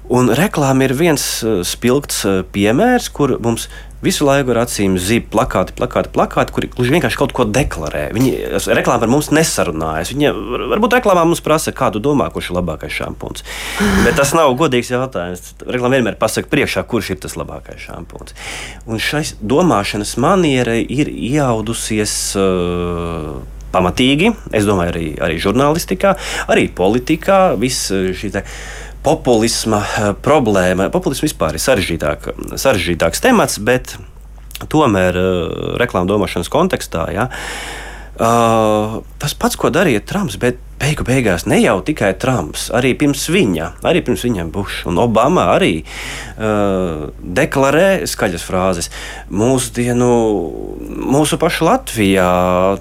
Un 0.09 0.31
reklāma 0.33 0.87
ir 0.87 0.95
viens 0.97 1.23
spilgts 1.69 2.23
piemērs, 2.55 3.11
kur 3.13 3.35
mums 3.45 3.67
visu 4.05 4.27
laiku 4.29 4.53
ar 4.55 4.63
acīm 4.65 4.97
zīmē 5.01 5.27
plakāti, 5.33 5.75
plakāti, 5.79 6.13
plakāti, 6.15 6.55
kuri 6.55 6.71
gluži 6.73 6.95
vienkārši 6.95 7.19
kaut 7.19 7.35
ko 7.37 7.47
deklarē. 7.49 8.09
Viņi 8.15 8.33
reklāmā 8.79 9.07
ar 9.07 9.13
mums 9.13 9.31
nesarunājas. 9.35 10.13
Viņi 10.15 10.33
varbūt 10.75 10.99
reklāmā 10.99 11.25
mums 11.29 11.43
prasa, 11.45 11.75
kādu 11.77 12.03
domā, 12.03 12.31
kurš 12.35 12.53
ir 12.53 12.59
labākais 12.61 12.95
šampūns. 13.01 13.45
Bet 14.07 14.19
tas 14.21 14.35
nav 14.39 14.55
godīgs 14.61 14.93
jautājums. 14.95 15.53
Reklāmā 15.67 15.99
vienmēr 15.99 16.19
pasaka 16.21 16.51
priekšā, 16.53 16.87
kurš 16.89 17.15
ir 17.15 17.23
tas 17.27 17.39
labākais 17.41 17.83
šampūns. 17.89 18.39
Un 18.87 19.03
šai 19.03 19.25
domāšanas 19.43 20.17
maniera 20.23 20.79
ir 20.79 21.11
iaudusies. 21.13 22.19
Uh, 22.39 23.39
pamatīgi. 23.73 24.33
Es 24.57 24.67
domāju, 24.69 24.93
arī, 24.95 25.07
arī 25.21 25.39
žurnālistikā, 25.43 26.15
arī 26.51 26.69
politikā. 26.73 27.41
Viss 27.61 27.91
eh, 27.93 28.11
šī 28.17 28.33
populisma 29.05 29.83
eh, 29.87 30.13
problēma. 30.23 30.91
Populisms 30.95 31.29
vispār 31.31 31.59
ir 31.59 31.65
sarežģītāk, 31.65 32.31
sarežģītāks 32.59 33.25
temats, 33.25 33.59
bet 33.63 33.97
tomēr 34.73 35.19
eh, 35.19 35.59
reklāmas 35.81 36.11
domāšanas 36.11 36.53
kontekstā. 36.53 37.09
Ja, 37.15 37.29
Uh, 38.19 39.05
tas 39.23 39.31
pats, 39.39 39.55
ko 39.55 39.69
darīja 39.71 40.01
Trumps, 40.03 40.35
bet 40.43 40.57
beigu 40.81 41.05
beigās 41.07 41.45
ne 41.47 41.61
jau 41.61 41.77
tikai 41.87 42.09
Trumps, 42.19 42.65
arī 42.75 42.91
pirms 42.99 43.29
viņa, 43.31 43.69
arī 43.87 44.01
pirms 44.03 44.25
viņam 44.27 44.51
Bušs 44.51 44.81
un 44.91 44.99
Obama 44.99 45.45
arī 45.53 45.85
uh, 45.85 47.05
deklarē 47.23 48.09
skaļas 48.11 48.43
frāzes. 48.43 48.91
Mūsdienu, 49.31 50.11
mūsu 51.15 51.39
pašu 51.39 51.69
Latvijā, 51.71 52.27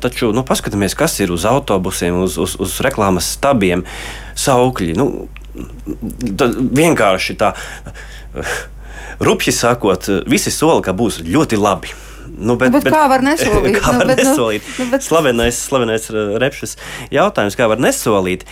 taču 0.02 0.32
nu, 0.34 0.42
paskatāmies, 0.42 0.98
kas 0.98 1.20
ir 1.22 1.36
uz 1.36 1.46
autobusiem, 1.46 2.18
uz, 2.26 2.40
uz, 2.42 2.58
uz 2.58 2.80
reklāmas 2.82 3.30
stabiem, 3.38 3.86
saukļi. 4.34 4.98
Nu, 4.98 5.28
vienkārši 6.82 7.38
tā, 7.40 7.54
rupji 9.24 9.54
sakot, 9.56 10.10
visi 10.30 10.54
sola, 10.54 10.82
ka 10.86 10.96
būs 10.98 11.22
ļoti 11.26 11.60
labi. 11.60 11.96
Nu, 12.38 12.58
bet, 12.60 12.72
bet, 12.72 12.84
bet, 12.86 12.94
kā 12.94 13.06
var 13.10 13.24
nesolīt? 13.26 13.78
kā 13.82 13.94
var 13.96 14.04
nu, 14.04 14.08
bet, 14.12 14.20
nu, 14.20 14.30
nesolīt? 14.30 14.72
Nu, 14.78 14.88
bet... 14.92 15.06
Slavenais, 15.06 15.60
slavenais 15.70 16.08
repšas 16.44 16.76
jautājums, 17.14 17.58
kā 17.58 17.70
var 17.72 17.82
nesolīt. 17.82 18.46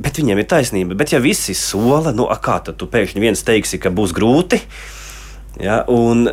Bet 0.00 0.20
viņiem 0.20 0.40
ir 0.40 0.48
taisnība. 0.48 0.96
Bet 0.98 1.12
ja 1.12 1.20
visi 1.22 1.56
sola, 1.58 2.14
nu, 2.16 2.28
kā 2.42 2.60
tad 2.64 2.78
tu 2.80 2.88
pēkšņi 2.90 3.22
viens 3.22 3.44
teiksi, 3.46 3.80
ka 3.82 3.92
būs 3.94 4.14
grūti? 4.16 4.62
Ja, 5.60 5.82
un, 5.90 6.28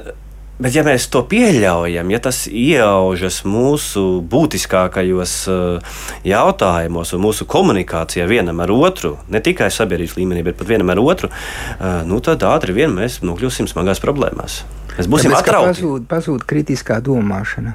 Bet, 0.62 0.76
ja 0.78 0.84
mēs 0.86 1.08
to 1.10 1.24
pieļaujam, 1.26 2.12
ja 2.14 2.20
tas 2.22 2.44
ienaužas 2.46 3.40
mūsu 3.50 4.22
būtiskākajos 4.30 5.32
uh, 5.50 5.96
jautājumos 6.30 7.16
un 7.18 7.24
mūsu 7.24 7.48
komunikācijā 7.50 8.28
vienam 8.30 8.62
ar 8.62 8.70
otru, 8.76 9.16
ne 9.34 9.42
tikai 9.42 9.72
sabiedrības 9.74 10.14
līmenī, 10.20 10.44
bet 10.46 10.60
pat 10.60 10.70
vienam 10.70 10.94
ar 10.94 11.02
otru, 11.02 11.32
uh, 11.34 12.04
nu, 12.06 12.22
tad 12.22 12.46
ātri 12.46 12.76
vien 12.78 12.94
mēs 12.94 13.24
nokļūsim 13.26 13.72
smagās 13.72 14.04
problēmās. 14.04 14.60
Mēs 14.94 15.10
būsim 15.10 15.34
atrauti. 15.34 15.74
Pazūd, 15.74 16.06
pazūd 16.12 16.46
kritiskā 16.46 17.00
domāšana. 17.02 17.74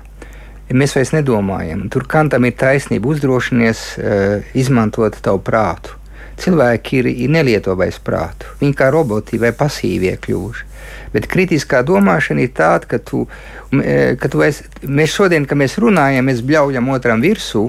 Ja 0.68 0.78
mēs 0.78 0.94
vairs 0.94 1.10
nedomājam, 1.16 1.88
tur 1.90 2.06
kantam 2.06 2.46
ir 2.46 2.54
taisnība 2.62 3.10
uzdrošinies 3.10 3.82
uh, 3.98 4.54
izmantot 4.54 5.18
tavu 5.24 5.42
prātu. 5.42 5.98
Cilvēki 6.38 7.02
ir, 7.02 7.10
ir 7.26 7.34
nelieto 7.34 7.74
vairs 7.74 7.98
prātu. 7.98 8.54
Viņi 8.62 8.78
kā 8.78 8.92
roboti 8.94 9.42
vai 9.42 9.50
pasīvie 9.50 10.14
kļuvuši. 10.22 10.67
Bet 11.12 11.28
kritiskā 11.30 11.82
domāšana 11.86 12.44
ir 12.44 12.54
tāda, 12.56 12.88
ka, 12.90 12.98
tu, 13.00 13.24
e, 13.72 14.16
ka 14.20 14.30
tu 14.32 14.42
esi, 14.44 14.66
mēs 14.84 15.14
šodien, 15.14 15.46
kad 15.48 15.60
mēs 15.60 15.78
runājam, 15.80 16.28
mēs 16.28 16.44
bļaujam 16.44 16.90
otram 16.94 17.24
virsū, 17.24 17.68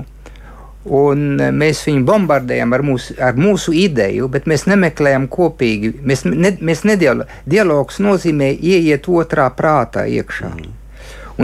Un 0.88 1.36
e, 1.44 1.50
mēs 1.52 1.82
viņu 1.84 2.06
bombardējam 2.08 2.74
ar 2.74 2.84
mūsu, 2.88 3.16
ar 3.20 3.36
mūsu 3.36 3.74
ideju, 3.76 4.30
bet 4.32 4.48
mēs 4.48 4.64
nemeklējam 4.70 5.28
kopīgi. 5.32 5.92
Mēs, 6.08 6.24
ne, 6.26 6.54
mēs 6.64 6.86
nedialo, 6.88 7.28
dialogs 7.50 8.00
nozīmē 8.00 8.54
ieiet 8.56 9.10
otrā 9.12 9.50
prātā 9.52 10.08
iekšā 10.08 10.54
mm. 10.54 10.72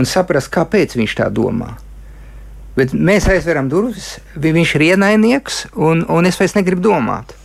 un 0.00 0.08
saprast, 0.08 0.48
kāpēc 0.54 0.96
viņš 0.96 1.18
tā 1.20 1.28
domā. 1.28 1.74
Bet 2.76 2.92
mēs 2.92 3.28
aizveram 3.32 3.68
durvis, 3.72 4.16
viņš 4.40 4.74
ir 4.76 4.86
ienaidnieks, 4.90 5.62
un, 5.76 6.02
un 6.12 6.28
es 6.28 6.40
vairs 6.40 6.56
negribu 6.56 6.88
domāt. 6.88 7.36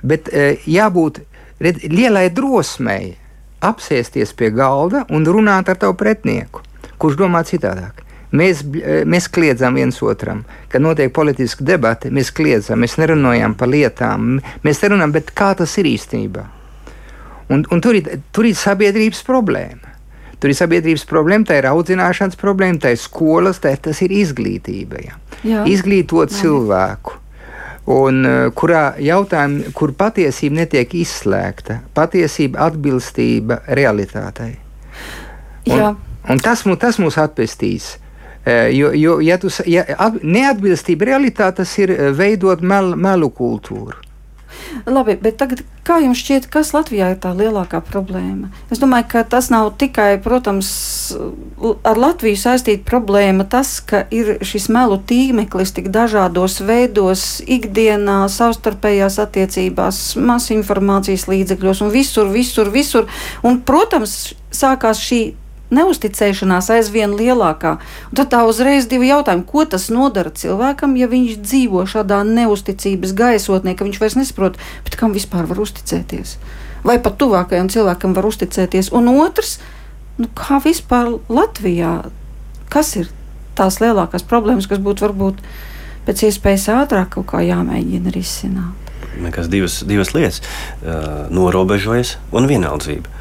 Bet 0.00 0.32
e, 0.32 0.54
jābūt 0.64 1.22
lielai 1.60 2.28
drosmei 2.32 3.16
apsēsties 3.64 4.34
pie 4.36 4.50
galda 4.54 5.04
un 5.10 5.26
runāt 5.26 5.68
ar 5.68 5.78
tavu 5.80 5.96
pretinieku, 5.98 6.62
kurš 6.98 7.18
domā 7.20 7.44
citādāk. 7.46 8.04
Mēs, 8.32 8.60
eh, 8.60 9.04
mēs 9.08 9.28
kliedzam 9.32 9.74
viens 9.74 10.02
otram, 10.02 10.44
kad 10.68 10.82
notiek 10.82 11.12
politiska 11.12 11.64
debata. 11.64 12.10
Mēs 12.10 12.30
kliedzam, 12.30 12.82
mēs 12.84 12.98
nerunājam 13.00 13.56
par 13.56 13.68
lietām, 13.68 14.40
mēs 14.64 14.82
nerunājam, 14.82 15.12
bet 15.12 15.32
kā 15.34 15.54
tas 15.56 15.78
ir 15.78 15.84
īstenībā. 15.84 16.44
Un, 17.48 17.64
un 17.72 17.80
tur, 17.80 17.94
ir, 17.94 18.20
tur 18.32 18.44
ir 18.44 18.54
sabiedrības 18.54 19.22
problēma. 19.24 19.94
Tur 20.38 20.52
ir 20.52 20.54
sabiedrības 20.54 21.06
problēma, 21.08 21.46
tā 21.48 21.56
ir 21.58 21.70
audzināšanas 21.70 22.36
problēma, 22.38 22.78
tā 22.78 22.92
ir 22.94 23.00
skolas, 23.00 23.58
tā, 23.58 23.72
tas 23.80 24.02
ir 24.04 24.12
izglītība. 24.14 25.00
Ja. 25.02 25.16
Jā. 25.42 25.64
Izglītot 25.66 26.30
Jā. 26.30 26.42
cilvēku. 26.42 27.16
Un, 27.88 28.20
uh, 28.26 28.48
kurā 28.52 28.98
jautājumi, 29.00 29.70
kur 29.72 29.94
patiesība 29.96 30.62
netiek 30.62 30.92
izslēgta, 30.98 31.78
patiesība 31.96 32.66
atbilstība 32.66 33.62
realitātei. 33.78 34.58
Un, 35.72 35.96
un 36.28 36.42
tas, 36.44 36.66
tas 36.80 36.98
mūs 37.00 37.16
atpestīs. 37.20 37.94
Eh, 38.48 38.68
jo, 38.76 38.92
jo 38.94 39.18
ja 39.20 39.36
tu, 39.40 39.50
ja 39.68 39.84
neatbilstība 40.22 41.10
realitāte, 41.10 41.62
tas 41.62 41.72
ir 41.82 41.92
eh, 41.92 42.10
veidot 42.16 42.62
mel, 42.64 42.94
melu 42.96 43.28
kultūru. 43.34 43.96
Labi, 44.86 45.16
bet 45.20 45.38
tagad, 45.40 45.62
kā 45.86 45.98
jums 46.02 46.20
šķiet, 46.20 46.48
kas 46.52 46.72
Latvijā 46.74 47.10
ir 47.12 47.18
tā 47.22 47.32
lielākā 47.36 47.80
problēma? 47.84 48.50
Es 48.72 48.80
domāju, 48.82 49.08
ka 49.12 49.22
tas 49.36 49.48
nav 49.52 49.70
tikai, 49.80 50.20
protams, 50.22 50.70
ar 51.88 52.00
Latviju 52.00 52.38
saistīta 52.40 52.86
problēma, 52.88 53.46
tas, 53.48 53.78
ka 53.80 54.04
ir 54.14 54.36
šis 54.46 54.68
melu 54.74 55.00
tīmeklis 55.08 55.74
tik 55.76 55.90
dažādos 55.94 56.60
veidos, 56.68 57.26
ikdienā, 57.46 58.20
savstarpējās 58.32 59.18
attiecībās, 59.24 60.02
masinformācijas 60.20 61.28
līdzekļos 61.30 61.84
un 61.86 61.92
visur, 61.94 62.32
visur, 62.32 62.72
visur. 62.74 63.10
Un, 63.46 63.62
protams, 63.66 64.34
sākās 64.54 65.02
šī 65.04 65.22
neusticēšanās 65.74 66.70
aizvien 66.72 67.14
lielākā. 67.16 67.76
Un 68.10 68.18
tad 68.20 68.30
tā 68.32 68.42
uzreiz 68.48 68.88
divi 68.90 69.10
jautājumi, 69.10 69.46
ko 69.48 69.64
tas 69.68 69.88
nodara 69.92 70.32
cilvēkam, 70.32 70.96
ja 71.00 71.08
viņš 71.10 71.40
dzīvo 71.44 71.84
šādā 71.88 72.22
neusticības 72.28 73.14
gaisotnē, 73.18 73.76
ka 73.76 73.86
viņš 73.88 74.00
vairs 74.00 74.18
nesaprot, 74.18 74.58
kam 74.98 75.14
vispār 75.14 75.46
var 75.46 75.60
uzticēties. 75.62 76.36
Vai 76.86 76.98
pat 77.02 77.18
tuvākajam 77.20 77.70
cilvēkam 77.70 78.14
var 78.16 78.26
uzticēties. 78.26 78.90
Un 78.96 79.10
otrs, 79.14 79.58
nu, 80.18 80.26
kā 80.34 80.58
vispār 80.64 81.14
Latvijā, 81.30 81.92
kas 82.72 82.96
ir 82.98 83.10
tās 83.58 83.80
lielākās 83.82 84.26
problēmas, 84.26 84.68
kas 84.70 84.82
būtu 84.82 85.06
varbūt 85.06 85.42
pēc 86.08 86.24
iespējas 86.30 86.68
ātrāk 86.74 87.12
kaut 87.16 87.28
kā 87.32 87.42
jāmēģina 87.46 88.14
risināt. 88.14 88.92
Nekas 89.18 89.50
divas, 89.50 89.80
divas 89.86 90.14
lietas 90.14 90.40
uh,- 90.40 91.26
norobežojas 91.36 92.16
un 92.34 92.46
vienaldzība. 92.50 93.17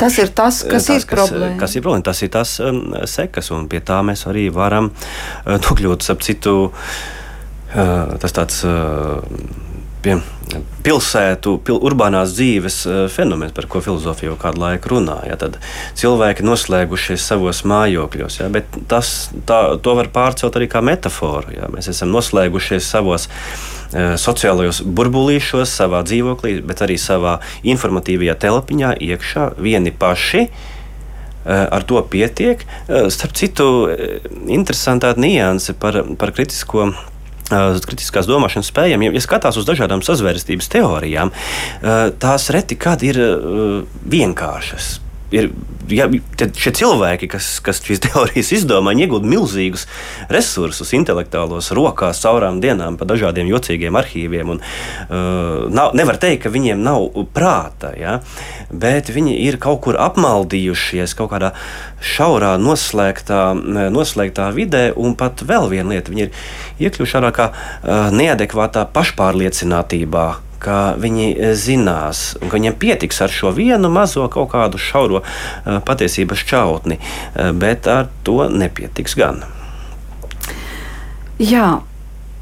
Tas 0.00 0.16
ir 0.20 0.32
tas, 0.36 0.62
kas 0.64 0.88
tas, 0.88 0.96
ir 0.96 1.04
kas, 1.08 1.20
problēma. 1.20 1.58
Kas 1.60 1.76
ir 1.76 1.84
problēma. 1.84 2.06
Tas 2.08 2.22
ir 2.24 2.32
tas 2.32 2.56
um, 2.64 2.80
sekas, 3.08 3.52
un 3.54 3.68
pie 3.70 3.82
tā 3.84 4.00
mēs 4.06 4.26
arī 4.30 4.48
varam 4.54 4.90
uh, 4.92 5.56
nokļūt. 5.60 6.08
Ap 6.14 6.24
citu, 6.24 6.56
uh, 6.70 8.16
tas 8.22 8.36
tāds. 8.36 8.64
Uh, 8.66 9.64
pie, 10.06 10.16
pilsētu, 10.86 11.58
pil, 11.66 11.82
urbānās 11.90 12.32
dzīves 12.38 12.80
uh, 12.86 12.98
fenomens, 13.12 13.54
par 13.56 13.66
ko 13.70 13.82
filozofija 13.84 14.30
jau 14.30 14.40
kādu 14.46 14.62
laiku 14.62 14.94
runāja. 14.94 15.36
Tad 15.42 15.58
cilvēki 15.98 16.46
noslēgušies 16.46 17.26
savos 17.26 17.64
mājokļos, 17.66 18.40
ja, 18.40 18.50
bet 18.54 18.70
tas, 18.88 19.32
tā, 19.50 19.62
to 19.82 19.98
var 19.98 20.14
pārcelt 20.14 20.56
arī 20.56 20.70
kā 20.70 20.84
metaforu. 20.86 21.58
Ja. 21.58 21.72
Mēs 21.74 21.90
esam 21.92 22.14
noslēgušies 22.14 22.86
savos 22.86 23.26
Eh, 23.94 24.16
sociālajos 24.18 24.80
burbulīšos, 24.82 25.70
savā 25.70 26.00
dzīvoklī, 26.06 26.58
bet 26.66 26.80
arī 26.82 26.96
savā 26.98 27.36
informatīvajā 27.62 28.34
telpiņā 28.42 28.96
iekšā 28.98 29.52
vieni 29.62 29.92
paši. 29.94 30.48
Eh, 31.46 31.68
ar 31.70 31.82
to 31.86 32.02
pietiek. 32.02 32.64
Eh, 32.88 33.06
starp 33.10 33.32
citu, 33.32 33.88
interesantā 34.46 35.14
nianse 35.16 35.72
par, 35.78 36.02
par 36.18 36.32
kritisko 36.32 36.94
kritiskās 37.86 38.28
domāšanas 38.28 38.70
spējām, 38.72 39.06
ja 39.06 39.24
skatās 39.24 39.58
uz 39.60 39.66
dažādām 39.68 40.02
sazvērstības 40.06 40.70
teorijām, 40.72 41.32
tās 42.22 42.50
reti 42.54 42.78
kad 42.80 43.04
ir 43.06 43.20
vienkāršas 44.10 44.96
ir 45.34 45.50
ja, 45.90 46.06
šie 46.56 46.72
cilvēki, 46.76 47.28
kas, 47.30 47.48
kas 47.64 47.80
šīs 47.84 48.02
teorijas 48.06 48.52
izdomā, 48.56 48.94
iegūda 48.96 49.28
milzīgus 49.28 49.86
resursus, 50.32 50.92
intelektuālos 50.96 51.72
rokās, 51.76 52.22
caurām 52.24 52.60
dienām, 52.62 52.98
pa 52.98 53.08
dažādiem 53.08 53.50
jocīgiem 53.50 53.98
arhīviem. 53.98 54.54
Un, 54.56 54.62
uh, 54.62 55.66
nav, 55.72 55.94
nevar 55.98 56.20
teikt, 56.22 56.44
ka 56.46 56.54
viņiem 56.54 56.82
nav 56.84 57.08
prāta, 57.34 57.92
ja? 57.98 58.18
bet 58.70 59.10
viņi 59.14 59.36
ir 59.46 59.60
kaut 59.62 59.82
kur 59.86 59.98
apmaldījušies 60.02 61.14
kaut 61.18 61.32
kādā 61.34 61.52
šaurā, 62.02 62.56
noslēgtā, 62.60 63.42
noslēgtā 63.94 64.50
vidē, 64.56 64.88
un 64.98 65.14
pat 65.18 65.44
vēl 65.46 65.70
viena 65.72 65.94
lieta, 65.94 66.12
viņi 66.12 66.26
ir 66.26 66.88
iekļuvuši 66.88 67.18
tādā 67.18 67.32
kā 67.36 67.50
uh, 67.52 68.10
neadekvātā 68.14 68.86
pašpārliecinātībā 68.94 70.26
ka 70.62 70.94
viņi 71.00 71.26
eh, 71.32 71.52
zinās, 71.58 72.36
ka 72.40 72.54
viņiem 72.56 72.78
pietiks 72.80 73.20
ar 73.24 73.32
šo 73.32 73.52
vienu 73.56 73.90
mazo 73.92 74.26
kaut 74.32 74.50
kādu 74.54 74.80
šauro 74.80 75.22
uh, 75.22 75.78
patiesības 75.84 76.44
čautni, 76.48 76.98
uh, 77.00 77.52
bet 77.56 77.88
ar 77.90 78.08
to 78.26 78.46
nepietiks 78.50 79.16
gan. 79.18 79.44
Jā, 81.42 81.82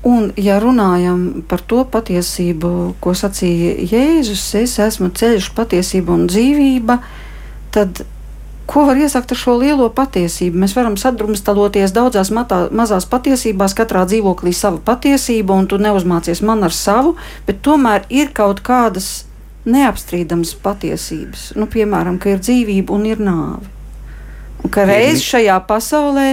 un 0.06 0.30
ja 0.38 0.60
runājam 0.62 1.44
par 1.50 1.62
to 1.66 1.82
patiesību, 1.90 2.94
ko 3.02 3.14
sacīja 3.18 3.74
Jēzus, 3.90 4.46
es 4.60 4.78
esmu 4.78 5.10
ceļš, 5.10 5.50
patiesība 5.56 6.14
un 6.14 6.28
dzīvība, 6.30 7.00
tad 7.74 8.04
Ko 8.64 8.86
var 8.88 8.96
iesākt 8.96 9.34
ar 9.34 9.38
šo 9.38 9.58
lielo 9.60 9.90
patiesību? 9.92 10.56
Mēs 10.62 10.72
varam 10.76 10.96
sadrumstaloties 10.96 11.92
daudzās 11.92 12.30
matā, 12.32 12.62
mazās 12.72 13.04
patiesībās, 13.10 13.76
katrā 13.76 14.06
dzīvoklī 14.08 14.54
sava 14.56 14.80
patiesība, 14.84 15.52
un 15.52 15.68
tu 15.68 15.76
neuzmācies 15.76 16.40
man 16.40 16.64
ar 16.64 16.72
savu, 16.72 17.12
bet 17.44 17.60
tomēr 17.66 18.08
ir 18.08 18.32
kaut 18.36 18.64
kādas 18.64 19.26
neapstrīdamas 19.68 20.54
patiesības. 20.64 21.50
Nu, 21.60 21.68
piemēram, 21.68 22.16
ka 22.20 22.32
ir 22.32 22.40
dzīvība 22.40 22.96
un 22.96 23.06
ir 23.08 23.20
nāve. 23.20 23.68
Un 24.64 24.72
ka 24.72 24.86
reiz 24.88 25.20
šajā 25.24 25.58
pasaulē 25.68 26.28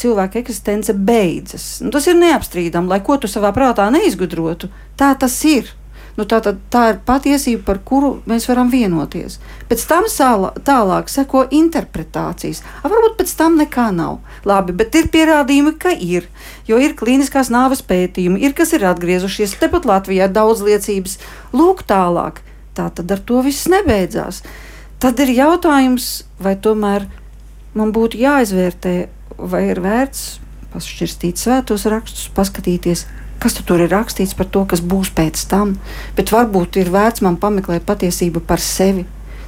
cilvēka 0.00 0.40
eksistence 0.40 0.96
beidzas. 0.96 1.66
Nu, 1.84 1.92
tas 1.92 2.08
ir 2.08 2.16
neapstrīdami, 2.20 2.88
lai 2.88 3.02
ko 3.04 3.20
tu 3.20 3.28
savā 3.28 3.52
prātā 3.56 3.90
neizgudrotu. 3.92 4.72
Tā 4.96 5.12
tas 5.20 5.36
ir. 5.48 5.75
Nu, 6.16 6.24
tā, 6.24 6.38
tā, 6.40 6.54
tā 6.72 6.82
ir 6.92 7.00
patiesība, 7.04 7.62
par 7.66 7.80
kuru 7.84 8.14
mēs 8.28 8.46
varam 8.48 8.70
vienoties. 8.72 9.36
Pēc 9.68 9.82
tam 9.88 10.06
sāla, 10.08 10.54
tālāk 10.64 11.10
seko 11.12 11.42
interpretācijas. 11.52 12.62
A, 12.80 12.88
varbūt 12.88 13.18
pēc 13.18 13.34
tam 13.36 13.58
nekā 13.60 13.90
nav. 13.92 14.22
Labi, 14.48 14.72
bet 14.76 14.96
ir 14.96 15.10
pierādījumi, 15.12 15.74
ka 15.80 15.92
ir. 15.92 16.30
Jo 16.68 16.80
ir 16.80 16.96
klīniskās 16.96 17.52
nāves 17.52 17.84
pētījumi, 17.84 18.40
ir 18.48 18.56
kas 18.56 18.72
ir 18.76 18.86
atgriezušies. 18.88 19.58
Tepat 19.60 19.84
Latvijā 19.88 20.30
ir 20.30 20.34
daudz 20.36 20.64
liecības. 20.64 21.18
Lūk, 21.52 21.84
tālāk. 21.88 22.40
Tā 22.76 22.88
tad 22.96 23.12
ar 23.12 23.20
to 23.28 23.44
viss 23.44 23.68
nebeidzās. 23.72 24.40
Tad 25.00 25.20
ir 25.20 25.34
jautājums, 25.36 26.24
vai 26.40 26.56
tomēr 26.56 27.04
man 27.76 27.92
būtu 27.92 28.16
jāizvērtē, 28.24 28.96
vai 29.36 29.66
ir 29.68 29.84
vērts 29.84 30.26
pašķirstīt 30.72 31.40
svētos 31.40 31.86
rakstus, 31.88 32.28
paskatīties, 32.36 33.06
kas 33.42 33.56
tu 33.56 33.64
tur 33.66 33.82
ir 33.84 33.92
rakstīts 33.92 34.36
par 34.38 34.48
to, 34.52 34.64
kas 34.68 34.80
būs 34.80 35.12
pēc 35.16 35.42
tam, 35.50 35.76
bet 36.16 36.32
varbūt 36.34 36.80
ir 36.80 36.90
vērts 36.94 37.24
man 37.26 37.38
pameklēt 37.40 37.86
patiesību 37.88 38.42
par 38.46 38.62
sevi. 38.62 39.06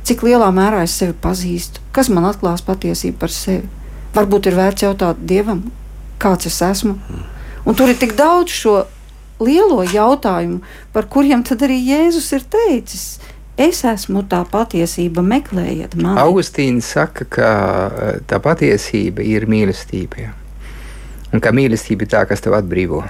Cik 0.09 0.23
lielā 0.25 0.49
mērā 0.55 0.85
es 0.87 0.95
sevi 0.97 1.17
pazīstu, 1.23 1.83
kas 1.93 2.09
man 2.13 2.29
atklās 2.29 2.63
patiesību 2.65 3.19
par 3.21 3.33
sevi. 3.35 3.67
Varbūt 4.15 4.49
ir 4.49 4.57
vērts 4.57 4.87
jautāt 4.87 5.21
Dievam, 5.29 5.67
kāds 6.23 6.49
es 6.49 6.61
esmu. 6.65 6.97
Un 7.69 7.77
tur 7.77 7.91
ir 7.93 7.99
tik 8.01 8.15
daudz 8.17 8.55
šo 8.55 8.77
lielo 9.45 9.83
jautājumu, 9.85 10.63
par 10.93 11.09
kuriem 11.13 11.45
tad 11.47 11.63
arī 11.67 11.79
Jēzus 11.91 12.31
ir 12.37 12.47
teicis. 12.51 13.05
Es 13.59 13.83
esmu 13.83 14.23
tā 14.31 14.45
patiesība, 14.47 15.23
meklējiet 15.27 15.97
mani. 15.99 16.21
Augustīna 16.23 16.83
saka, 16.85 17.27
ka 17.27 17.49
eh, 17.51 18.21
tā 18.31 18.39
patiesība 18.43 19.25
ir 19.27 19.49
mīlestība. 19.51 20.29
Un 21.35 21.43
ka 21.43 21.51
mīlestība 21.53 22.07
ir 22.07 22.13
tā, 22.13 22.23
kas 22.31 22.45
tev 22.45 22.55
atbrīvo. 22.57 23.03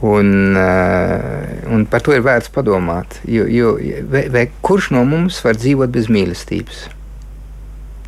Un, 0.00 0.56
eh, 0.56 1.66
un 1.68 1.84
par 1.84 2.00
to 2.00 2.14
ir 2.16 2.22
vērts 2.24 2.48
padomāt. 2.54 3.18
Jo, 3.28 3.44
jo, 3.44 3.74
vai, 4.08 4.24
vai 4.32 4.46
kurš 4.64 4.94
no 4.96 5.04
mums 5.04 5.42
var 5.44 5.58
dzīvot 5.60 5.92
bez 5.92 6.08
mīlestības? 6.08 6.86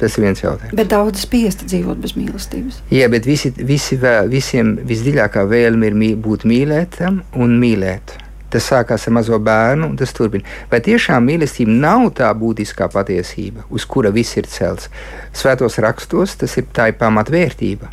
Tas 0.00 0.16
ir 0.16 0.24
viens 0.24 0.40
jautājums. 0.40 0.74
Bet 0.74 0.88
daudz 0.90 1.20
spiesti 1.26 1.68
dzīvot 1.68 2.00
bez 2.02 2.16
mīlestības. 2.16 2.80
Jā, 2.90 3.10
bet 3.12 3.28
visi, 3.28 3.52
visi 3.54 4.00
vēl, 4.00 4.32
visiem 4.32 4.74
visdziļākā 4.88 5.44
vēlme 5.46 5.92
ir 5.92 5.98
mī, 6.00 6.10
būt 6.18 6.48
mīlētam 6.48 7.20
un 7.38 7.54
mīlēt. 7.60 8.16
Tas 8.52 8.66
sākās 8.68 9.06
ar 9.08 9.14
mazo 9.16 9.38
bērnu, 9.40 9.92
un 9.92 9.96
tas 10.00 10.12
turpina. 10.16 10.44
Vai 10.72 10.82
tiešām 10.84 11.24
mīlestība 11.28 11.72
nav 11.84 12.08
tā 12.18 12.28
būtiskā 12.36 12.88
patiesība, 12.92 13.64
uz 13.72 13.86
kura 13.88 14.10
viss 14.12 14.36
ir 14.40 14.48
celts? 14.50 14.90
Svētos 15.36 15.78
rakstos 15.80 16.34
tas 16.40 16.56
ir 16.60 16.68
tā 16.74 16.90
pamatvērtība. 16.96 17.92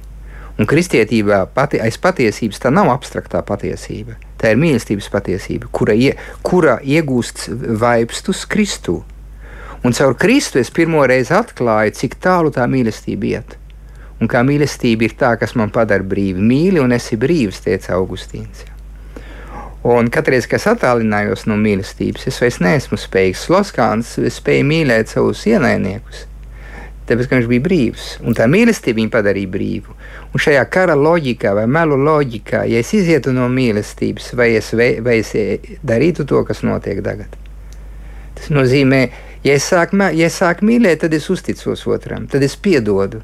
Un 0.60 0.68
kristietībā 0.68 1.46
pati, 1.56 1.80
aiz 1.80 1.96
patiesības 2.04 2.60
tā 2.60 2.72
nav 2.74 2.90
abstraktā 2.92 3.40
patiesība. 3.48 4.18
Tā 4.40 4.52
ir 4.52 4.60
mīlestības 4.60 5.08
patiesība, 5.12 5.70
kura, 5.72 5.96
ie, 5.96 6.18
kura 6.44 6.78
iegūst 6.84 7.46
vaipstus 7.80 8.44
Kristū. 8.52 8.98
Un 9.88 9.96
caur 9.96 10.18
Kristu 10.20 10.60
es 10.60 10.72
pirmo 10.76 11.06
reizi 11.08 11.32
atklāju, 11.38 11.96
cik 11.96 12.18
tālu 12.20 12.52
tā 12.52 12.66
mīlestība 12.68 13.30
iet. 13.30 13.56
Un 14.20 14.28
kā 14.28 14.42
mīlestība 14.44 15.08
ir 15.08 15.16
tā, 15.16 15.32
kas 15.40 15.56
man 15.56 15.72
padara 15.72 16.04
brīvi. 16.04 16.44
Mīli 16.44 16.84
un 16.84 16.92
esi 16.92 17.16
brīvs, 17.16 17.62
teica 17.64 17.96
Augustīns. 17.96 18.66
Un 19.88 20.12
katru 20.12 20.36
reizi, 20.36 20.50
kad 20.52 20.60
es 20.60 20.68
attālinājos 20.74 21.46
no 21.48 21.56
mīlestības, 21.56 22.28
es 22.28 22.42
vairs 22.44 22.60
neesmu 22.60 23.00
spējīgs. 23.00 23.46
Sloskāns 23.48 24.18
spēja 24.36 24.68
mīlēt 24.68 25.16
savus 25.16 25.46
ienaidniekus 25.48 26.28
tāpēc, 27.10 27.30
ka 27.30 27.40
viņš 27.40 27.50
bija 27.50 27.66
brīvs. 27.66 28.08
Un 28.24 28.38
tā 28.38 28.48
mīlestība 28.52 29.02
viņu 29.02 29.14
padarīja 29.14 29.52
brīvu. 29.52 29.96
Un 30.30 30.44
šajā 30.44 30.64
kara 30.70 30.96
loģikā 31.00 31.56
vai 31.58 31.66
melu 31.70 31.98
loģikā, 31.98 32.64
ja 32.70 32.82
es 32.84 32.94
izietu 32.94 33.34
no 33.36 33.48
mīlestības, 33.52 34.34
vai 34.38 34.52
es, 34.60 34.72
vai, 34.78 34.92
vai 35.06 35.20
es 35.24 35.34
darītu 35.86 36.28
to, 36.30 36.44
kas 36.48 36.62
notiek 36.66 37.02
tagad. 37.06 37.34
Tas 38.38 38.52
nozīmē, 38.54 39.02
ja 39.44 39.58
es 39.58 39.68
sāku, 39.68 40.00
ja 40.16 40.30
es 40.30 40.38
sāku 40.40 40.68
mīlēt, 40.70 41.02
tad 41.04 41.18
es 41.18 41.28
uzticos 41.34 41.86
otram, 41.90 42.30
tad 42.32 42.46
es 42.46 42.56
piedodu. 42.56 43.24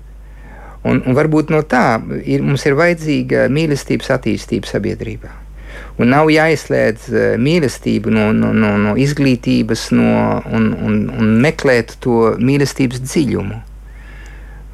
Un, 0.86 1.00
un 1.02 1.18
varbūt 1.18 1.50
no 1.54 1.64
tā 1.66 1.98
ir, 2.22 2.44
mums 2.46 2.66
ir 2.68 2.76
vajadzīga 2.78 3.48
mīlestības 3.54 4.12
attīstība 4.18 4.70
sabiedrībā. 4.70 5.32
Un 6.00 6.12
nav 6.12 6.30
jāizslēdz 6.30 7.06
uh, 7.10 7.24
mīlestība 7.42 8.12
no, 8.14 8.28
no, 8.36 8.52
no, 8.54 8.74
no 8.82 8.98
izglītības 9.00 9.88
no, 9.96 10.10
un, 10.52 10.74
un, 10.76 11.00
un 11.16 11.32
meklēt 11.42 11.96
to 12.04 12.36
mīlestības 12.42 13.02
dziļumu 13.06 13.62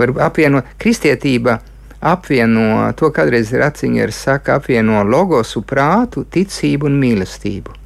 var 0.01 0.15
apvienot 0.29 0.73
kristietība. 0.81 1.59
Apvieno 2.01 2.87
to, 2.97 3.11
kādreiz 3.13 3.51
ir 3.53 3.61
atziņas, 3.61 4.23
saka, 4.25 4.55
apvieno 4.57 5.03
logosu, 5.05 5.61
prātu, 5.61 6.25
ticību 6.25 6.89
un 6.89 6.97
mīlestību. 6.97 7.77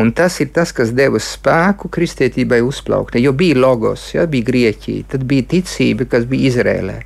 Un 0.00 0.12
tas 0.14 0.36
ir 0.42 0.50
tas, 0.54 0.70
kas 0.74 0.92
deva 0.94 1.18
spēku 1.22 1.88
kristietībai 1.90 2.60
uzplaukt. 2.62 3.18
Jo 3.18 3.32
bija 3.34 3.58
logos, 3.58 4.08
ja, 4.14 4.26
bija 4.30 4.46
Grieķija, 4.50 5.06
tad 5.14 5.24
bija 5.30 5.46
ticība, 5.54 6.06
kas 6.10 6.26
bija 6.30 6.50
Izrēlē. 6.50 6.98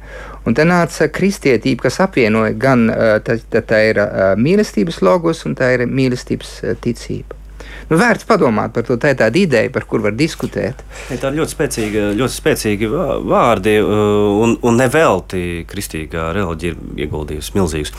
Un 0.44 0.56
tā 0.56 0.66
nāca 0.68 1.08
kristietība, 1.12 1.86
kas 1.86 2.00
apvienoja 2.04 2.52
gan 2.60 2.88
tā, 3.24 3.38
tā, 3.52 3.64
tā 3.64 3.80
ir 3.92 4.02
mīlestības 4.36 5.00
logos, 5.04 5.44
un 5.48 5.56
tā 5.56 5.72
ir 5.76 5.86
mīlestības 5.88 6.58
ticība. 6.84 7.43
Nu, 7.90 7.98
vērts 8.00 8.26
padomāt 8.28 8.72
par 8.74 8.86
to. 8.86 8.96
Tā 9.00 9.12
ir 9.12 9.18
tāda 9.20 9.40
ideja, 9.40 9.70
par 9.72 9.86
kur 9.88 10.04
var 10.04 10.14
diskutēt. 10.16 10.80
Ja 11.10 11.18
tā 11.20 11.30
ir 11.30 11.40
ļoti 11.40 11.54
spēcīga, 11.56 12.06
ļoti 12.18 12.36
spēcīgi 12.38 12.90
vārdi, 13.28 13.76
uh, 13.82 14.40
un, 14.44 14.56
un 14.64 14.80
nevelti 14.80 15.64
kristīgā 15.68 16.30
reliģija 16.36 16.74
ir 16.74 17.04
ieguldījusi 17.06 17.56
milzīgus 17.58 17.94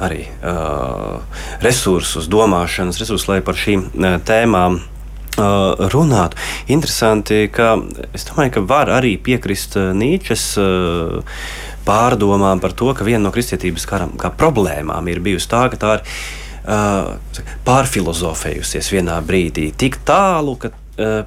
arī 0.00 0.24
uh, 0.26 1.20
resursus, 1.64 2.28
domāšanas 2.30 3.00
resursus, 3.00 3.28
lai 3.30 3.40
par 3.44 3.58
šīm 3.58 3.86
uh, 3.88 4.18
tēmām 4.28 4.80
uh, 4.80 5.88
runāt. 5.94 6.36
Interesanti, 6.72 7.46
ka 7.52 7.74
es 8.12 8.28
domāju, 8.28 8.58
ka 8.58 8.66
var 8.74 8.92
arī 9.00 9.16
piekrist 9.20 9.76
Nīčes 9.76 10.52
uh, 10.60 11.40
pārdomām 11.88 12.60
par 12.60 12.76
to, 12.76 12.92
ka 12.94 13.06
viena 13.08 13.24
no 13.26 13.34
kristietības 13.34 13.88
kā 13.88 14.32
problēmām 14.36 15.08
ir 15.10 15.24
bijusi 15.24 15.50
tā, 15.50 15.64
ka 15.72 15.80
tā 15.80 15.96
ir 15.98 16.04
pārfilozofējusies 17.70 18.88
vienā 18.90 19.20
brīdī 19.22 19.68
tik 19.78 20.00
tālu, 20.06 20.56
ka 20.58 20.72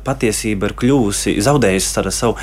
patiesība 0.05 0.69
ir 0.69 0.77
kļuvusi, 0.79 1.37
zaudējusi 1.43 2.11
savu 2.13 2.35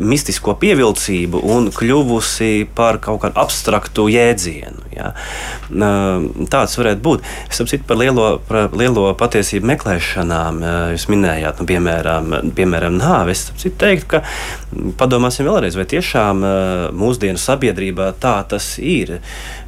mistisko 0.00 0.56
pievilcību 0.62 1.42
un 1.54 1.70
kļuvusi 1.74 2.68
par 2.76 3.00
kaut 3.02 3.22
kādu 3.26 3.42
abstraktu 3.42 4.08
jēdzienu. 4.12 4.88
Ja? 4.96 5.02
Ja. 5.02 5.12
Tāds 6.52 6.76
varētu 6.78 7.02
būt. 7.04 7.24
Es 7.48 7.58
saprotu 7.58 7.86
par 7.88 7.98
lielo, 8.00 8.26
par 8.48 8.74
lielo 8.78 9.08
patiesību 9.18 9.68
meklēšanām. 9.72 10.60
Jūs 10.94 11.08
minējāt, 11.10 11.62
nu, 11.62 11.68
piemēram, 11.68 12.36
piemēram 12.56 12.98
nāvi. 13.00 13.34
Es 13.34 13.46
saprotu, 13.48 13.74
teikt, 13.82 14.08
ka 14.12 14.22
padomāsim 15.00 15.48
vēlreiz, 15.48 15.76
vai 15.78 15.88
tiešām 15.90 16.44
mūsdienu 16.98 17.40
sabiedrībā 17.40 18.12
tā 18.22 18.36
tas 18.48 18.74
ir. 18.78 19.18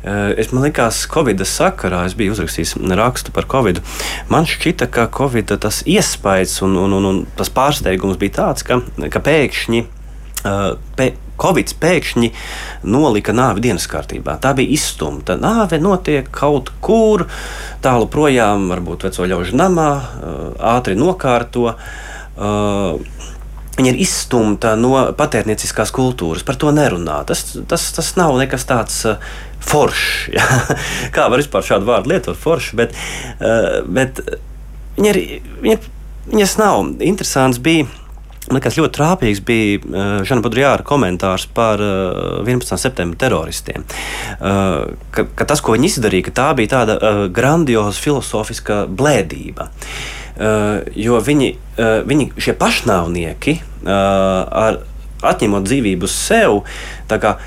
Es 0.05 0.53
man 0.53 0.67
liekas, 0.67 1.05
Covid 1.11 1.41
sakarā 1.49 2.05
es 2.09 2.17
biju 2.19 2.35
uzrakstījis 2.37 2.77
rakstu 2.99 3.33
par 3.35 3.49
Covid. 3.51 3.81
Man 4.33 4.49
šķita, 4.49 4.91
ka 4.93 5.09
Covid 5.13 5.55
tas 5.65 5.81
iespējas 5.89 6.59
un, 6.67 6.77
un, 6.81 6.99
un, 6.99 7.04
un 7.09 7.21
tas 7.39 7.53
pārsteigums 7.53 8.21
bija 8.21 8.39
tāds, 8.41 8.67
ka, 8.67 8.81
ka 9.11 9.23
pēkšņi. 9.25 9.85
Pē, 10.45 11.07
Covid 11.41 11.73
pēkšņi 11.83 12.31
nolika 12.87 13.35
nāvi 13.35 13.65
dienas 13.65 13.89
kārtībā. 13.91 14.37
Tā 14.43 14.53
bija 14.55 14.71
izstumta. 14.77 15.35
Nāve 15.41 15.81
notiek 15.83 16.29
kaut 16.35 16.71
kur 16.85 17.27
tālu 17.83 18.07
projām, 18.11 18.69
varbūt 18.71 19.09
veco 19.09 19.27
ļaužu 19.33 19.59
namā, 19.59 19.89
ātri 20.75 20.95
nokārto. 20.99 21.75
Viņa 23.75 23.91
ir 23.91 23.99
izstumta 23.99 24.77
no 24.79 24.93
patērnieciskās 25.19 25.91
kultūras, 25.95 26.45
par 26.47 26.59
to 26.61 26.71
nerunā. 26.75 27.19
Tas, 27.27 27.43
tas, 27.67 27.89
tas 27.97 28.13
nav 28.21 28.37
nekas 28.39 28.69
tāds 28.71 29.01
foršs. 29.65 30.31
Ja? 30.37 30.47
Kā 31.15 31.27
var 31.33 31.43
vispār 31.43 31.67
šādu 31.67 31.91
vārdu 31.91 32.15
lietot, 32.15 32.39
foršs, 32.39 32.77
bet, 32.79 32.95
bet 33.91 34.23
viņa 34.95 35.11
ir, 35.11 35.21
viņa, 35.65 35.94
viņas 36.31 36.57
nav. 36.61 36.81
Interesants 37.05 37.61
bija 37.63 37.87
Man 38.45 38.59
liekas, 38.59 38.75
ļoti 38.77 38.93
trāpīgs 38.99 39.39
bija 39.41 39.79
uh, 39.81 40.09
Žana 40.29 40.45
Budrjāra 40.45 40.85
komentārs 40.85 41.47
par 41.57 41.81
uh, 41.81 42.43
11. 42.45 42.77
septembra 42.77 43.17
teroristiem. 43.23 43.87
Uh, 44.37 44.93
ka, 45.17 45.25
ka 45.33 45.47
tas, 45.49 45.63
ko 45.65 45.73
viņi 45.73 45.89
izdarīja, 45.89 46.35
tā 46.37 46.51
bija 46.59 46.75
tāda 46.75 46.99
uh, 46.99 47.21
grandioza 47.33 47.97
filozofiska 48.05 48.83
blēdība. 48.93 49.71
Uh, 50.37 50.85
jo 50.93 51.23
viņi, 51.25 51.55
uh, 51.79 52.03
viņi 52.05 52.35
šie 52.45 52.53
pašnāvnieki, 52.61 53.57
uh, 53.65 53.89
ar, 53.89 54.83
atņemot 55.25 55.65
dzīvību 55.65 56.11
sev, 56.13 56.67
kā, 57.09 57.39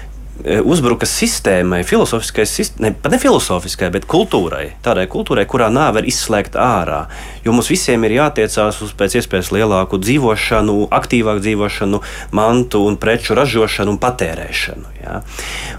uzbruka 0.46 1.08
sistēmai, 1.10 1.82
filozofiskai, 1.88 2.46
ne, 2.84 2.92
ne 2.94 3.20
filozofiskai, 3.22 3.90
bet 3.94 4.06
kultūrai. 4.10 4.78
Tādai 4.86 5.08
kultūrai, 5.10 5.48
kurā 5.50 5.70
nāve 5.74 6.04
ir 6.04 6.10
izslēgta 6.12 6.62
ārā. 6.62 7.00
Jo 7.46 7.56
mums 7.56 7.72
visiem 7.72 8.06
ir 8.06 8.18
jātiecās 8.20 8.82
uz 8.86 8.94
pēc 8.98 9.18
iespējas 9.22 9.52
lielāku 9.56 10.00
dzīvošanu, 10.04 10.80
aktīvāku 10.94 11.44
dzīvošanu, 11.46 12.02
mantu 12.38 12.84
un 12.88 13.00
preču 13.02 13.38
ražošanu 13.38 13.96
un 13.96 14.02
patērēšanu. 14.04 14.96
Ja? 15.02 15.22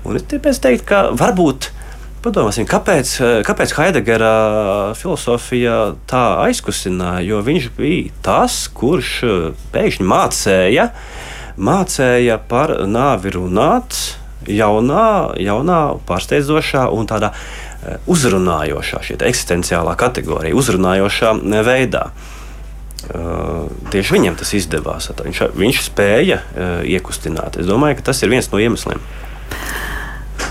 Un 0.05 0.19
es 0.19 0.63
teiktu, 0.65 0.87
ka 0.89 1.03
varbūt. 1.17 1.73
Padomāsim, 2.19 2.67
kāpēc, 2.67 3.13
kāpēc 3.47 3.73
Heidegera 3.77 4.31
filozofija 4.99 5.77
tā 6.11 6.23
aizkustināja? 6.49 7.23
Jo 7.29 7.45
viņš 7.47 7.69
bija 7.77 8.11
tas, 8.27 8.65
kurš 8.75 9.13
pēkšņi 9.71 10.07
mācīja, 10.11 10.89
mācīja 11.63 12.41
par 12.51 12.75
nāvi 12.91 13.37
runāt, 13.39 14.01
jaunā, 14.47 15.35
jaunā 15.43 15.81
pārsteidzošā 16.09 16.89
un 16.95 17.09
tādā 17.11 17.33
eh, 17.35 17.99
uzrunājošā, 18.11 19.03
šī 19.05 19.19
eksistenciālā 19.29 19.97
kategorija, 19.99 20.57
uzrunājošā 20.59 21.35
eh, 21.39 21.63
veidā. 21.67 22.11
Uh, 23.09 23.71
tieši 23.95 24.13
viņam 24.17 24.35
tas 24.37 24.51
izdevās. 24.59 25.07
Viņš, 25.23 25.39
viņš 25.57 25.77
spēja 25.87 26.41
uh, 26.43 26.81
iekustināt. 26.83 27.55
Es 27.63 27.69
domāju, 27.71 28.01
ka 28.01 28.09
tas 28.11 28.21
ir 28.27 28.33
viens 28.33 28.51
no 28.51 28.59
iemesliem. 28.61 28.99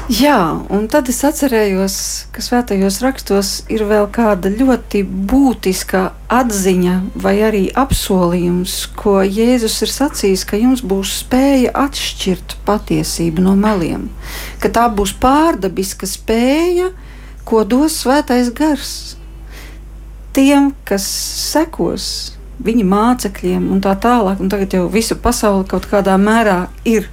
Jā, 0.08 0.64
un 0.72 0.86
tad 0.88 1.10
es 1.12 1.18
atcerējos, 1.28 1.96
ka 2.32 2.40
svētajos 2.40 3.02
rakstos 3.04 3.50
ir 3.68 3.82
vēl 3.90 4.06
kāda 4.16 4.48
ļoti 4.54 5.02
būtiska 5.04 6.04
atziņa 6.32 6.94
vai 7.20 7.34
arī 7.44 7.66
apsolījums, 7.76 8.78
ko 8.96 9.18
Jēzus 9.26 9.76
ir 9.84 9.92
sacījis, 9.92 10.46
ka 10.48 10.62
jums 10.62 10.80
būs 10.80 11.12
spēja 11.26 11.74
atšķirt 11.76 12.56
patiesību 12.64 13.44
no 13.50 13.58
meliem, 13.60 14.08
ka 14.64 14.72
tā 14.72 14.86
būs 14.88 15.12
pārdabiska 15.20 16.08
spēja, 16.08 16.94
ko 17.44 17.66
dos 17.68 18.00
svētais 18.06 18.54
gars 18.56 18.96
tiem, 20.32 20.72
kas 20.88 21.04
sekos 21.52 22.08
viņa 22.64 22.88
mācekļiem 22.88 23.68
un 23.76 23.84
tā 23.84 23.92
tālāk. 24.00 24.40
Un 24.40 24.48
tagad 24.56 24.72
jau 24.72 24.88
visa 24.88 25.20
pasaule 25.20 25.68
kaut 25.68 25.92
kādā 25.92 26.16
mērā 26.16 26.70
ir 26.88 27.12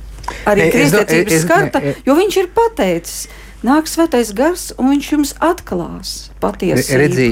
arī 0.51 0.69
kristietības 0.75 1.43
skarta, 1.45 1.83
jo 2.07 2.17
viņš 2.19 2.39
ir 2.43 2.53
pateicis. 2.55 3.25
Nāks 3.65 3.95
svētais 3.97 4.29
gars, 4.37 4.67
un 4.77 4.91
viņš 4.93 5.07
jums 5.09 5.31
atklās 5.41 6.11
patiesību. 6.43 6.99
Redzī, 7.01 7.29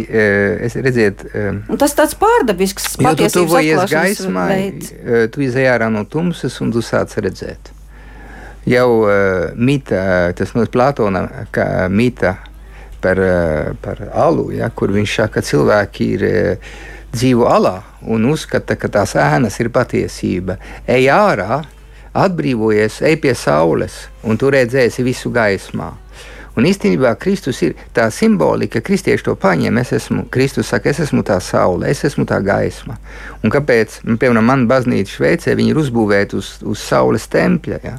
es 0.64 0.76
redziet, 0.80 1.26
un 1.36 1.76
tas 1.80 1.93
tāds 1.99 2.16
pārdabisks 2.16 2.95
patiesības 2.97 3.34
tu 3.34 3.43
tuvojies 3.43 3.93
gaismai, 3.93 4.47
veids. 4.49 4.95
tu 5.34 5.45
izēj 5.45 5.68
ārā 5.74 5.90
no 5.93 6.07
tumsas, 6.09 6.57
un 6.64 6.72
tu 6.72 6.80
sāc 6.80 7.12
redzēt. 7.20 7.68
Jau 8.64 8.88
uh, 9.03 9.53
mīta, 9.59 10.32
tas 10.38 10.55
no 10.57 10.64
Platona, 10.72 11.26
kā 11.53 11.66
mīta 11.93 12.36
par, 13.03 13.20
par 13.82 14.01
alu, 14.14 14.49
ja, 14.57 14.70
kur 14.70 14.95
viņš 14.95 15.18
saka, 15.18 15.40
ka 15.40 15.47
cilvēki 15.51 16.09
ir 16.16 16.26
dzīvo 17.12 17.49
alā 17.51 17.76
un 18.09 18.24
uzskata, 18.30 18.76
ka 18.78 18.88
tās 18.93 19.14
ēnas 19.18 19.59
ir 19.61 19.70
patiesība. 19.74 20.57
Ej 20.88 21.11
ārā, 21.12 21.62
atbrīvojies, 22.12 23.00
ej 23.08 23.18
pie 23.22 23.34
saules, 23.38 24.06
un 24.22 24.38
tu 24.40 24.50
redzēsi 24.52 25.04
visu 25.06 25.32
gaismā. 25.32 25.92
Un 26.52 26.66
īstenībā 26.68 27.14
Kristus 27.16 27.62
ir 27.64 27.78
tā 27.96 28.10
simbolika, 28.12 28.76
ka 28.76 28.90
kristieši 28.90 29.24
to 29.24 29.34
paņem. 29.40 29.78
Es 29.80 29.94
esmu, 29.96 30.26
Kristus 30.32 30.68
saka, 30.68 30.90
es 30.92 31.00
esmu 31.00 31.24
tā 31.24 31.38
saule, 31.40 31.88
es 31.88 32.04
esmu 32.04 32.26
tā 32.28 32.42
gaisma. 32.44 32.98
Un 33.40 33.52
kāpēc, 33.52 34.02
nu, 34.04 34.18
piemēram, 34.20 34.50
man 34.50 34.66
baznīca 34.68 35.14
Šveicē, 35.14 35.56
viņi 35.56 35.72
ir 35.72 35.80
uzbūvēti 35.80 36.36
uz, 36.36 36.54
uz 36.68 36.82
saules 36.84 37.24
tempļa, 37.32 37.78
ja? 37.86 37.94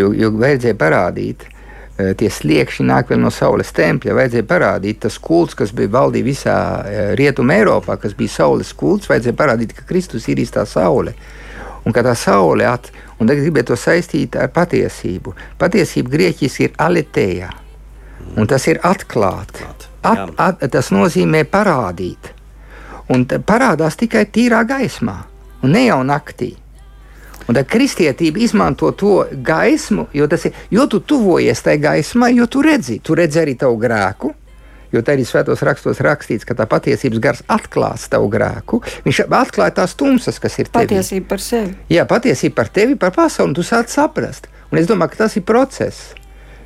jo, 0.00 0.14
jo 0.16 0.30
vajadzēja 0.32 0.78
parādīt, 0.80 1.44
e, 1.44 2.14
tie 2.16 2.30
sliekšņi 2.32 2.86
nāk 2.88 3.12
no 3.20 3.28
saules 3.34 3.74
tempļa. 3.76 4.16
Vajadzēja 4.16 4.48
parādīt, 4.48 5.02
tas 5.04 5.20
kults, 5.20 5.58
kas 5.58 5.76
bija 5.76 5.92
valdīja 5.98 6.30
visā 6.30 6.56
e, 6.80 7.04
rietumē 7.20 7.60
Eiropā, 7.60 7.98
kas 8.00 8.16
bija 8.16 8.38
saules 8.38 8.72
kults, 8.72 9.12
vajadzēja 9.12 9.36
parādīt, 9.36 9.76
ka 9.76 9.84
Kristus 9.92 10.30
ir 10.32 10.40
īstā 10.40 10.64
saule. 10.64 11.12
Un 11.86 11.94
ka 11.96 12.02
tā 12.04 12.12
saule 12.18 12.66
at, 12.68 12.90
Un 13.20 13.28
tagad 13.28 13.44
gribētu 13.44 13.74
to 13.74 13.76
saistīt 13.76 14.36
ar 14.40 14.48
patiesību. 14.54 15.34
Patiesība 15.60 16.12
grieķiski 16.14 16.70
ir 16.70 16.76
alitēja, 16.80 17.50
un 18.40 18.48
tas 18.48 18.64
ir 18.70 18.80
atklāt. 18.86 19.60
At, 20.00 20.32
at, 20.40 20.64
tas 20.72 20.88
nozīmē 20.94 21.44
parādīt. 21.52 22.32
Un 23.12 23.26
parādās 23.28 23.98
tikai 24.00 24.24
tīrā 24.32 24.62
gaismā, 24.64 25.18
un 25.60 25.76
ne 25.76 25.84
jau 25.84 26.00
naktī. 26.06 26.54
Un 27.44 27.56
tad 27.58 27.66
kristietība 27.68 28.40
izmanto 28.40 28.92
to 28.96 29.26
gaismu, 29.44 30.06
jo, 30.16 30.28
ir, 30.30 30.56
jo 30.70 30.86
tu 30.88 31.00
tuvojies 31.12 31.60
tai 31.66 31.76
gaismai, 31.82 32.30
jo 32.38 32.46
tu 32.46 32.62
redzi, 32.64 33.00
tu 33.04 33.16
redzi 33.18 33.40
arī 33.42 33.56
tavu 33.58 33.76
grēku, 33.82 34.32
Jo 34.90 35.02
tā 35.06 35.14
arī 35.14 35.26
svētos 35.26 35.62
rakstos 35.66 36.00
rakstīts, 36.02 36.46
ka 36.46 36.56
tā 36.58 36.66
patiesības 36.70 37.22
gars 37.22 37.42
atklās 37.46 38.08
tavu 38.10 38.30
grēku. 38.32 38.82
Viņš 39.06 39.24
atklāja 39.26 39.76
tās 39.82 39.94
tumsas, 39.98 40.40
kas 40.42 40.58
ir 40.58 40.70
tev. 40.70 40.82
Patiesība 40.82 41.30
par 41.34 41.44
sevi. 41.44 41.76
Jā, 41.92 42.06
patiesība 42.10 42.62
par 42.62 42.72
tevi, 42.74 42.98
par 42.98 43.14
pasauli, 43.14 43.52
un 43.52 43.58
tu 43.58 43.66
sāc 43.66 43.92
saprast. 43.92 44.50
Un 44.70 44.82
es 44.82 44.90
domāju, 44.90 45.14
ka 45.14 45.24
tas 45.24 45.38
ir 45.38 45.46
process 45.46 46.19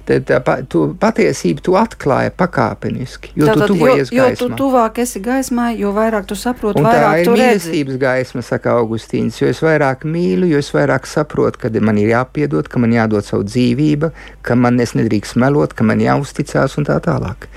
tad 0.08 0.26
tā, 0.28 0.56
tu 0.70 0.84
patiesību 1.00 1.64
tu 1.64 1.76
atklāji 1.78 2.32
pakāpeniski. 2.38 3.32
Jo 3.38 3.48
Tātad, 3.48 3.64
tu 3.64 3.74
tuvojies 3.74 4.12
jo, 4.12 4.20
gaismā. 4.20 4.34
Jo 4.34 4.40
tu 4.40 4.58
tuvāk 4.60 5.00
esi 5.04 5.22
gaismā, 5.24 5.68
jo 5.78 5.92
vairāk 5.96 6.28
tu 6.30 6.38
saproti, 6.38 6.82
un 6.82 6.88
vairāk 6.88 7.24
tu 7.24 7.34
redzi. 7.34 7.40
Tā 7.40 7.46
ir 7.46 7.54
mīlestības 7.54 8.00
gaisma, 8.02 8.44
saka 8.46 8.74
Augustīns, 8.80 9.40
jo 9.40 9.50
es 9.52 9.62
vairāk 9.64 10.04
mīlu, 10.08 10.48
jo 10.52 10.60
es 10.62 10.70
vairāk 10.74 11.08
saprotu, 11.10 11.62
ka 11.64 11.72
man 11.84 12.00
ir 12.02 12.12
jāpiedod, 12.12 12.68
ka 12.70 12.82
man 12.82 12.96
jādod 12.96 13.26
savu 13.26 13.46
dzīvību, 13.48 14.12
ka 14.44 14.58
man 14.58 14.80
es 14.84 14.96
nedrīkst 14.98 15.40
melot, 15.40 15.76
ka 15.76 15.86
man 15.86 16.02
jāuzticās 16.04 16.76
un 16.80 16.88
tā 16.90 17.00
tālāk. 17.04 17.48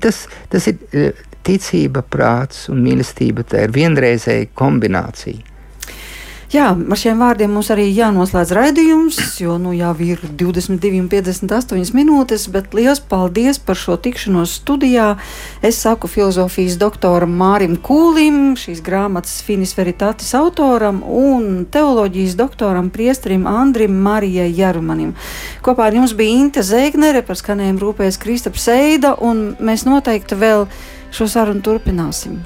Tas, 0.00 0.24
tas 0.52 0.70
ir 0.70 0.80
e, 0.92 1.10
ticība, 1.46 2.04
prāts 2.04 2.68
un 2.72 2.82
mīlestība, 2.84 3.44
tā 3.48 3.66
ir 3.66 3.76
vienreizēja 3.76 4.50
kombinācija. 4.56 5.49
Jā, 6.50 6.72
ar 6.74 6.98
šiem 6.98 7.20
vārdiem 7.22 7.52
mums 7.54 7.68
arī 7.70 7.84
jānoslēdz 7.94 8.50
raidījums, 8.56 9.20
jo 9.38 9.52
nu 9.62 9.70
jau 9.70 9.92
ir 10.02 10.18
22,58 10.34 11.94
minūtes. 11.94 12.48
Bet 12.50 12.74
liels 12.74 12.98
paldies 12.98 13.60
par 13.62 13.78
šo 13.78 13.94
tikšanos 13.94 14.56
studijā. 14.58 15.12
Es 15.62 15.78
saku 15.78 16.10
filozofijas 16.10 16.74
doktoram 16.82 17.38
Mārim 17.38 17.78
Kūlim, 17.78 18.58
šīs 18.58 18.82
grāmatas 18.82 19.38
Finis 19.46 19.76
Veritatis 19.78 20.34
autoram 20.34 21.04
un 21.06 21.68
teoloģijas 21.70 22.34
doktoram 22.42 22.90
Priestrim 22.90 23.46
Andrim 23.46 23.94
Marijai 24.02 24.50
Jarumanim. 24.50 25.14
Kopā 25.62 25.86
ar 25.86 26.02
jums 26.02 26.18
bija 26.18 26.34
Inte 26.42 26.66
Zēgnere, 26.66 27.22
par 27.22 27.38
skanējumu 27.38 27.86
rūpējas 27.86 28.18
Kristaps 28.18 28.66
Seida, 28.66 29.14
un 29.22 29.52
mēs 29.62 29.86
noteikti 29.86 30.42
vēl 30.42 30.66
šo 31.14 31.30
sarunu 31.30 31.62
turpināsim. 31.62 32.42